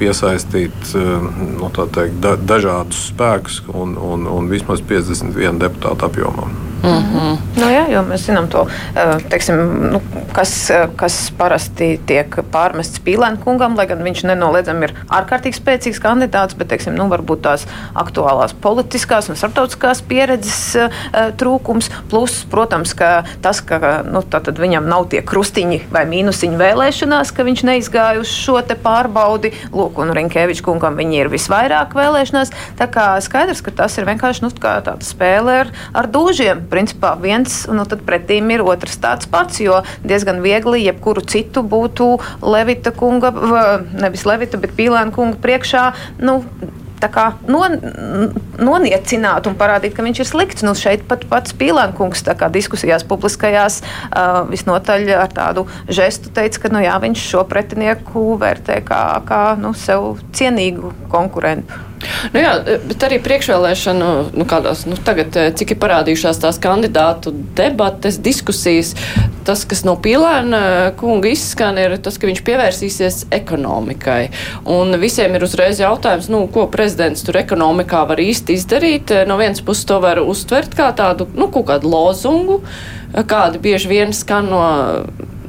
piesaistīt 0.00 0.94
nu, 0.94 1.68
teikt, 1.74 2.18
da, 2.24 2.34
dažādus 2.40 3.08
spēkus 3.10 3.60
un, 3.68 3.96
un 4.00 4.13
un, 4.14 4.28
un 4.30 4.50
vismaz 4.50 4.82
51 4.84 5.60
deputātu 5.62 6.08
apjomā. 6.08 6.48
Mm 6.84 6.90
-hmm. 6.90 7.36
nu, 7.56 7.66
jā, 7.72 7.84
jo 7.90 8.02
mēs 8.02 8.26
zinām 8.28 8.48
to, 8.48 8.66
eh, 8.94 9.16
teiksim, 9.28 9.56
nu, 9.92 10.00
kas, 10.32 10.70
eh, 10.70 10.88
kas 10.96 11.32
parasti 11.38 12.00
tiek 12.06 12.36
pārmests 12.52 13.00
Pīlēna 13.04 13.38
kungam, 13.44 13.76
lai 13.76 13.86
gan 13.86 14.02
viņš 14.02 14.24
nenoliedzami 14.24 14.84
ir 14.84 14.92
ārkārtīgi 15.08 15.60
spēcīgs 15.60 16.00
kandidāts, 16.00 16.56
bet 16.56 16.68
teiksim, 16.68 16.94
nu, 16.94 17.08
varbūt 17.08 17.40
tās 17.40 17.66
aktuālās 17.94 18.52
politiskās 18.60 19.28
un 19.28 19.36
starptautiskās 19.36 20.02
pieredzes 20.02 20.76
uh, 20.76 20.90
trūkums. 21.36 21.90
Plus, 22.10 22.44
protams, 22.50 22.94
ka 22.94 23.24
tas, 23.42 23.60
ka 23.60 24.02
nu, 24.04 24.22
viņam 24.58 24.88
nav 24.88 25.08
tie 25.08 25.22
krustiņi 25.22 25.80
vai 25.92 26.04
mīnusiņi 26.04 26.56
vēlēšanās, 26.56 27.32
ka 27.32 27.42
viņš 27.42 27.62
neizgāja 27.64 28.20
uz 28.20 28.28
šo 28.28 28.60
pārbaudi. 28.82 29.52
Lūk, 29.72 29.98
un 29.98 30.12
Rinkēviča 30.16 30.62
kungam 30.62 30.96
viņi 30.96 31.20
ir 31.20 31.28
visvairāk 31.28 31.94
vēlēšanās. 31.94 32.52
Tā 32.78 32.86
kā 32.86 33.20
skaidrs, 33.20 33.62
ka 33.62 33.70
tas 33.70 33.98
ir 33.98 34.04
vienkārši 34.04 34.42
nu, 34.42 34.50
tā 34.50 34.96
spēle 35.00 35.58
ar, 35.64 35.72
ar 35.94 36.06
dūžiem 36.06 36.64
principā 36.74 37.14
viens, 37.20 37.62
nu, 37.70 37.86
tad 37.88 38.04
pretīm 38.06 38.50
ir 38.54 38.64
otrs 38.66 38.98
tāds 39.02 39.30
pats, 39.30 39.62
jo 39.62 39.80
diezgan 40.04 40.42
viegli 40.44 40.84
jebkuru 40.84 41.24
citu 41.30 41.62
būtu 41.62 42.14
Levita 42.44 42.92
kunga, 42.94 43.32
nevis 43.94 44.26
Levita, 44.28 44.60
bet 44.60 44.74
Pīlēna 44.76 45.14
kunga 45.14 45.38
priekšā. 45.44 45.84
Nu, 46.24 46.42
kā, 47.12 47.24
non, 47.50 47.74
noniecināt 48.62 49.48
un 49.48 49.56
parādīt, 49.58 49.94
ka 49.96 50.04
viņš 50.06 50.20
ir 50.22 50.28
slikts. 50.28 50.64
Nu, 50.66 50.74
šeit 50.78 51.04
pat 51.08 51.26
pats 51.30 51.54
Pīlēnkungs 51.58 52.24
diskusijās 52.54 53.04
publiskajās 53.08 53.80
uh, 53.82 54.44
visnotaļ 54.50 55.10
ar 55.18 55.32
tādu 55.34 55.66
žestu 55.88 56.32
teica, 56.34 56.64
ka 56.64 56.72
nu, 56.72 56.84
jā, 56.84 56.94
viņš 57.02 57.26
šo 57.32 57.44
pretinieku 57.50 58.38
vērtē 58.40 58.80
kā, 58.86 59.02
kā 59.28 59.42
nu, 59.60 59.74
sev 59.76 60.14
cienīgu 60.36 60.94
konkurentu. 61.12 61.82
Nu 62.34 62.42
jā, 62.42 62.52
bet 62.88 63.04
arī 63.06 63.18
priekšvēlēšanu, 63.24 64.10
nu 64.36 64.46
kādās, 64.48 64.84
nu 64.88 64.96
tagad, 64.96 65.36
eh, 65.36 65.50
cik 65.56 65.74
ir 65.74 65.80
parādījušās 65.82 66.40
tās 66.42 66.58
kandidātu 66.62 67.32
debates, 67.56 68.18
diskusijas, 68.18 68.94
tas, 69.44 69.64
kas 69.68 69.84
no 69.84 69.96
Pilēna 70.00 70.62
eh, 70.70 70.90
kunga 71.00 71.30
izskan, 71.32 71.78
ir 71.80 71.96
tas, 72.04 72.18
ka 72.18 72.28
viņš 72.30 72.42
pievērsīsies 72.46 73.20
ekonomikai. 73.34 74.30
Un 74.70 74.98
visiem 75.00 75.34
ir 75.34 75.46
uzreiz 75.46 75.82
jautājums, 75.82 76.30
nu, 76.32 76.44
ko 76.52 76.66
prezidents 76.72 77.24
tur 77.26 77.40
ekonomikā 77.40 78.04
var 78.08 78.22
īsti 78.22 78.58
izdarīt. 78.58 79.14
No 79.28 79.38
vienas 79.40 79.62
puses 79.64 79.86
to 79.88 80.00
var 80.04 80.20
uztvert 80.22 80.74
kā 80.76 80.90
tādu, 80.96 81.28
nu, 81.34 81.48
kaut 81.52 81.68
kādu 81.72 81.90
lozungu, 81.92 82.60
kādi 83.14 83.60
bieži 83.62 83.90
vien 83.90 84.12
skan 84.16 84.50
no 84.50 84.64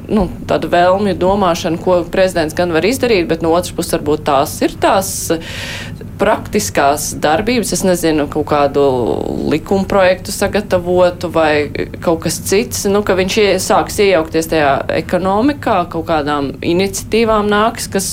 nu, 0.10 0.28
tāda 0.49 0.70
vēlmju 0.72 1.16
domāšana, 1.22 1.80
ko 1.82 1.99
prezidents 2.12 2.56
gan 2.58 2.74
var 2.76 2.86
izdarīt, 2.88 3.28
bet 3.30 3.45
no 3.45 3.53
otras 3.56 3.74
puses 3.76 3.97
varbūt 3.97 4.26
tās 4.28 4.58
ir 4.66 4.76
tās 4.82 5.12
praktiskās 6.20 7.10
darbības, 7.20 7.74
es 7.76 7.84
nezinu, 7.84 8.28
kaut 8.32 8.47
kādu 8.51 8.86
likuma 9.51 9.88
projektu 9.89 10.32
sagatavotu 10.36 11.30
vai 11.34 11.68
kaut 12.03 12.24
kas 12.26 12.39
cits, 12.47 12.86
nu, 12.91 13.03
ka 13.06 13.18
viņš 13.20 13.39
sāks 13.64 13.99
iejaukties 14.06 14.51
tajā 14.53 14.72
ekonomikā, 15.01 15.82
kaut 15.91 16.08
kādām 16.12 16.53
iniciatīvām 16.64 17.51
nāks, 17.51 17.89
kas 17.91 18.10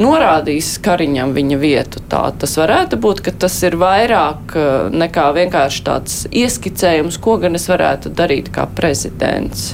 norādīs 0.00 0.74
Kariņam 0.82 1.34
viņa 1.36 1.58
vietu. 1.60 2.02
Tā 2.10 2.24
tas 2.38 2.56
varētu 2.58 2.98
būt, 3.02 3.22
ka 3.26 3.34
tas 3.44 3.58
ir 3.66 3.76
vairāk 3.80 4.56
eh, 4.56 4.72
nekā 5.04 5.28
vienkārši 5.38 5.86
tāds 5.86 6.18
ieskicējums, 6.30 7.20
ko 7.22 7.38
gan 7.42 7.58
es 7.58 7.68
varētu 7.70 8.12
darīt 8.16 8.52
kā 8.54 8.66
prezidents. 8.76 9.72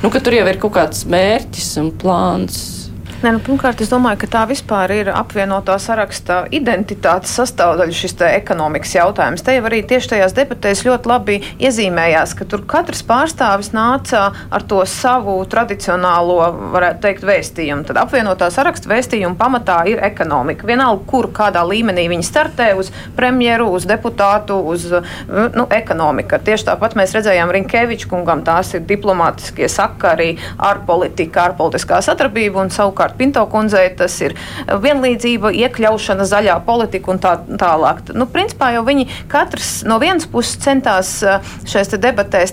Nu, 0.00 0.08
tur 0.24 0.32
jau 0.32 0.46
ir 0.48 0.56
kaut 0.56 0.72
kāds 0.78 1.02
mērķis 1.12 1.74
un 1.82 1.90
plāns. 2.00 2.79
Ne, 3.20 3.34
nu, 3.36 3.40
pirmkārt, 3.44 3.82
es 3.84 3.90
domāju, 3.92 4.16
ka 4.22 4.28
tā 4.32 4.42
vispār 4.48 4.94
ir 4.94 5.08
apvienotā 5.12 5.74
saraksta 5.76 6.46
identitātes 6.56 7.34
sastāvdaļa 7.36 7.92
šis 7.92 8.14
ekonomikas 8.24 8.94
jautājums. 8.94 9.42
Te 9.44 9.58
jau 9.58 9.66
arī 9.68 9.82
tieši 9.84 10.08
tajās 10.14 10.32
debatēs 10.38 10.80
ļoti 10.86 11.10
labi 11.10 11.36
iezīmējās, 11.60 12.32
ka 12.38 12.46
tur 12.48 12.64
katrs 12.64 13.02
pārstāvis 13.04 13.74
nāca 13.76 14.22
ar 14.32 14.64
to 14.64 14.78
savu 14.88 15.34
tradicionālo, 15.52 16.38
varētu 16.72 17.02
teikt, 17.04 17.26
vēstījumu. 17.28 17.84
Tad 17.90 18.00
apvienotā 18.00 18.48
saraksta 18.54 18.88
vēstījuma 18.88 19.36
pamatā 19.36 19.82
ir 19.92 20.00
ekonomika. 20.08 20.64
Vienalga, 20.72 21.04
kur 21.12 21.28
kādā 21.36 21.60
līmenī 21.68 22.06
viņi 22.14 22.24
startē 22.24 22.70
uz 22.80 22.88
premjeru, 23.20 23.68
uz 23.76 23.84
deputātu, 23.84 24.56
uz 24.72 24.88
nu, 25.28 25.68
ekonomiku. 25.68 26.40
Tieši 26.48 26.70
tāpat 26.70 26.96
mēs 26.96 27.12
redzējām 27.18 27.52
Rinkeviču 27.58 28.08
kungam, 28.16 28.46
tās 28.48 28.72
ir 28.80 28.88
diplomātiskie 28.88 29.68
sakari 29.68 30.32
ar 30.56 30.86
politiku, 30.88 31.44
ar 31.44 31.58
politiskā 31.60 32.00
sadarbību 32.08 32.64
un 32.64 32.72
savukārt 32.72 33.09
savukārt 33.10 33.18
Pinto 33.18 33.46
kundzei 33.50 33.90
tas 33.96 34.20
ir 34.20 34.34
vienlīdzība, 34.66 35.52
iekļaušana, 35.52 36.24
zaļā 36.24 36.64
politika 36.64 37.10
un 37.10 37.18
tā 37.18 37.38
tālāk. 37.58 38.14
Nu, 38.14 38.26
principā 38.26 38.72
jau 38.74 38.84
viņi 38.84 39.08
katrs 39.28 39.84
no 39.84 39.98
vienas 39.98 40.26
puses 40.26 40.58
centās 40.62 41.22
eh, 41.22 41.40
šajās 41.66 41.98
debatēs 41.98 42.52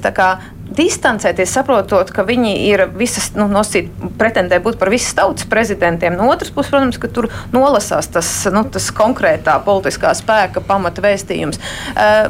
distancēties, 0.77 1.51
saprotot, 1.57 2.11
ka 2.13 2.25
viņi 2.27 2.53
ir 2.69 2.85
visas, 2.97 3.31
nu, 3.37 3.47
nosīt, 3.51 3.89
pretendē 4.19 4.59
būt 4.63 4.77
par 4.79 4.91
visas 4.93 5.15
tautas 5.17 5.47
prezidentiem. 5.49 6.15
No 6.17 6.29
otras 6.31 6.51
puses, 6.53 6.71
protams, 6.71 6.99
ka 7.01 7.09
tur 7.11 7.29
nolasās 7.53 8.09
tas, 8.13 8.29
nu, 8.53 8.63
tas 8.71 8.89
konkrētā 8.95 9.57
politiskā 9.65 10.13
spēka 10.17 10.63
pamata 10.65 11.03
vēstījums. 11.05 11.59
Uh, 11.93 12.29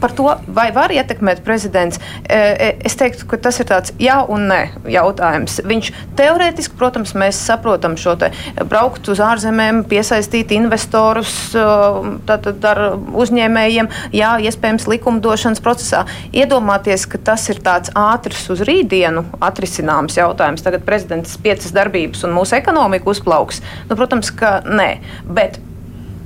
par 0.00 0.14
to, 0.16 0.28
vai 0.56 0.68
var 0.76 0.94
ietekmēt 0.94 1.42
prezidents, 1.46 2.00
uh, 2.00 2.76
es 2.86 2.98
teiktu, 2.98 3.28
ka 3.30 3.40
tas 3.48 3.60
ir 3.62 3.70
tāds 3.70 3.94
jā 4.02 4.18
un 4.32 4.48
nē 4.50 4.60
jautājums. 4.92 5.60
Viņš 5.66 5.92
teorētiski, 6.18 6.76
protams, 6.78 7.14
mēs 7.18 7.40
saprotam 7.48 7.96
šo 8.00 8.16
te 8.20 8.30
braukt 8.68 9.08
uz 9.12 9.22
ārzemēm, 9.24 9.84
piesaistīt 9.90 10.54
investorus 10.56 11.34
uh, 11.56 12.02
tātad 12.28 12.64
ar 12.68 12.82
uzņēmējiem, 12.96 13.90
jā, 14.16 14.32
iespējams, 14.48 14.88
likumdošanas 14.90 15.62
procesā. 15.64 16.04
Iedomāties, 16.36 17.06
ka 17.10 17.20
tas 17.32 17.48
ir 17.52 17.60
tāds 17.64 17.85
tāds 17.86 17.94
ātrs 17.94 18.50
uz 18.50 18.62
rītdienu 18.66 19.24
atrisināms 19.40 20.16
jautājums. 20.16 20.64
Tagad 20.64 20.84
prezidents 20.84 21.36
piecas 21.38 21.72
darbības 21.72 22.24
un 22.24 22.34
mūsu 22.34 22.56
ekonomika 22.56 23.10
uzplauks. 23.10 23.62
Nu, 23.88 23.96
protams, 23.96 24.30
ka 24.30 24.62
nē. 24.66 25.00
Bet 25.26 25.60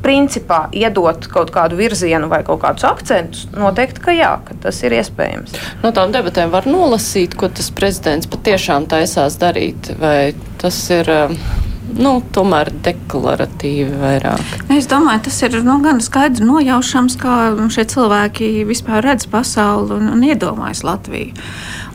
principā 0.00 0.70
iedot 0.72 1.26
kaut 1.28 1.50
kādu 1.52 1.76
virzienu 1.76 2.30
vai 2.30 2.42
kaut 2.42 2.62
kādus 2.62 2.86
akcentus, 2.88 3.48
noteikti, 3.52 4.00
ka 4.00 4.14
jā, 4.16 4.30
ka 4.46 4.56
tas 4.62 4.78
ir 4.82 4.96
iespējams. 4.96 5.58
No 5.82 5.92
tām 5.92 6.12
debatēm 6.14 6.50
var 6.50 6.64
nolasīt, 6.64 7.36
ko 7.36 7.50
tas 7.52 7.68
prezidents 7.70 8.30
patiešām 8.30 8.88
taisās 8.88 9.36
darīt, 9.40 9.92
vai 10.00 10.32
tas 10.62 10.86
ir. 10.94 11.11
Uh 11.11 11.68
nu, 11.99 12.12
tomēr 12.34 12.70
deklaratīvi 12.84 13.99
vairāk. 14.01 14.55
Es 14.74 14.88
domāju, 14.91 15.24
tas 15.26 15.41
ir 15.47 15.59
nu, 15.66 15.78
gan 15.84 16.01
skaidrs 16.05 16.45
nojaušams, 16.47 17.16
kā 17.20 17.36
šie 17.72 17.86
cilvēki 17.91 18.51
vispār 18.68 19.05
redz 19.05 19.26
pasauli 19.30 19.97
un, 19.99 20.11
un 20.14 20.24
iedomājas 20.26 20.84
Latviju. 20.86 21.34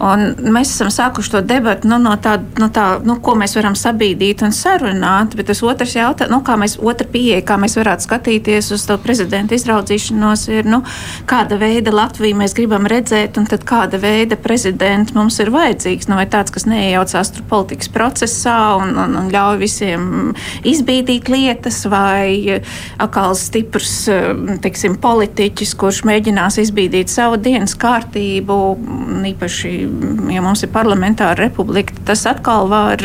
Un 0.05 0.51
mēs 0.51 0.73
esam 0.73 0.89
sākuši 0.91 1.31
to 1.31 1.41
debatu 1.47 1.87
nu, 1.87 1.97
no 2.03 2.17
tā, 2.19 2.35
no 2.59 2.67
tā 2.73 2.97
nu, 3.07 3.15
ko 3.23 3.37
mēs 3.39 3.55
varam 3.55 3.77
sabīdīt 3.79 4.43
un 4.43 4.51
sarunāt, 4.55 5.37
bet 5.39 5.47
tas 5.47 5.63
otrs 5.63 5.95
jautājums, 5.95 6.33
nu, 6.33 6.41
kā 6.43 6.57
mēs, 6.59 6.75
otra 6.83 7.07
pieeja, 7.07 7.39
kā 7.47 7.55
mēs 7.61 7.77
varētu 7.79 8.03
skatīties 8.03 8.73
uz 8.75 8.83
to 8.89 8.97
prezidenta 8.99 9.55
izraudzīšanos, 9.55 10.45
ir, 10.51 10.67
nu, 10.67 10.81
kāda 11.29 11.59
veida 11.61 11.93
Latviju 11.95 12.41
mēs 12.41 12.57
gribam 12.57 12.89
redzēt, 12.91 13.39
un 13.39 13.47
tad 13.47 13.63
kāda 13.67 14.01
veida 14.03 14.35
prezidents 14.35 15.15
mums 15.15 15.39
ir 15.39 15.53
vajadzīgs. 15.55 16.09
Nu, 16.11 16.19
vai 16.19 16.27
tāds, 16.31 16.51
kas 16.51 16.67
neiejaucās 16.67 17.31
politikas 17.47 17.91
procesā 17.95 18.59
un, 18.81 18.97
un, 18.99 19.15
un 19.21 19.31
ļauj 19.31 19.63
visiem 19.63 19.84
izbīdīt 20.65 21.29
lietas, 21.31 21.83
vai 21.91 22.59
atkal 23.01 23.35
stiprs 23.39 23.93
teiksim, 24.63 24.97
politiķis, 25.01 25.75
kurš 25.79 26.03
mēģinās 26.07 26.59
izbīdīt 26.63 27.11
savu 27.11 27.39
dienas 27.41 27.75
kārtību, 27.79 28.59
īpaši 29.31 29.73
ja 30.33 30.43
mums 30.43 30.63
ir 30.65 30.71
parlamentāra 30.73 31.37
republika, 31.45 31.95
tas 32.07 32.25
atkal 32.29 32.69
var 32.71 33.01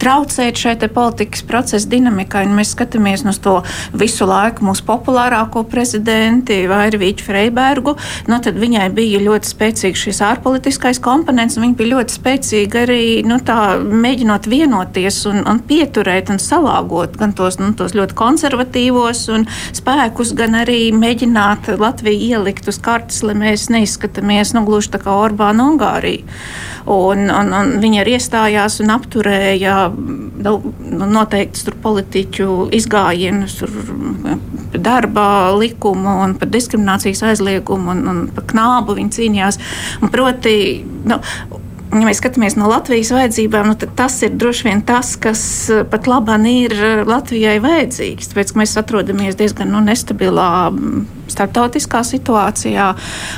traucēt 0.00 0.58
šai 0.60 0.76
politikas 0.94 1.44
procesa 1.46 1.88
dinamikai. 1.90 2.44
Mēs 2.54 2.74
skatāmies 2.74 3.24
uz 3.28 3.38
to 3.42 3.56
visu 3.96 4.26
laiku 4.28 4.66
mūsu 4.68 4.84
populārāko 4.86 5.64
prezidenti, 5.70 6.64
Vairvīķu 6.70 7.24
Freibergu. 7.24 7.96
Nu, 8.30 8.38
tad 8.44 8.58
viņai 8.60 8.88
bija 8.94 9.22
ļoti 9.24 9.50
spēcīgs 9.50 10.04
šis 10.06 10.22
ārpolitiskais 10.24 11.00
komponents, 11.04 11.58
un 11.58 11.66
viņa 11.66 11.78
bija 11.78 11.92
ļoti 11.94 12.18
spēcīga 12.18 12.84
arī 12.84 13.04
nu, 13.26 13.38
tā, 13.44 13.76
mēģinot 13.80 14.48
vienoties 14.50 15.24
un, 15.30 15.42
un 15.48 15.60
pieturēt 15.64 16.13
un 16.32 16.40
salāgot 16.42 17.16
gan 17.20 17.34
tos, 17.36 17.58
nu, 17.60 17.72
tos 17.76 17.94
ļoti 17.96 18.16
konservatīvos 18.18 19.24
spēkus, 19.76 20.34
gan 20.38 20.58
arī 20.62 20.88
mēģināt 20.94 21.72
Latviju 21.80 22.38
ielikt 22.38 22.68
uz 22.70 22.78
kartes, 22.82 23.22
lai 23.26 23.36
mēs 23.38 23.68
neizskatāmies 23.74 24.54
nu, 24.56 24.64
gluži 24.68 24.94
tā 24.94 25.02
kā 25.02 25.14
Orbāna 25.24 25.68
Ungārija. 25.72 26.24
Un, 26.84 27.30
un, 27.32 27.52
un 27.56 27.76
viņi 27.80 28.02
arī 28.02 28.18
iestājās 28.18 28.76
un 28.84 28.92
apturēja 28.92 29.76
nu, 29.94 30.56
noteiktus 31.08 31.70
politiķu 31.84 32.68
izgājienus, 32.76 33.56
darba 34.74 35.26
likumu 35.56 36.34
par 36.38 36.50
diskriminācijas 36.52 37.22
aizliegumu 37.30 37.94
un, 37.94 38.02
un 38.10 38.22
par 38.34 38.48
knābu 38.52 38.98
viņi 38.98 39.16
cīnījās. 39.18 39.60
Un 40.02 40.12
proti, 40.12 40.56
nu, 41.08 41.20
ja 42.02 42.08
mēs 42.08 42.18
skatāmies 42.22 42.56
no 42.58 42.68
Latvijas 42.70 43.12
vajadzībām, 43.14 43.68
nu, 43.70 43.76
tad 43.78 43.94
tas 43.98 44.16
ir 44.26 44.34
droši 44.40 44.68
vien 44.68 44.82
tas, 44.86 45.14
kas 45.20 45.42
eh, 45.70 45.84
pat 45.86 46.08
labāk 46.10 46.46
ir 46.50 46.74
eh, 46.74 47.02
Latvijai 47.06 47.58
vajadzīgs. 47.62 48.32
Tāpēc 48.32 48.54
mēs 48.58 48.74
atrodamies 48.80 49.38
diezgan 49.38 49.70
nu, 49.74 49.82
nestabilā 49.84 50.48
starptautiskā 51.30 52.02
situācijā. 52.06 52.88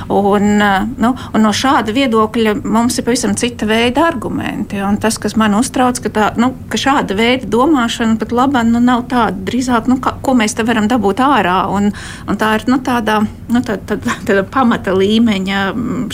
Un, 0.09 0.63
eh, 0.63 0.87
nu, 0.99 1.13
un 1.35 1.43
no 1.43 1.53
šāda 1.55 1.95
viedokļa 1.97 2.57
mums 2.65 2.99
ir 2.99 3.07
pavisam 3.07 3.35
cita 3.37 3.67
veida 3.67 4.07
argumenti. 4.07 4.81
Un 4.83 4.99
tas, 5.03 5.19
kas 5.19 5.37
man 5.37 5.55
uztrauc, 5.59 6.01
ka, 6.03 6.13
tā, 6.13 6.31
nu, 6.41 6.53
ka 6.69 6.81
šāda 6.81 7.17
veida 7.17 7.47
domāšana 7.47 8.19
pat 8.19 8.33
labāk 8.33 8.67
nu, 8.71 8.81
nav 8.81 9.07
tāda 9.11 9.37
drīzāk, 9.47 9.91
nu, 9.91 9.99
kā, 10.03 10.17
ko 10.23 10.35
mēs 10.39 10.57
te 10.57 10.65
varam 10.67 10.89
dabūt 10.89 11.23
ārā. 11.25 11.59
Un, 11.73 11.93
un 12.27 12.41
tā 12.41 12.55
ir 12.59 12.67
nu, 12.71 12.79
tāda, 12.85 13.21
nu, 13.49 13.63
tāda, 13.63 13.83
tāda, 13.95 14.17
tāda 14.27 14.45
pamata 14.51 14.95
līmeņa 14.97 15.63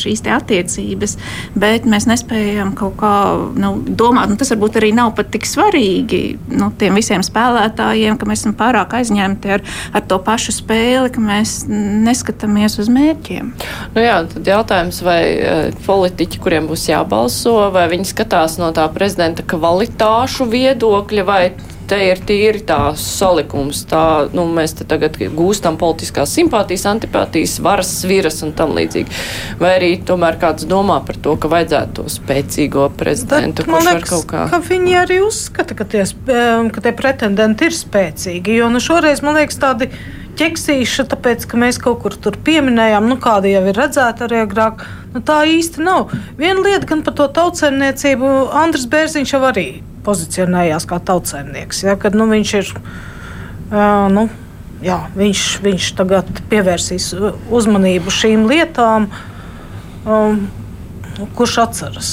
šīs 0.02 0.24
attiecības, 0.32 1.16
bet 1.58 1.86
mēs 1.88 2.06
nespējam 2.10 2.74
kaut 2.78 2.96
kā 3.00 3.14
nu, 3.58 3.74
domāt, 3.86 4.30
nu, 4.30 4.38
tas 4.40 4.52
varbūt 4.54 4.78
arī 4.80 4.92
nav 4.96 5.14
pat 5.16 5.32
tik 5.34 5.46
svarīgi 5.48 6.22
nu, 6.52 6.70
tiem 6.78 6.96
visiem 6.98 7.24
spēlētājiem, 7.24 8.18
ka 8.18 8.28
mēs 8.28 8.44
esam 8.44 8.56
pārāk 8.58 8.96
aizņemti 8.98 9.54
ar, 9.56 9.64
ar 9.92 10.06
to 10.08 10.18
pašu 10.22 10.54
spēli, 10.56 11.12
ka 11.12 11.22
mēs 11.22 11.61
neskatāmies 11.70 12.78
uz 12.82 12.90
mērķiem. 12.92 13.52
Nu 13.94 14.04
jā, 14.04 14.16
tad 14.32 14.48
jautājums, 14.52 15.02
vai 15.06 15.20
uh, 15.34 15.82
politiķi, 15.86 16.40
kuriem 16.42 16.70
būs 16.70 16.88
jābalso, 16.90 17.56
vai 17.74 17.88
viņi 17.92 18.10
skatās 18.12 18.58
no 18.62 18.72
tā 18.76 18.88
prezidenta 18.94 19.44
kvalitāšu 19.46 20.48
viedokļa, 20.52 21.28
vai 21.28 21.44
te 21.92 21.98
ir 22.08 22.20
tīri 22.24 22.62
tās 22.66 23.02
salikums. 23.18 23.82
Tā, 23.90 24.02
nu, 24.36 24.46
mēs 24.56 24.76
te 24.78 24.86
tagad 24.88 25.18
gūstam 25.36 25.76
politiskās 25.80 26.32
simpātijas, 26.38 26.86
antipātijas, 26.90 27.58
varas 27.64 27.90
sviras 28.00 28.40
un 28.46 28.54
tam 28.56 28.74
līdzīgi. 28.76 29.18
Vai 29.60 29.74
arī 29.78 29.92
tomēr 30.08 30.38
kāds 30.40 30.66
domā 30.68 31.00
par 31.06 31.18
to, 31.22 31.36
ka 31.40 31.50
vajadzētu 31.52 31.98
to 31.98 32.06
spēcīgo 32.12 32.88
prezidentu, 32.98 33.66
Bet, 33.66 33.70
kurš 33.70 33.90
liekas, 33.90 33.92
var 33.92 34.08
kaut 34.14 34.26
kā. 34.30 34.46
Ka 34.54 34.62
viņi 34.70 34.98
arī 35.02 35.20
uzskata, 35.26 35.76
ka 35.78 35.88
tie, 35.92 36.06
ka 36.72 36.86
tie 36.86 36.96
pretendenti 36.96 37.68
ir 37.68 37.76
spēcīgi, 37.76 38.58
jo 38.62 38.72
nu, 38.72 38.82
šoreiz 38.82 39.24
man 39.26 39.40
liekas 39.40 39.60
tādi 39.62 39.92
ķeksīša, 40.42 41.06
tāpēc, 41.12 41.46
ka 41.46 41.60
mēs 41.60 41.78
kaut 41.82 42.02
kur 42.02 42.16
tur 42.18 42.36
pieminējām, 42.46 43.06
nu, 43.06 43.18
kāda 43.22 43.50
jau 43.50 43.62
ir 43.70 43.78
redzēta 43.78 44.26
arī 44.26 44.42
agrāk. 44.42 44.82
Nu, 45.14 45.22
tā 45.22 45.42
īsti 45.46 45.84
nav. 45.86 46.12
Viena 46.40 46.64
lieta 46.64 46.88
gan 46.90 47.04
par 47.06 47.14
to 47.18 47.28
tautsēmniecību, 47.36 48.30
Andris 48.62 48.88
Bērziņš 48.90 49.34
jau 49.36 49.42
arī 49.46 49.66
pozicionējās 50.06 50.88
kā 50.90 50.98
tautsēmnieks. 51.06 51.84
Ja, 51.86 51.96
kad, 52.00 52.18
nu, 52.18 52.26
viņš 52.32 52.54
ir. 52.58 52.72
Uh, 53.72 54.08
nu, 54.12 54.26
jā, 54.84 54.98
viņš, 55.16 55.44
viņš 55.64 55.90
tagad 56.00 56.42
pievērsīs 56.50 57.12
uzmanību 57.52 58.12
šīm 58.12 58.44
lietām, 58.50 59.06
um, 60.04 60.42
kurš 61.38 61.58
atceras 61.66 62.10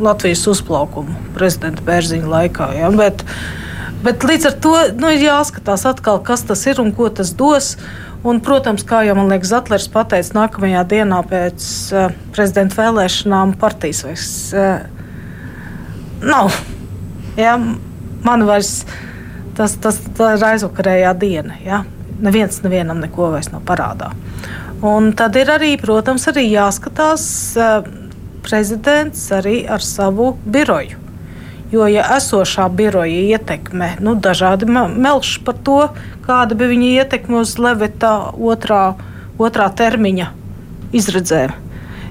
Latvijas 0.00 0.46
uzplaukumu 0.48 1.18
prezidenta 1.36 1.84
Bērziņa 1.84 2.30
laikā. 2.30 2.70
Ja, 2.78 2.92
bet, 2.94 3.26
bet 4.04 4.26
līdz 4.26 4.50
ar 4.50 4.56
to 4.64 4.74
nu, 5.00 5.12
ir 5.14 5.26
jāskatās 5.26 5.86
atkal, 5.88 6.22
kas 6.24 6.46
tas 6.48 6.64
ir 6.70 6.82
un 6.82 6.94
ko 6.96 7.10
tas 7.12 7.34
dos. 7.36 7.76
Un, 8.20 8.42
protams, 8.44 8.84
kā 8.84 9.00
jau 9.06 9.14
man 9.16 9.30
liekas, 9.32 9.48
Zetlers 9.48 9.86
pateica, 9.88 10.34
nākamajā 10.36 10.82
dienā 10.90 11.22
pēc 11.24 11.68
uh, 11.96 12.10
prezidenta 12.36 12.76
vēlēšanām 12.82 13.54
partijas 13.62 14.02
vairs 14.04 14.34
uh, 14.52 14.82
nav 16.20 16.52
Ja? 17.36 17.58
Man 18.24 18.44
vairs 18.46 18.84
tas, 19.56 19.76
tas 19.80 20.00
ir 20.18 20.44
aizvakarējā 20.44 21.12
diena. 21.20 21.56
Ja? 21.64 21.82
Neviens 22.20 22.60
nevienam 22.64 23.00
neko 23.00 23.30
vairs 23.34 23.50
nav 23.52 23.64
parādā. 23.68 24.12
Un 24.84 25.12
tad 25.16 25.36
ir 25.36 25.50
arī, 25.52 25.74
protams, 25.80 26.26
arī 26.30 26.46
jāskatās 26.50 27.24
uh, 27.60 27.84
prezidents 28.44 29.26
arī 29.36 29.62
ar 29.68 29.84
savu 29.84 30.32
biroju. 30.44 30.98
Jo, 31.70 31.86
ja 31.86 32.02
esošā 32.16 32.66
biroja 32.74 33.38
ietekme, 33.38 33.92
nu, 34.02 34.16
dažādi 34.18 34.66
melš 34.66 35.36
par 35.46 35.58
to, 35.62 35.80
kāda 36.26 36.58
bija 36.58 36.74
viņa 36.74 36.92
ietekme 37.04 37.42
uz 37.44 37.56
Levita 37.62 38.32
otrā, 38.34 38.96
otrā 39.38 39.70
termiņa 39.78 40.32
izredzēm, 40.90 41.54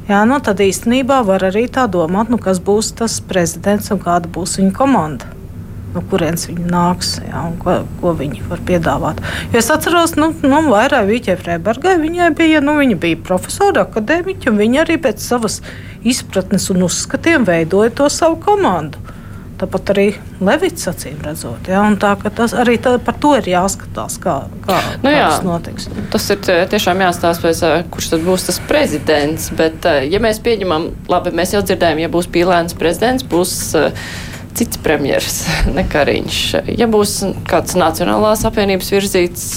Jā, 0.10 0.24
nu 0.26 0.39
tad 0.41 0.57
īstenībā 0.66 1.20
var 1.22 1.43
arī 1.51 1.68
tā 1.70 1.84
domāt, 1.86 2.32
nu, 2.34 2.39
kas 2.41 2.57
būs 2.66 2.95
tas 2.97 3.20
prezidents 3.22 3.91
un 3.93 3.99
kāda 4.01 4.26
būs 4.34 4.55
viņa 4.57 4.72
komanda. 4.74 5.28
No 5.93 6.01
kurienes 6.10 6.47
viņi 6.49 6.66
nāks 6.70 7.12
jā, 7.22 7.43
un 7.45 7.60
ko, 7.62 7.76
ko 8.01 8.14
viņi 8.18 8.41
var 8.49 8.64
piedāvāt. 8.66 9.22
Jo 9.53 9.62
es 9.62 9.70
atceros, 9.74 10.16
ka 10.16 10.24
nu, 10.24 10.32
nu, 10.41 10.64
vairāk 10.74 11.05
Vīķē 11.12 11.36
Freibergai 11.43 11.93
viņai 12.01 12.32
bija, 12.38 12.62
nu, 12.66 12.80
viņa 12.82 12.97
bija 13.05 13.22
profesora, 13.30 13.86
akadēmiķa, 13.86 14.49
un 14.49 14.57
viņa 14.64 14.82
arī 14.82 14.97
pēc 15.05 15.22
savas 15.22 15.60
izpratnes 16.01 16.66
un 16.74 16.88
uzskatiem 16.89 17.45
veidoja 17.45 17.93
to 18.01 18.10
savu 18.14 18.41
komandu. 18.41 18.97
Tāpat 19.60 19.89
arī 19.91 20.05
Levits 20.39 20.88
acīm 20.88 21.18
redzot. 21.26 21.68
Ja? 21.68 21.82
Tā, 21.99 22.14
tas, 22.32 22.53
arī 22.55 22.78
tā, 22.80 22.93
par 23.03 23.18
to 23.20 23.34
ir 23.36 23.49
jāskatās, 23.51 24.16
kā, 24.24 24.36
kā, 24.64 24.78
nu, 25.03 25.12
jā, 25.12 25.26
tas 25.34 25.43
notiks. 25.43 25.89
Tas 26.14 26.28
ir 26.32 26.39
tiešām 26.72 27.03
jāstāsta, 27.03 27.43
pēc, 27.43 27.89
kurš 27.91 28.07
tad 28.14 28.24
būs 28.24 28.47
tas 28.47 28.62
prezidents. 28.70 29.49
Bet, 29.60 29.84
ja 30.07 30.24
mēs 30.24 30.39
pieņemam, 30.45 30.88
labi, 31.12 31.36
mēs 31.36 31.57
jau 31.57 31.64
dzirdējām, 31.66 31.99
ja 32.05 32.12
būs 32.14 32.32
pīlēns 32.32 32.78
prezidents, 32.80 33.28
būs 33.28 33.57
cits 34.55 34.80
premjeras 34.84 35.41
nekariņš. 35.78 36.39
Ja 36.80 36.88
būs 36.91 37.20
kāds 37.49 37.76
Nacionālās 37.80 38.47
apvienības 38.47 38.95
virzīts, 38.95 39.49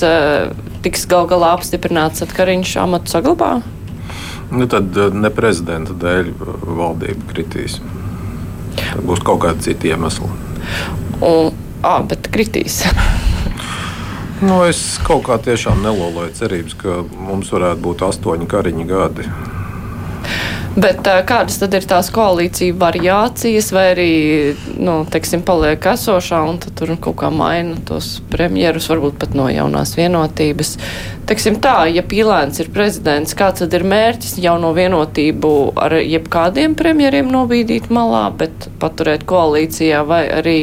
tiks 0.83 1.07
gal 1.11 1.31
galā 1.31 1.55
apstiprināts, 1.61 2.25
tad 2.25 2.35
kariņš 2.35 2.75
amatu 2.83 3.15
saglabā? 3.15 3.55
Nu, 4.53 4.67
tad 4.69 4.99
ne 5.15 5.31
prezidenta 5.33 5.95
dēļ 5.97 6.35
valdība 6.43 7.31
kritīs. 7.31 7.79
Būs 9.03 9.23
kaut 9.25 9.43
kādi 9.45 9.69
citi 9.69 9.93
iemesli. 9.93 10.31
Un, 11.23 11.53
à, 11.83 12.01
bet 12.07 12.31
kritīs. 12.33 12.83
Nu, 14.43 14.57
es 14.67 14.99
kaut 15.07 15.21
kā 15.29 15.37
tiešām 15.39 15.85
neloloju 15.85 16.33
cerības, 16.35 16.73
ka 16.75 16.97
mums 17.15 17.53
varētu 17.55 17.79
būt 17.85 18.01
astoņi 18.09 18.49
kariņu 18.51 18.87
gadi. 18.91 19.27
Bet 20.73 21.05
kādas 21.29 21.59
tad 21.61 21.75
ir 21.77 21.85
tās 21.85 22.09
koalīcija 22.15 22.73
variācijas, 22.81 23.67
vai 23.77 23.83
arī, 23.91 24.13
nu, 24.81 25.03
teiksim, 25.13 25.43
paliek 25.45 25.85
esošā 25.93 26.39
un 26.49 26.57
tad 26.63 26.73
tur 26.79 26.95
kaut 26.97 27.19
kā 27.21 27.29
maina 27.29 27.77
tos 27.89 28.15
premjerus, 28.33 28.89
varbūt 28.89 29.19
pat 29.21 29.37
no 29.37 29.51
jaunās 29.53 29.93
vienotības. 29.99 30.79
Teiksim 31.29 31.59
tā, 31.61 31.75
ja 31.93 32.01
Pīlēns 32.01 32.63
ir 32.65 32.73
prezidents, 32.73 33.37
kāds 33.37 33.61
tad 33.61 33.77
ir 33.77 33.85
mērķis 33.85 34.39
jauno 34.41 34.73
vienotību 34.79 35.53
ar 35.77 35.99
jebkādiem 36.01 36.79
premjeriem 36.79 37.29
nobīdīt 37.29 37.93
malā, 37.93 38.31
bet 38.33 38.71
paturēt 38.81 39.29
koalīcijā 39.29 40.01
vai 40.09 40.25
arī 40.41 40.59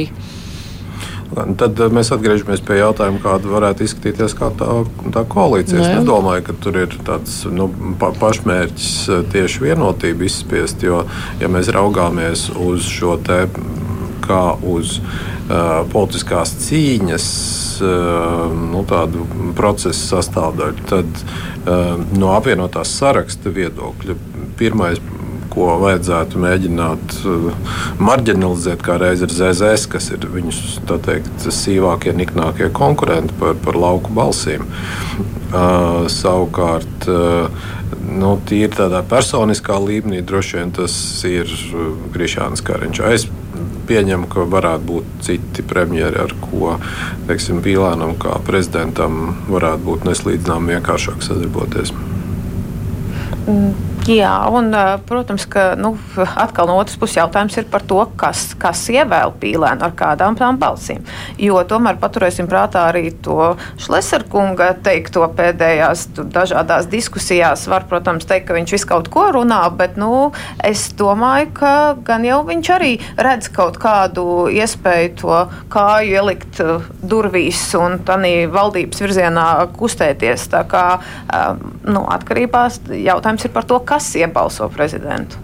Tad 1.29 1.77
eh, 1.79 1.91
mēs 1.93 2.09
atgriežamies 2.15 2.63
pie 2.65 2.79
jautājuma, 2.79 3.21
kāda 3.23 3.51
varētu 3.51 3.85
izskatīties 3.85 4.35
kā 4.37 4.49
tā, 4.57 4.79
tā 5.13 5.25
koalīcija. 5.29 5.81
Es 5.83 5.99
nedomāju, 5.99 6.47
ka 6.47 6.55
tur 6.63 6.79
ir 6.85 6.95
tāds 7.05 7.43
nu, 7.53 7.69
pa, 8.01 8.11
pašmērķis 8.17 8.93
eh, 9.13 9.21
tieši 9.35 9.67
vienotību 9.67 10.25
izspiest, 10.25 10.85
jo, 10.85 11.03
ja 11.41 11.51
mēs 11.51 11.69
raugāmies 11.75 12.49
uz 12.57 12.87
šo 12.89 13.19
te 13.25 13.43
kā 14.29 14.43
uz 14.61 14.99
uh, 14.99 15.79
politiskās 15.89 16.51
cīņas 16.67 17.23
uh, 17.81 18.51
nu, 18.53 18.83
procesu 19.57 20.03
sastāvdaļu, 20.03 20.83
tad 20.91 21.23
uh, 21.23 21.95
no 22.13 22.35
apvienotās 22.35 22.91
saraksta 22.99 23.49
viedokļa 23.55 24.17
pirmais 24.59 25.01
ko 25.53 25.71
vajadzētu 25.81 26.41
mēģināt 26.43 27.17
uh, 27.29 27.49
marginalizēt, 28.01 28.83
kā 28.85 28.99
reiz 29.01 29.23
ir 29.25 29.33
ZZS, 29.33 29.89
kas 29.91 30.11
ir 30.15 30.29
viņus 30.33 30.79
teikt, 31.05 31.49
sīvākie, 31.53 32.13
niknākie 32.17 32.69
konkurenti 32.75 33.35
par, 33.39 33.57
par 33.65 33.79
lauku 33.79 34.13
balsīm. 34.15 34.65
Uh, 35.49 36.05
savukārt, 36.11 37.09
uh, 37.09 37.49
nu, 38.05 38.35
tīri 38.47 38.71
tādā 38.75 39.01
personiskā 39.09 39.77
līmenī 39.81 40.21
droši 40.25 40.59
vien 40.59 40.73
tas 40.75 40.93
ir 41.27 41.49
Krišāns 42.13 42.63
Kariņš. 42.65 43.01
Es 43.09 43.27
pieņemu, 43.89 44.29
ka 44.29 44.45
varētu 44.49 44.85
būt 44.91 45.11
citi 45.25 45.65
premjeri, 45.65 46.21
ar 46.21 46.35
ko 46.43 46.77
teiksim, 47.29 47.63
Pīlānam 47.65 48.15
kā 48.21 48.37
prezidentam 48.45 49.35
varētu 49.49 49.85
būt 49.89 50.09
neslīdzinām 50.09 50.69
vienkāršāk 50.75 51.25
sadarboties. 51.25 51.93
Mm. 53.49 53.88
Jā, 54.09 54.31
un, 54.49 54.71
protams, 55.05 55.43
ka 55.45 55.75
nu, 55.77 55.91
atkal 56.17 56.65
no 56.65 56.79
otras 56.81 56.97
puses 56.97 57.19
jautājums 57.19 57.53
ir 57.59 57.67
par 57.69 57.83
to, 57.85 57.99
kas, 58.17 58.55
kas 58.57 58.79
ievēl 58.89 59.35
pīlēnu 59.37 59.85
ar 59.85 59.91
kādām 59.93 60.33
tām 60.39 60.57
balsīm. 60.57 61.03
Jo 61.37 61.59
tomēr 61.69 61.99
paturēsim 62.01 62.47
prātā 62.49 62.87
arī 62.89 63.11
to 63.21 63.51
Šleserkunga 63.77 64.71
teikto 64.81 65.27
pēdējās 65.37 66.07
dažādās 66.17 66.87
diskusijās. 66.89 67.67
Var, 67.69 67.85
protams, 67.91 68.25
teikt, 68.25 68.47
ka 68.47 68.57
viņš 68.57 68.73
visu 68.79 68.89
kaut 68.89 69.11
ko 69.13 69.27
runā, 69.35 69.59
bet 69.77 69.99
nu, 70.01 70.31
es 70.65 70.87
domāju, 70.97 71.51
ka 71.59 71.73
gan 72.07 72.25
jau 72.25 72.41
viņš 72.49 72.71
arī 72.79 72.95
redz 73.13 73.51
kaut 73.53 73.77
kādu 73.77 74.47
iespēju 74.49 75.13
to 75.21 75.37
kāju 75.69 76.17
ielikt 76.17 76.63
durvīs 77.05 77.61
un 77.77 77.99
tādā 78.09 78.33
valdības 78.49 79.05
virzienā 79.05 79.47
kustēties. 79.77 80.49
Tā 80.49 80.65
kā 80.73 80.85
nu, 81.85 82.03
atkarībā 82.09 82.65
jautājums 83.05 83.45
ir 83.45 83.53
par 83.53 83.69
to, 83.69 83.77
kas 83.85 83.98
kas 83.99 84.15
iebalso 84.15 84.69
prezidentu. 84.71 85.35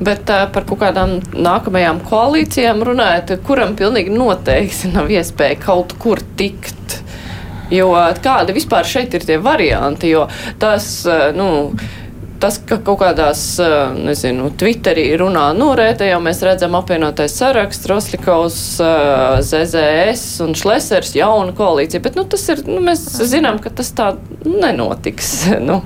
Bet 0.00 0.30
uh, 0.32 0.46
par 0.52 0.64
kaut 0.64 0.80
kādām 0.80 1.18
nākamajām 1.36 2.00
koalīcijām 2.08 2.80
runājot, 2.88 3.34
kuram 3.44 3.76
pilnīgi 3.76 4.14
noteikti 4.14 4.94
nav 4.94 5.12
iespēja 5.12 5.60
kaut 5.60 5.92
kur 6.00 6.22
tikt. 6.40 6.96
Jo 7.70 7.92
kādi 8.24 8.56
vispār 8.56 8.88
šeit 8.88 9.12
ir 9.14 9.26
tie 9.28 9.36
varianti, 9.38 10.08
jo 10.10 10.24
tas, 10.58 10.88
uh, 11.06 11.28
nu, 11.36 11.50
tas, 12.40 12.58
ka 12.66 12.78
kaut 12.84 13.00
kādās, 13.02 13.42
nezinu, 13.96 14.50
Twitterī 14.60 15.06
runā 15.20 15.50
norēta, 15.56 16.06
jau 16.08 16.20
mēs 16.24 16.42
redzam 16.46 16.76
apvienotais 16.78 17.34
saraksts, 17.36 17.88
Roslikovs, 17.90 18.58
ZZS 19.46 20.24
un 20.46 20.56
Šlesers, 20.58 21.14
jauna 21.18 21.54
koalīcija, 21.56 22.02
bet, 22.04 22.18
nu, 22.18 22.24
tas 22.30 22.46
ir, 22.52 22.64
nu, 22.68 22.80
mēs 22.84 23.04
zinām, 23.30 23.60
ka 23.62 23.72
tas 23.80 23.92
tā 23.96 24.12
nenotiks, 24.46 25.32
nu, 25.68 25.80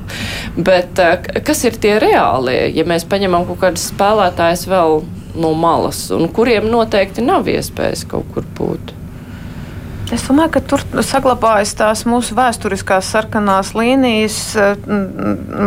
bet 0.56 1.02
kas 1.46 1.64
ir 1.68 1.78
tie 1.82 1.96
reālie, 2.02 2.68
ja 2.74 2.86
mēs 2.88 3.06
paņemam 3.10 3.48
kaut 3.50 3.62
kādus 3.66 3.90
spēlētājus 3.92 4.66
vēl 4.70 5.00
no 5.40 5.54
malas, 5.58 6.06
un 6.14 6.28
kuriem 6.32 6.70
noteikti 6.70 7.24
nav 7.24 7.50
iespējas 7.50 8.06
kaut 8.10 8.30
kur 8.34 8.46
būt? 8.58 8.94
Es 10.12 10.20
domāju, 10.28 10.50
ka 10.52 10.60
tur 10.68 10.82
saglabājas 11.00 11.70
tās 11.78 12.02
mūsu 12.04 12.34
vēsturiskās 12.36 13.06
sarkanās 13.08 13.70
līnijas, 13.72 14.36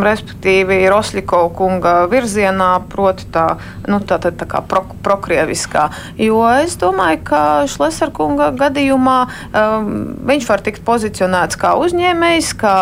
respektīvi 0.05 0.77
Rosļikova 0.93 1.49
kunga 1.57 1.93
virzienā, 2.11 2.67
proti 2.91 3.25
tā, 3.33 3.47
nu, 3.89 3.97
tā, 4.05 4.19
tā, 4.21 4.29
tā 4.37 4.45
kā 4.49 4.61
pro, 4.61 4.83
prokrieviskā. 5.01 5.87
Jo 6.21 6.43
es 6.61 6.75
domāju, 6.77 7.23
ka 7.25 7.39
Šlesar 7.71 8.13
kunga 8.13 8.51
gadījumā 8.59 9.15
um, 9.25 9.89
viņš 10.29 10.45
var 10.51 10.63
tikt 10.67 10.85
pozicionēts 10.85 11.57
kā 11.57 11.73
uzņēmējs, 11.81 12.51
kā, 12.61 12.75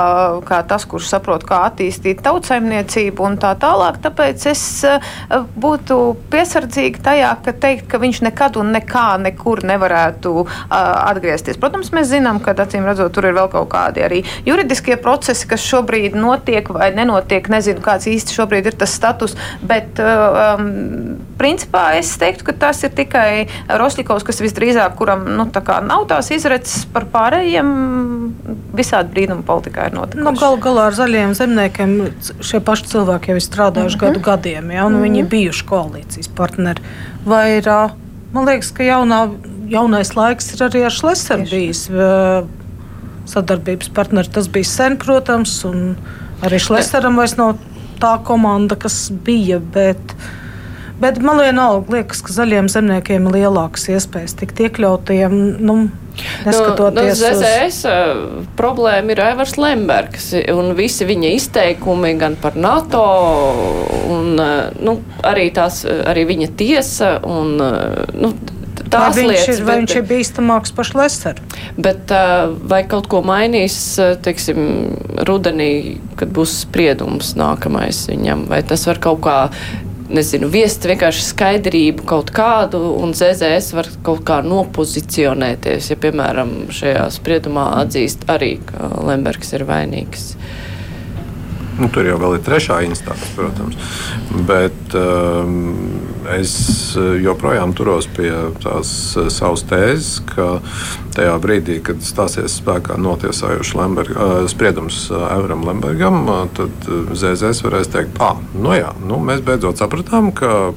kā 0.50 0.60
tas, 0.68 0.84
kurš 0.92 1.08
saprot, 1.14 1.48
kā 1.48 1.62
attīstīt 1.70 2.20
tautsaimniecību 2.26 3.30
un 3.30 3.40
tā 3.40 3.54
tālāk. 3.64 4.02
Tāpēc 4.04 4.50
es 4.52 4.66
uh, 4.92 5.00
būtu 5.56 6.02
piesardzīga 6.36 7.08
tajā, 7.08 7.34
ka 7.48 7.56
teikt, 7.64 7.88
ka 7.96 8.04
viņš 8.04 8.22
nekad 8.28 8.60
un 8.60 8.76
nekā 8.76 9.08
nekur 9.24 9.64
nevarētu 9.72 10.38
uh, 10.44 10.54
atgriezties 10.68 11.45
atgriezties. 11.46 11.62
Protams, 11.62 11.92
mēs 11.94 12.10
zinām, 12.10 12.40
ka 12.42 12.54
acīm 12.54 12.86
redzot, 12.86 13.14
tur 13.14 13.26
ir 13.26 13.36
vēl 13.36 13.50
kaut 13.52 13.70
kādi 13.70 14.04
arī 14.04 14.24
juridiskie 14.46 14.98
procesi, 14.98 15.48
kas 15.48 15.62
šobrīd 15.62 16.16
notiek 16.16 16.68
vai 16.70 16.92
nenotiek. 16.96 17.48
Nezinu, 17.50 17.82
kāds 17.82 18.08
īsti 18.10 18.36
šobrīd 18.36 18.66
ir 18.66 18.76
tas 18.76 18.94
status, 18.96 19.36
bet 19.62 20.00
uh, 20.02 20.58
um, 20.60 21.18
principā 21.38 21.96
es 22.00 22.16
teiktu, 22.18 22.46
ka 22.50 22.56
tas 22.66 22.84
ir 22.84 22.94
tikai 22.96 23.48
Rosļikovs, 23.70 24.26
kas 24.26 24.42
visdrīzāk, 24.42 24.96
kuram 24.98 25.26
nu, 25.38 25.48
tā 25.54 25.64
nav 25.86 26.08
tās 26.10 26.32
izredzes 26.34 26.86
par 26.94 27.08
pārējiem. 27.12 27.74
Visādi 28.76 29.14
brīnumi 29.14 29.46
politikā 29.48 29.88
ir 29.88 29.96
notikuši. 29.96 30.26
Nu, 30.26 30.36
Galu 30.36 30.60
galā 30.62 30.90
ar 30.90 30.96
zaļiem 30.98 31.34
zemniekiem 31.38 31.94
šie 32.44 32.60
paši 32.66 32.90
cilvēki 32.92 33.32
jau 33.32 33.38
ir 33.40 33.46
strādājuši 33.46 33.96
mm 33.96 34.02
-hmm. 34.02 34.16
gadu 34.18 34.24
gadiem, 34.26 34.72
ja, 34.72 34.86
un 34.86 34.92
mm 34.92 34.98
-hmm. 34.98 35.04
viņi 35.04 35.20
ir 35.20 35.30
bijuši 35.32 35.66
koalīcijas 35.66 36.30
partneri. 36.36 36.82
Vai 37.26 37.58
ir, 37.58 37.70
man 38.34 38.46
liekas, 38.46 38.72
ka 38.72 38.84
jaunā 38.84 39.22
jaunais 39.72 40.14
laiks 40.18 40.54
ir 40.56 40.66
arī 40.68 40.86
ar 40.88 40.94
Šleseru 40.94 41.48
bijis. 41.50 41.88
Sadarbības 43.26 43.90
partneri 43.96 44.30
tas 44.30 44.50
bija 44.54 44.70
sen, 44.70 45.00
protams, 45.02 45.58
un 45.66 45.96
arī 46.46 46.60
Šleseram 46.62 47.18
vairs 47.18 47.38
nav 47.40 47.56
tā 48.02 48.16
komanda, 48.28 48.78
kas 48.78 49.08
bija. 49.26 49.60
Bet, 49.60 50.16
bet 51.02 51.22
man 51.26 51.42
liekas, 51.42 52.22
ka 52.26 52.36
zaļiem 52.36 52.70
zemniekiem 52.72 53.30
ir 53.30 53.40
lielākas 53.40 53.90
iespējas 53.96 54.38
tikt 54.42 54.62
iekļautiem. 54.68 55.38
Nu, 55.66 55.80
Neskatoties 56.46 57.20
nu, 57.20 57.28
nu, 57.28 57.40
ZZS 57.42 57.80
uz... 57.90 58.46
problēma 58.56 59.12
ir 59.12 59.22
Aivars 59.26 59.58
Lembergs 59.60 60.30
un 60.54 60.72
visi 60.78 61.08
viņa 61.08 61.32
izteikumi 61.36 62.14
gan 62.20 62.38
par 62.40 62.56
NATO 62.56 63.02
un 64.14 64.36
nu, 64.40 64.96
arī, 65.28 65.50
tās, 65.56 65.84
arī 65.84 66.24
viņa 66.32 66.52
tiesa 66.56 67.12
un 67.28 67.58
nu, 67.60 68.32
tās 68.94 69.18
vai 69.18 69.28
lietas. 69.30 69.50
Ir, 69.60 69.64
vai 69.66 69.78
bet, 69.80 69.86
viņš 69.86 69.96
ir 70.00 70.06
bīstamāks 70.12 70.76
par 70.76 70.92
Leseru? 71.00 71.48
Bet 71.88 72.14
vai 72.70 72.84
kaut 72.92 73.10
ko 73.12 73.24
mainīs, 73.26 73.80
teiksim, 74.26 74.62
rudenī, 75.28 75.72
kad 76.20 76.32
būs 76.36 76.62
spriedums 76.66 77.34
nākamais 77.40 78.06
viņam, 78.12 78.48
vai 78.52 78.62
tas 78.68 78.86
var 78.90 79.02
kaut 79.04 79.24
kā 79.26 79.40
nezinu, 80.12 80.50
viest 80.52 80.86
vienkārši 80.86 81.24
skaidrību 81.32 82.06
kaut 82.10 82.32
kādu, 82.36 82.82
un 83.02 83.16
ZZS 83.18 83.74
var 83.78 83.90
kaut 84.06 84.22
kā 84.28 84.42
nopozicionēties, 84.46 85.90
ja, 85.92 86.00
piemēram, 86.02 86.54
šajā 86.76 87.08
spriedumā 87.16 87.72
atzīst 87.82 88.28
arī, 88.32 88.56
ka 88.70 88.92
Lembergs 89.08 89.54
ir 89.58 89.66
vainīgs. 89.68 90.32
Nu, 91.76 91.90
tur 91.92 92.08
jau 92.08 92.18
ir 92.32 92.44
trešā 92.44 92.80
instance, 92.88 93.28
protams. 93.36 93.76
Bet 94.48 94.96
um, 94.96 95.74
es 96.32 96.54
joprojām 96.96 97.74
turos 97.76 98.08
pie 98.16 98.32
tās 98.64 98.90
uh, 99.20 99.28
savas 99.34 99.66
tēzes, 99.68 100.22
ka 100.30 100.62
tajā 101.18 101.36
brīdī, 101.44 101.82
kad 101.84 102.00
stāsies 102.06 102.56
spēkā 102.62 102.96
notiesājošs 103.02 103.76
uh, 103.76 104.38
spriedums 104.52 105.02
uh, 105.12 105.28
Evram 105.36 105.68
Lembergam, 105.68 106.24
uh, 106.30 106.46
tad 106.56 106.88
ZZS 107.12 107.66
varēs 107.68 107.92
teikt, 107.92 108.24
ah, 108.24 108.40
nu 108.56 108.72
jā, 108.78 108.96
nu, 109.04 109.20
mēs 109.20 109.44
beidzot 109.44 109.84
sapratām, 109.84 110.32
ka 110.36 110.72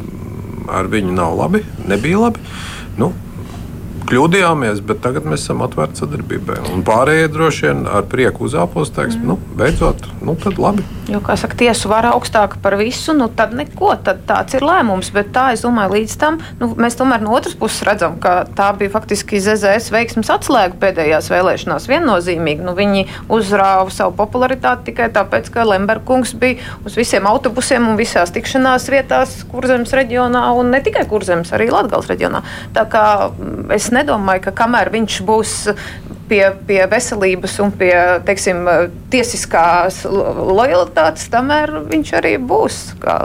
ar 0.69 0.91
viņu 0.91 1.15
nav 1.15 1.39
labi, 1.39 1.63
nebija 1.87 2.27
labi. 2.27 2.43
Nu, 2.99 3.13
kļūdījāmies, 4.09 4.83
bet 4.89 5.03
tagad 5.05 5.29
mēs 5.29 5.45
esam 5.45 5.65
atvērti 5.67 6.03
sadarbībai. 6.03 6.61
Un 6.73 6.85
pārējie 6.87 7.29
droši 7.35 7.69
vien 7.69 7.85
ar 7.91 8.09
prieku 8.11 8.49
uzāpos, 8.49 8.93
teiks, 8.97 9.19
mm. 9.19 9.29
nu, 9.29 9.39
beidzot, 9.59 10.09
nu, 10.25 10.37
tad 10.41 10.61
labi. 10.63 10.87
Jo, 11.09 11.23
kā 11.25 11.39
saka, 11.41 11.57
tiesu 11.57 11.89
vara 11.89 12.11
augstāka 12.13 12.59
par 12.61 12.75
visu, 12.77 13.15
nu, 13.17 13.31
tad 13.33 13.55
neko, 13.57 13.95
tad 14.05 14.19
tāds 14.29 14.59
ir 14.59 14.65
lēmums. 14.67 15.09
Bet 15.15 15.31
tā, 15.33 15.47
es 15.57 15.63
domāju, 15.65 15.95
līdz 15.95 16.17
tam 16.21 16.37
nu, 16.61 16.69
mēs 16.77 16.99
tomēr 17.01 17.23
no 17.25 17.33
otras 17.33 17.55
puses 17.57 17.81
redzam, 17.89 18.19
ka 18.21 18.43
tā 18.59 18.67
bija 18.77 18.93
faktiski 18.93 19.41
ZZS 19.41 19.89
veiksmes 19.95 20.29
atslēga 20.35 20.77
pēdējās 20.83 21.31
vēlēšanās. 21.33 21.89
Viennozīmīgi, 21.89 22.67
nu, 22.67 22.77
viņi 22.77 23.07
uzrāva 23.33 23.89
savu 23.95 24.13
popularitāti 24.21 24.91
tikai 24.91 25.09
tāpēc, 25.17 25.49
ka 25.55 25.65
Lemberkungs 25.71 26.35
bija 26.37 26.77
uz 26.85 27.01
visiem 27.01 27.25
autobusiem 27.31 27.89
un 27.89 27.97
visās 27.97 28.35
tikšanās 28.37 28.91
vietās 28.93 29.39
Kurzemes 29.49 29.97
reģionā 29.97 30.45
un 30.61 30.75
ne 30.77 30.83
tikai 30.85 31.07
Kurzemes, 31.09 31.55
arī 31.57 31.71
Latgals 31.73 32.13
reģionā. 32.13 32.45
Tā 32.77 32.85
kā 32.93 33.07
mm, 33.33 33.71
es 33.81 33.89
nedomāju, 33.97 34.45
ka 34.51 34.59
kamēr 34.61 34.93
viņš 34.93 35.23
būs 35.25 35.57
pie, 36.29 36.43
pie 36.69 36.81
veselības 36.91 37.59
un 37.65 37.75
pie 37.81 37.95
teiksim, 38.29 38.65
tiesiskās 39.13 40.05
lojalitātes, 40.09 41.29
tamēr 41.33 41.75
viņš 41.89 42.15
arī 42.21 42.37
būs. 42.43 42.81
Kā, 43.03 43.19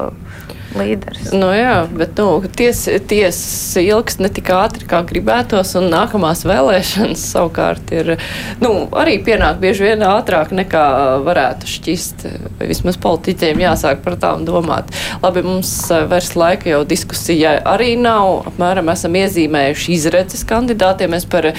līderis. 0.77 1.31
Nu, 1.35 1.49
jā, 1.55 1.83
bet 1.93 2.17
nu, 2.19 2.41
tiesa 2.57 2.97
ties 3.09 3.37
ilgs 3.79 4.19
ne 4.21 4.29
tik 4.33 4.49
ātri, 4.53 4.87
kā 4.89 5.01
gribētos, 5.07 5.73
un 5.79 5.89
nākamās 5.93 6.43
vēlēšanas 6.47 7.25
savukārt 7.33 7.93
ir 7.95 8.13
nu, 8.61 8.73
arī 8.99 9.19
pienāk 9.25 9.61
bieži 9.63 9.89
vien 9.89 10.05
ātrāk 10.07 10.53
nekā 10.55 10.85
varētu 11.25 11.69
šķist. 11.69 12.27
Vismaz 12.63 12.99
politiķiem 13.03 13.63
jāsāk 13.63 14.03
par 14.05 14.17
tām 14.21 14.45
domāt. 14.47 14.91
Labi, 15.23 15.45
mums 15.45 15.71
vairs 16.09 16.33
laika 16.39 16.71
jau 16.73 16.83
diskusijai 16.87 17.59
arī 17.73 17.93
nav. 17.99 18.49
Apmēram 18.53 18.91
esam 18.93 19.17
iezīmējuši 19.19 19.97
izredzes 19.97 20.45
kandidātiem. 20.49 21.13
Mēs 21.13 21.27
par 21.29 21.51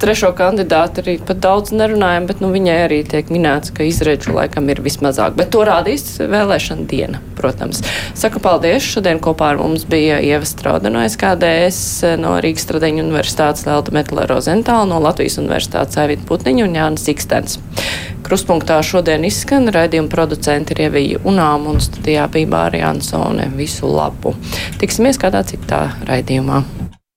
trešo 0.00 0.30
kandidātu 0.36 1.02
arī 1.02 1.14
pat 1.22 1.40
daudz 1.44 1.72
nerunājam, 1.74 2.28
bet 2.28 2.40
nu, 2.42 2.50
viņai 2.54 2.76
arī 2.86 3.00
tiek 3.08 3.30
minēts, 3.32 3.72
ka 3.74 3.86
izredzu 3.86 4.34
laikam 4.36 4.68
ir 4.72 4.82
vismazāk. 4.84 5.36
Bet 5.38 5.52
to 5.54 5.64
rādīs 5.66 6.06
vēlēšana 6.20 6.86
diena, 6.90 7.20
protams. 7.38 7.82
Saku 8.18 8.42
paldies. 8.44 8.86
Šodien 8.94 9.20
kopā 9.24 9.52
ar 9.54 9.60
mums 9.62 9.86
bija 9.88 10.20
Ieva 10.24 10.46
Strauda 10.48 10.92
no 10.92 11.02
SKDS, 11.04 11.80
no 12.20 12.36
Rīgas 12.44 12.66
Stradeņu 12.66 13.04
universitātes 13.06 13.66
Lelta 13.68 13.94
Metlē 13.96 14.28
Rozentāla, 14.30 14.88
no 14.90 15.00
Latvijas 15.04 15.38
universitātes 15.42 16.00
Evita 16.04 16.28
Putniņa 16.28 16.68
un 16.68 16.78
Jānis 16.78 17.08
Ikstens. 17.12 17.58
Kruspunktā 18.24 18.78
šodien 18.80 19.26
izskan 19.28 19.68
raidījuma 19.72 20.08
producenti 20.12 20.76
Rievija 20.78 21.20
Unām 21.28 21.68
un 21.74 21.82
studijā 21.84 22.24
bija 22.32 22.48
Bārija 22.54 22.94
Ansone. 22.94 23.50
Visu 23.58 23.90
labu! 23.90 24.32
Tiksimies 24.80 25.20
kādā 25.20 25.44
citā 25.48 25.86
raidījumā. 26.08 26.62